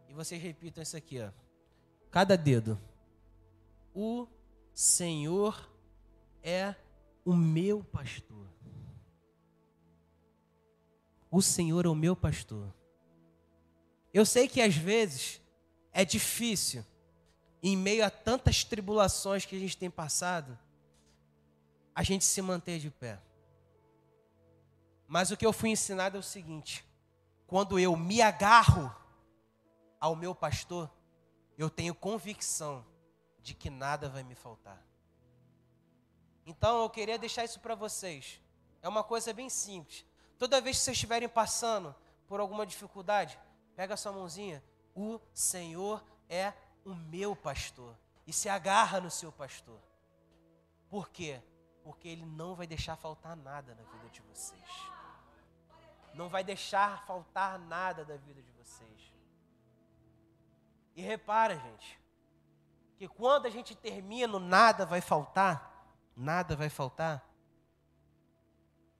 e 0.08 0.14
vocês 0.14 0.42
repitam 0.42 0.82
isso 0.82 0.96
aqui, 0.96 1.20
ó. 1.20 1.30
Cada 2.10 2.38
dedo. 2.38 2.80
O 3.94 4.26
Senhor 4.72 5.70
é 6.42 6.74
o 7.22 7.34
meu 7.34 7.84
pastor. 7.84 8.48
O 11.30 11.42
Senhor 11.42 11.84
é 11.84 11.88
o 11.90 11.94
meu 11.94 12.16
pastor. 12.16 12.74
Eu 14.10 14.24
sei 14.24 14.48
que 14.48 14.62
às 14.62 14.74
vezes 14.74 15.38
é 15.92 16.02
difícil, 16.02 16.82
em 17.62 17.76
meio 17.76 18.02
a 18.02 18.08
tantas 18.08 18.64
tribulações 18.64 19.44
que 19.44 19.54
a 19.54 19.58
gente 19.58 19.76
tem 19.76 19.90
passado, 19.90 20.58
a 21.94 22.02
gente 22.02 22.24
se 22.24 22.40
manter 22.40 22.78
de 22.78 22.90
pé. 22.90 23.20
Mas 25.06 25.30
o 25.30 25.36
que 25.36 25.44
eu 25.44 25.52
fui 25.52 25.70
ensinado 25.70 26.16
é 26.16 26.20
o 26.20 26.22
seguinte: 26.22 26.84
quando 27.46 27.78
eu 27.78 27.96
me 27.96 28.22
agarro 28.22 28.94
ao 29.98 30.14
meu 30.14 30.34
pastor, 30.34 30.90
eu 31.58 31.68
tenho 31.68 31.94
convicção 31.94 32.86
de 33.42 33.54
que 33.54 33.68
nada 33.68 34.08
vai 34.08 34.22
me 34.22 34.34
faltar. 34.34 34.80
Então 36.46 36.82
eu 36.82 36.90
queria 36.90 37.18
deixar 37.18 37.44
isso 37.44 37.60
para 37.60 37.74
vocês. 37.74 38.40
É 38.82 38.88
uma 38.88 39.04
coisa 39.04 39.32
bem 39.32 39.48
simples. 39.48 40.04
Toda 40.38 40.60
vez 40.60 40.78
que 40.78 40.84
vocês 40.84 40.96
estiverem 40.96 41.28
passando 41.28 41.94
por 42.26 42.40
alguma 42.40 42.66
dificuldade, 42.66 43.38
pega 43.76 43.96
sua 43.96 44.12
mãozinha. 44.12 44.62
O 44.94 45.20
Senhor 45.34 46.04
é 46.28 46.52
o 46.84 46.94
meu 46.94 47.36
pastor. 47.36 47.96
E 48.26 48.32
se 48.32 48.48
agarra 48.48 49.00
no 49.00 49.10
seu 49.10 49.30
pastor. 49.30 49.78
Por 50.88 51.10
quê? 51.10 51.42
Porque 51.82 52.08
ele 52.08 52.26
não 52.26 52.54
vai 52.54 52.66
deixar 52.66 52.96
faltar 52.96 53.36
nada 53.36 53.74
na 53.74 53.82
vida 53.82 54.08
de 54.10 54.20
vocês. 54.22 54.90
Não 56.14 56.28
vai 56.28 56.44
deixar 56.44 57.04
faltar 57.06 57.58
nada 57.58 58.04
da 58.04 58.16
vida 58.16 58.42
de 58.42 58.50
vocês. 58.52 59.12
E 60.94 61.02
repara, 61.02 61.58
gente, 61.58 62.00
que 62.96 63.08
quando 63.08 63.46
a 63.46 63.50
gente 63.50 63.74
termina, 63.74 64.38
nada 64.38 64.84
vai 64.84 65.00
faltar, 65.00 65.88
nada 66.14 66.54
vai 66.54 66.68
faltar. 66.68 67.26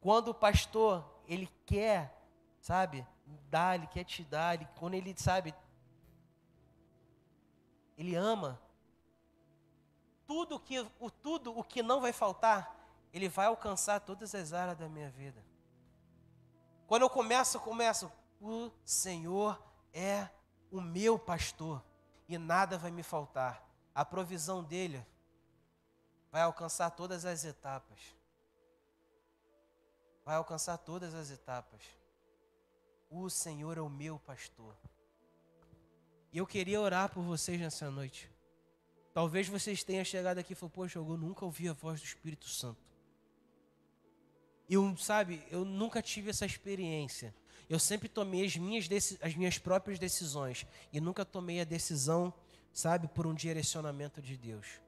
Quando 0.01 0.29
o 0.29 0.35
pastor, 0.35 1.05
ele 1.27 1.47
quer, 1.67 2.19
sabe, 2.61 3.07
dar, 3.51 3.75
ele 3.75 3.87
quer 3.87 4.05
te 4.05 4.25
dar, 4.25 4.55
ele, 4.55 4.67
quando 4.79 4.95
ele, 4.95 5.15
sabe, 5.17 5.55
ele 7.99 8.15
ama, 8.15 8.59
tudo 10.31 10.61
que, 10.61 10.79
o, 11.01 11.11
tudo 11.11 11.59
o 11.59 11.65
que 11.65 11.83
não 11.83 12.01
vai 12.01 12.13
faltar, 12.13 12.73
ele 13.13 13.29
vai 13.29 13.47
alcançar 13.47 13.99
todas 13.99 14.33
as 14.33 14.53
áreas 14.53 14.79
da 14.79 14.89
minha 14.89 15.11
vida. 15.11 15.45
Quando 16.87 17.03
eu 17.03 17.11
começo, 17.11 17.57
eu 17.57 17.61
começo, 17.61 18.09
o 18.41 18.71
Senhor 18.85 19.61
é 19.93 20.29
o 20.71 20.81
meu 20.81 21.19
pastor 21.19 21.85
e 22.29 22.39
nada 22.39 22.79
vai 22.79 22.93
me 22.93 23.03
faltar. 23.03 23.69
A 23.93 24.05
provisão 24.05 24.63
dele 24.63 25.05
vai 26.31 26.43
alcançar 26.43 26.91
todas 26.91 27.25
as 27.25 27.45
etapas. 27.45 27.99
Vai 30.25 30.37
alcançar 30.37 30.79
todas 30.79 31.13
as 31.13 31.33
etapas. 31.33 31.83
O 33.11 33.29
Senhor 33.29 33.77
é 33.77 33.81
o 33.81 33.89
meu 33.89 34.17
pastor. 34.21 34.77
E 36.33 36.39
eu 36.39 36.47
queria 36.47 36.81
orar 36.81 37.11
por 37.13 37.25
vocês 37.25 37.61
nessa 37.61 37.91
noite. 37.91 38.31
Talvez 39.13 39.49
vocês 39.49 39.83
tenham 39.83 40.05
chegado 40.05 40.39
aqui 40.39 40.53
e 40.53 40.57
falado, 40.57 40.73
poxa, 40.73 40.99
eu 40.99 41.05
nunca 41.17 41.45
ouvi 41.45 41.69
a 41.69 41.73
voz 41.73 42.01
do 42.01 42.05
Espírito 42.05 42.49
Santo. 42.49 42.81
Eu, 44.69 44.97
sabe, 44.97 45.43
eu 45.51 45.65
nunca 45.65 46.01
tive 46.01 46.31
essa 46.31 46.47
experiência. 46.47 47.35
Eu 47.69 47.79
sempre 47.79 48.09
tomei 48.09 48.45
as 48.45 48.57
minhas, 48.57 48.89
as 49.21 49.35
minhas 49.35 49.59
próprias 49.59 49.99
decisões 49.99 50.65
e 50.93 51.01
nunca 51.01 51.25
tomei 51.25 51.61
a 51.61 51.65
decisão, 51.65 52.33
sabe, 52.73 53.09
por 53.09 53.27
um 53.27 53.35
direcionamento 53.35 54.23
de 54.23 54.37
Deus. 54.37 54.81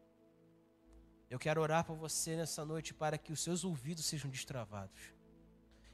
Eu 1.29 1.39
quero 1.39 1.61
orar 1.61 1.85
por 1.85 1.97
você 1.97 2.37
nessa 2.37 2.65
noite 2.65 2.93
para 2.95 3.19
que 3.19 3.33
os 3.33 3.41
seus 3.41 3.65
ouvidos 3.65 4.05
sejam 4.05 4.31
destravados 4.31 5.01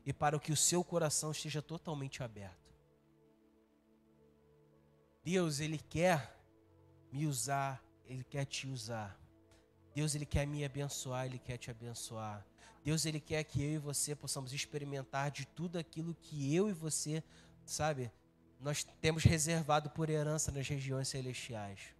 e 0.04 0.12
para 0.12 0.38
que 0.38 0.52
o 0.52 0.56
seu 0.56 0.82
coração 0.82 1.30
esteja 1.30 1.62
totalmente 1.62 2.22
aberto. 2.22 2.74
Deus, 5.22 5.60
Ele 5.60 5.78
quer 5.78 6.34
me 7.12 7.26
usar, 7.26 7.82
Ele 8.08 8.24
quer 8.24 8.44
te 8.44 8.66
usar. 8.66 9.16
Deus, 9.94 10.14
Ele 10.14 10.26
quer 10.26 10.46
me 10.46 10.64
abençoar, 10.64 11.26
Ele 11.26 11.38
quer 11.38 11.58
te 11.58 11.70
abençoar. 11.70 12.44
Deus 12.88 13.04
ele 13.04 13.20
quer 13.20 13.44
que 13.44 13.62
eu 13.62 13.72
e 13.72 13.78
você 13.78 14.14
possamos 14.14 14.52
experimentar 14.54 15.30
de 15.30 15.46
tudo 15.46 15.78
aquilo 15.78 16.14
que 16.14 16.54
eu 16.54 16.70
e 16.70 16.72
você, 16.72 17.22
sabe, 17.64 18.10
nós 18.58 18.82
temos 18.82 19.24
reservado 19.24 19.90
por 19.90 20.08
herança 20.08 20.50
nas 20.50 20.66
regiões 20.66 21.08
celestiais. 21.08 21.94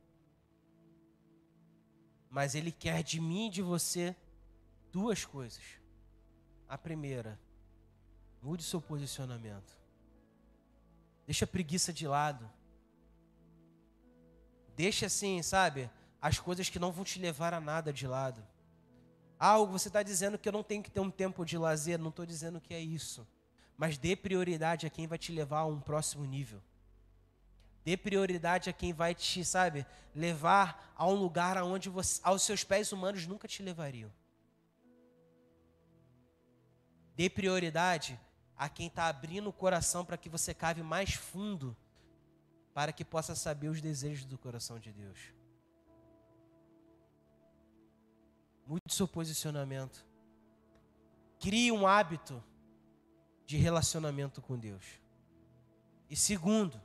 Mas 2.30 2.54
ele 2.54 2.72
quer 2.72 3.02
de 3.02 3.20
mim 3.20 3.48
e 3.48 3.50
de 3.50 3.60
você 3.60 4.16
duas 4.90 5.26
coisas. 5.26 5.62
A 6.68 6.78
primeira, 6.78 7.38
mude 8.42 8.62
seu 8.62 8.80
posicionamento. 8.80 9.78
Deixa 11.26 11.44
a 11.44 11.48
preguiça 11.48 11.92
de 11.92 12.06
lado. 12.06 12.50
Deixa 14.74 15.04
assim, 15.04 15.42
sabe, 15.42 15.90
as 16.20 16.38
coisas 16.38 16.68
que 16.68 16.78
não 16.78 16.92
vão 16.92 17.04
te 17.04 17.18
levar 17.18 17.54
a 17.54 17.60
nada 17.60 17.92
de 17.92 18.06
lado. 18.06 18.44
Ah, 19.38 19.58
você 19.58 19.88
está 19.88 20.02
dizendo 20.02 20.36
que 20.36 20.48
eu 20.48 20.52
não 20.52 20.62
tenho 20.62 20.82
que 20.82 20.90
ter 20.90 21.00
um 21.00 21.10
tempo 21.10 21.44
de 21.44 21.56
lazer. 21.56 21.98
Não 21.98 22.08
estou 22.08 22.26
dizendo 22.26 22.60
que 22.60 22.74
é 22.74 22.80
isso. 22.80 23.26
Mas 23.76 23.96
dê 23.96 24.16
prioridade 24.16 24.86
a 24.86 24.90
quem 24.90 25.06
vai 25.06 25.16
te 25.16 25.30
levar 25.30 25.60
a 25.60 25.66
um 25.66 25.80
próximo 25.80 26.24
nível. 26.24 26.60
Dê 27.84 27.96
prioridade 27.96 28.68
a 28.68 28.72
quem 28.72 28.92
vai 28.92 29.14
te, 29.14 29.44
sabe, 29.44 29.86
levar 30.14 30.92
a 30.96 31.06
um 31.06 31.14
lugar 31.14 31.56
aonde 31.56 31.88
você, 31.88 32.20
aos 32.24 32.42
seus 32.42 32.64
pés 32.64 32.92
humanos 32.92 33.26
nunca 33.26 33.46
te 33.46 33.62
levariam. 33.62 34.12
Dê 37.14 37.30
prioridade 37.30 38.18
a 38.56 38.68
quem 38.68 38.88
está 38.88 39.06
abrindo 39.06 39.48
o 39.48 39.52
coração 39.52 40.04
para 40.04 40.18
que 40.18 40.28
você 40.28 40.52
cave 40.52 40.82
mais 40.82 41.14
fundo, 41.14 41.76
para 42.74 42.92
que 42.92 43.04
possa 43.04 43.34
saber 43.36 43.68
os 43.68 43.80
desejos 43.80 44.24
do 44.24 44.36
coração 44.36 44.78
de 44.78 44.92
Deus. 44.92 45.37
Mude 48.68 48.82
seu 48.92 49.08
posicionamento. 49.08 50.04
Crie 51.40 51.72
um 51.72 51.86
hábito 51.86 52.44
de 53.46 53.56
relacionamento 53.56 54.42
com 54.42 54.58
Deus. 54.58 54.84
E 56.10 56.14
segundo, 56.14 56.78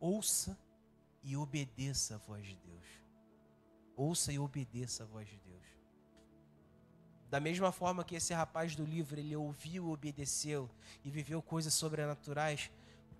ouça 0.00 0.58
e 1.22 1.36
obedeça 1.36 2.16
a 2.16 2.18
voz 2.18 2.44
de 2.44 2.56
Deus. 2.56 2.84
Ouça 3.94 4.32
e 4.32 4.40
obedeça 4.40 5.04
a 5.04 5.06
voz 5.06 5.28
de 5.28 5.38
Deus. 5.38 5.62
Da 7.30 7.38
mesma 7.38 7.70
forma 7.70 8.02
que 8.02 8.16
esse 8.16 8.34
rapaz 8.34 8.74
do 8.74 8.84
livro, 8.84 9.20
ele 9.20 9.36
ouviu, 9.36 9.90
obedeceu 9.90 10.68
e 11.04 11.10
viveu 11.10 11.40
coisas 11.40 11.74
sobrenaturais, 11.74 12.72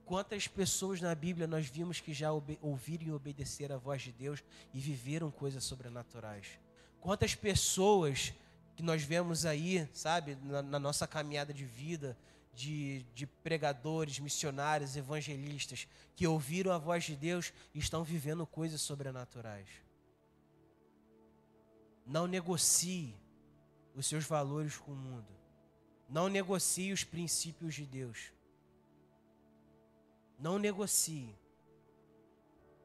quantas 0.04 0.48
pessoas 0.48 1.00
na 1.00 1.14
Bíblia 1.14 1.46
nós 1.46 1.68
vimos 1.68 2.00
que 2.00 2.12
já 2.12 2.32
ouviram 2.60 3.06
e 3.06 3.12
obedeceram 3.12 3.76
a 3.76 3.78
voz 3.78 4.02
de 4.02 4.10
Deus 4.10 4.42
e 4.72 4.80
viveram 4.80 5.30
coisas 5.30 5.62
sobrenaturais? 5.62 6.58
Quantas 7.04 7.34
pessoas 7.34 8.32
que 8.74 8.82
nós 8.82 9.02
vemos 9.02 9.44
aí, 9.44 9.86
sabe, 9.92 10.36
na, 10.36 10.62
na 10.62 10.78
nossa 10.78 11.06
caminhada 11.06 11.52
de 11.52 11.66
vida, 11.66 12.16
de, 12.54 13.02
de, 13.14 13.26
pregadores, 13.26 14.18
missionários, 14.18 14.96
evangelistas, 14.96 15.86
que 16.16 16.26
ouviram 16.26 16.72
a 16.72 16.78
voz 16.78 17.04
de 17.04 17.14
Deus 17.14 17.52
e 17.74 17.78
estão 17.78 18.02
vivendo 18.02 18.46
coisas 18.46 18.80
sobrenaturais. 18.80 19.68
Não 22.06 22.26
negocie 22.26 23.14
os 23.94 24.06
seus 24.06 24.24
valores 24.24 24.78
com 24.78 24.92
o 24.92 24.96
mundo. 24.96 25.28
Não 26.08 26.30
negocie 26.30 26.90
os 26.90 27.04
princípios 27.04 27.74
de 27.74 27.84
Deus. 27.84 28.32
Não 30.38 30.58
negocie. 30.58 31.36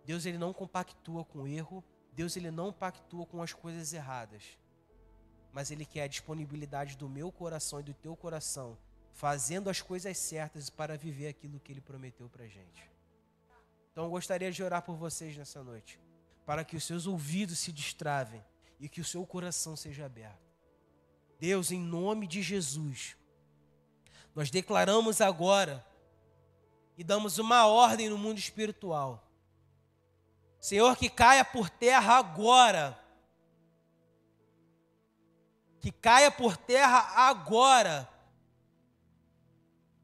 Deus 0.04 0.26
ele 0.26 0.38
não 0.38 0.52
compactua 0.52 1.24
com 1.24 1.44
o 1.44 1.48
erro, 1.48 1.82
Deus 2.20 2.36
ele 2.36 2.52
não 2.52 2.74
pactua 2.74 3.26
com 3.26 3.42
as 3.42 3.54
coisas 3.54 3.94
erradas, 3.94 4.44
mas 5.54 5.72
ele 5.72 5.86
quer 5.86 6.04
a 6.04 6.08
disponibilidade 6.08 6.98
do 6.98 7.08
meu 7.08 7.32
coração 7.32 7.80
e 7.80 7.84
do 7.84 7.94
teu 7.94 8.14
coração, 8.14 8.78
fazendo 9.14 9.70
as 9.70 9.82
coisas 9.82 10.18
certas 10.18 10.70
para 10.70 10.98
viver 10.98 11.30
aquilo 11.30 11.62
que 11.62 11.72
ele 11.72 11.80
prometeu 11.80 12.28
para 12.28 12.46
gente. 12.46 12.92
Então 13.90 14.04
eu 14.04 14.10
gostaria 14.10 14.52
de 14.52 14.62
orar 14.62 14.82
por 14.82 14.98
vocês 14.98 15.38
nessa 15.38 15.64
noite, 15.64 15.98
para 16.46 16.66
que 16.66 16.76
os 16.76 16.84
seus 16.84 17.08
ouvidos 17.08 17.58
se 17.58 17.72
destravem 17.72 18.44
e 18.82 18.90
que 18.90 19.00
o 19.00 19.06
seu 19.06 19.26
coração 19.26 19.78
seja 19.78 20.06
aberto. 20.06 20.52
Deus, 21.40 21.72
em 21.72 21.80
nome 21.80 22.28
de 22.28 22.42
Jesus, 22.42 23.16
nós 24.36 24.52
declaramos 24.52 25.22
agora 25.22 25.88
e 26.98 27.04
damos 27.04 27.38
uma 27.38 27.66
ordem 27.66 28.10
no 28.10 28.18
mundo 28.18 28.40
espiritual 28.40 29.26
Senhor, 30.60 30.96
que 30.98 31.10
caia 31.10 31.46
por 31.46 31.70
terra 31.70 32.18
agora. 32.18 33.00
Que 35.80 35.92
caia 35.92 36.30
por 36.30 36.58
terra 36.58 37.00
agora 37.16 38.10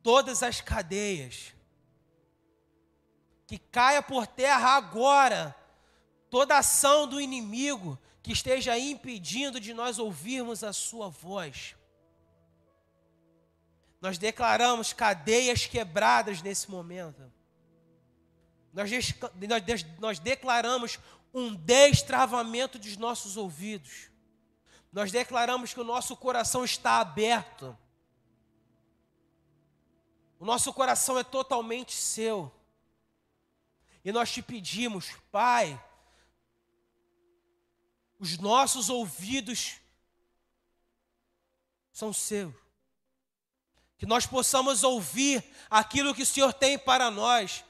todas 0.01 0.41
as 0.41 0.61
cadeias. 0.61 1.53
Que 3.45 3.57
caia 3.57 4.01
por 4.01 4.25
terra 4.25 4.69
agora 4.69 5.55
toda 6.29 6.57
ação 6.57 7.07
do 7.07 7.19
inimigo 7.19 7.99
que 8.23 8.31
esteja 8.31 8.77
impedindo 8.77 9.59
de 9.59 9.73
nós 9.73 9.99
ouvirmos 9.99 10.63
a 10.63 10.73
Sua 10.73 11.09
voz. 11.09 11.75
Nós 14.01 14.17
declaramos 14.17 14.93
cadeias 14.93 15.65
quebradas 15.65 16.41
nesse 16.41 16.69
momento. 16.69 17.34
Nós, 18.75 18.91
nós, 19.65 19.85
nós 19.99 20.19
declaramos 20.19 20.99
um 21.33 21.55
destravamento 21.55 22.77
dos 22.77 22.97
nossos 22.97 23.37
ouvidos. 23.37 24.09
Nós 24.91 25.13
declaramos 25.13 25.73
que 25.73 25.79
o 25.79 25.85
nosso 25.85 26.15
coração 26.17 26.65
está 26.65 26.99
aberto. 26.99 27.77
O 30.37 30.45
nosso 30.45 30.73
coração 30.73 31.17
é 31.17 31.23
totalmente 31.23 31.93
seu. 31.93 32.53
E 34.03 34.11
nós 34.11 34.31
te 34.31 34.41
pedimos, 34.41 35.11
Pai, 35.31 35.81
os 38.19 38.37
nossos 38.37 38.89
ouvidos 38.89 39.77
são 41.93 42.11
seus. 42.11 42.53
Que 43.97 44.05
nós 44.05 44.25
possamos 44.25 44.83
ouvir 44.83 45.41
aquilo 45.69 46.13
que 46.13 46.23
o 46.23 46.25
Senhor 46.25 46.51
tem 46.53 46.77
para 46.77 47.09
nós. 47.09 47.63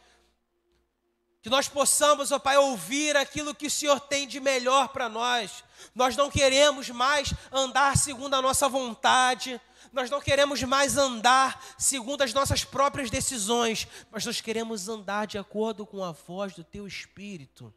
Que 1.46 1.50
nós 1.52 1.68
possamos, 1.68 2.32
ó 2.32 2.40
Pai, 2.40 2.58
ouvir 2.58 3.16
aquilo 3.16 3.54
que 3.54 3.68
o 3.68 3.70
Senhor 3.70 4.00
tem 4.00 4.28
de 4.28 4.40
melhor 4.40 4.88
para 4.88 5.08
nós. 5.08 5.64
Nós 5.94 6.18
não 6.18 6.28
queremos 6.28 6.90
mais 6.90 7.36
andar 7.52 7.96
segundo 7.98 8.34
a 8.34 8.42
nossa 8.42 8.68
vontade. 8.68 9.62
Nós 9.94 10.10
não 10.10 10.20
queremos 10.20 10.64
mais 10.64 10.98
andar 10.98 11.64
segundo 11.78 12.24
as 12.24 12.34
nossas 12.34 12.64
próprias 12.64 13.12
decisões. 13.12 13.88
Mas 14.10 14.26
nós 14.26 14.42
queremos 14.42 14.90
andar 14.90 15.28
de 15.28 15.38
acordo 15.38 15.86
com 15.86 16.04
a 16.04 16.14
voz 16.14 16.56
do 16.56 16.64
Teu 16.64 16.88
Espírito. 16.88 17.72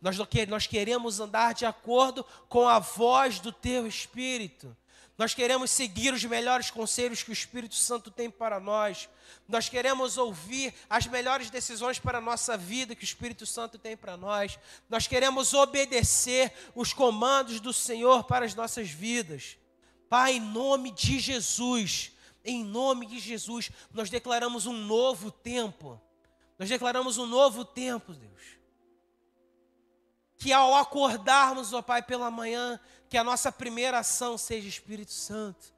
Nós, 0.00 0.16
nós 0.48 0.66
queremos 0.66 1.20
andar 1.20 1.54
de 1.54 1.64
acordo 1.64 2.26
com 2.48 2.66
a 2.66 2.80
voz 2.80 3.38
do 3.38 3.52
Teu 3.52 3.86
Espírito. 3.86 4.76
Nós 5.22 5.34
queremos 5.34 5.70
seguir 5.70 6.12
os 6.12 6.24
melhores 6.24 6.68
conselhos 6.68 7.22
que 7.22 7.30
o 7.30 7.32
Espírito 7.32 7.76
Santo 7.76 8.10
tem 8.10 8.28
para 8.28 8.58
nós. 8.58 9.08
Nós 9.46 9.68
queremos 9.68 10.18
ouvir 10.18 10.74
as 10.90 11.06
melhores 11.06 11.48
decisões 11.48 11.96
para 11.96 12.18
a 12.18 12.20
nossa 12.20 12.56
vida 12.56 12.96
que 12.96 13.04
o 13.04 13.06
Espírito 13.06 13.46
Santo 13.46 13.78
tem 13.78 13.96
para 13.96 14.16
nós. 14.16 14.58
Nós 14.90 15.06
queremos 15.06 15.54
obedecer 15.54 16.52
os 16.74 16.92
comandos 16.92 17.60
do 17.60 17.72
Senhor 17.72 18.24
para 18.24 18.44
as 18.44 18.52
nossas 18.56 18.90
vidas. 18.90 19.56
Pai, 20.10 20.38
em 20.38 20.40
nome 20.40 20.90
de 20.90 21.20
Jesus, 21.20 22.10
em 22.44 22.64
nome 22.64 23.06
de 23.06 23.20
Jesus, 23.20 23.70
nós 23.92 24.10
declaramos 24.10 24.66
um 24.66 24.72
novo 24.72 25.30
tempo. 25.30 26.02
Nós 26.58 26.68
declaramos 26.68 27.16
um 27.16 27.26
novo 27.26 27.64
tempo, 27.64 28.12
Deus 28.12 28.32
que 30.42 30.52
ao 30.52 30.74
acordarmos, 30.74 31.72
ó 31.72 31.80
Pai, 31.80 32.02
pela 32.02 32.28
manhã, 32.28 32.80
que 33.12 33.18
a 33.18 33.22
nossa 33.22 33.52
primeira 33.52 33.98
ação 33.98 34.38
seja 34.38 34.66
Espírito 34.66 35.12
Santo. 35.12 35.74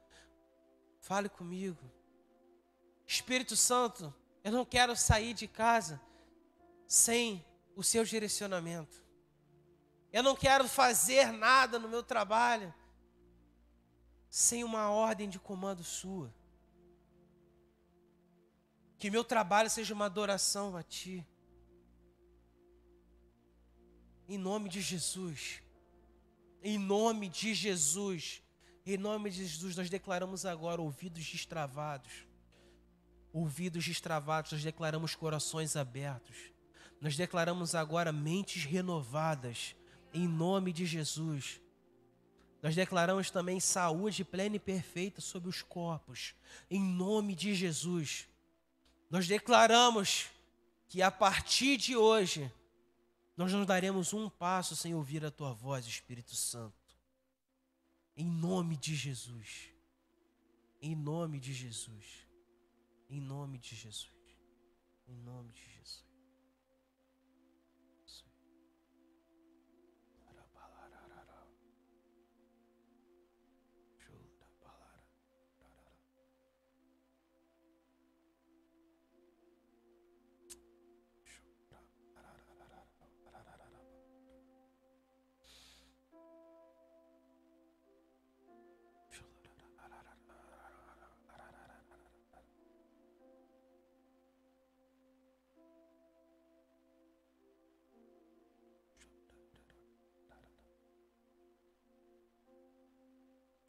Fale 1.01 1.27
comigo. 1.27 1.83
Espírito 3.05 3.57
Santo, 3.57 4.15
eu 4.41 4.53
não 4.53 4.63
quero 4.63 4.95
sair 4.95 5.33
de 5.33 5.45
casa 5.45 5.99
sem 6.87 7.45
o 7.75 7.83
seu 7.83 8.05
direcionamento. 8.05 9.03
Eu 10.13 10.23
não 10.23 10.33
quero 10.33 10.65
fazer 10.65 11.33
nada 11.33 11.77
no 11.77 11.89
meu 11.89 12.01
trabalho 12.01 12.73
sem 14.29 14.63
uma 14.63 14.89
ordem 14.89 15.27
de 15.27 15.37
comando 15.37 15.83
sua. 15.83 16.33
Que 18.97 19.11
meu 19.11 19.25
trabalho 19.25 19.69
seja 19.69 19.93
uma 19.93 20.05
adoração 20.05 20.77
a 20.77 20.83
Ti. 20.83 21.27
Em 24.25 24.37
nome 24.37 24.69
de 24.69 24.79
Jesus. 24.79 25.64
Em 26.67 26.79
nome 26.79 27.29
de 27.29 27.53
Jesus. 27.53 28.41
Em 28.83 28.97
nome 28.97 29.29
de 29.29 29.45
Jesus, 29.45 29.75
nós 29.75 29.87
declaramos 29.87 30.47
agora 30.47 30.81
ouvidos 30.81 31.23
destravados. 31.23 32.11
Ouvidos 33.31 33.85
destravados, 33.85 34.51
nós 34.51 34.63
declaramos 34.63 35.13
corações 35.13 35.75
abertos. 35.75 36.35
Nós 36.99 37.15
declaramos 37.15 37.75
agora 37.75 38.11
mentes 38.11 38.63
renovadas. 38.63 39.75
Em 40.11 40.27
nome 40.27 40.73
de 40.73 40.87
Jesus. 40.87 41.61
Nós 42.63 42.73
declaramos 42.73 43.29
também 43.29 43.59
saúde 43.59 44.25
plena 44.25 44.55
e 44.55 44.59
perfeita 44.59 45.21
sobre 45.21 45.47
os 45.49 45.61
corpos. 45.61 46.33
Em 46.67 46.81
nome 46.81 47.35
de 47.35 47.53
Jesus. 47.53 48.27
Nós 49.07 49.27
declaramos 49.27 50.31
que 50.89 51.03
a 51.03 51.11
partir 51.11 51.77
de 51.77 51.95
hoje 51.95 52.51
nós 53.35 53.51
não 53.51 53.65
daremos 53.65 54.13
um 54.13 54.29
passo 54.29 54.75
sem 54.75 54.95
ouvir 54.95 55.25
a 55.25 55.31
tua 55.31 55.53
voz, 55.53 55.85
Espírito 55.85 56.35
Santo. 56.35 56.73
Em 58.15 58.25
nome 58.25 58.77
de 58.77 58.95
Jesus. 58.95 59.69
Em 60.81 60.95
nome 60.95 61.39
de 61.39 61.53
Jesus. 61.53 62.27
Em 63.09 63.19
nome 63.19 63.57
de 63.57 63.75
Jesus. 63.75 64.11
Em 65.07 65.17
nome 65.17 65.51
de 65.51 65.59
Jesus. 65.59 65.74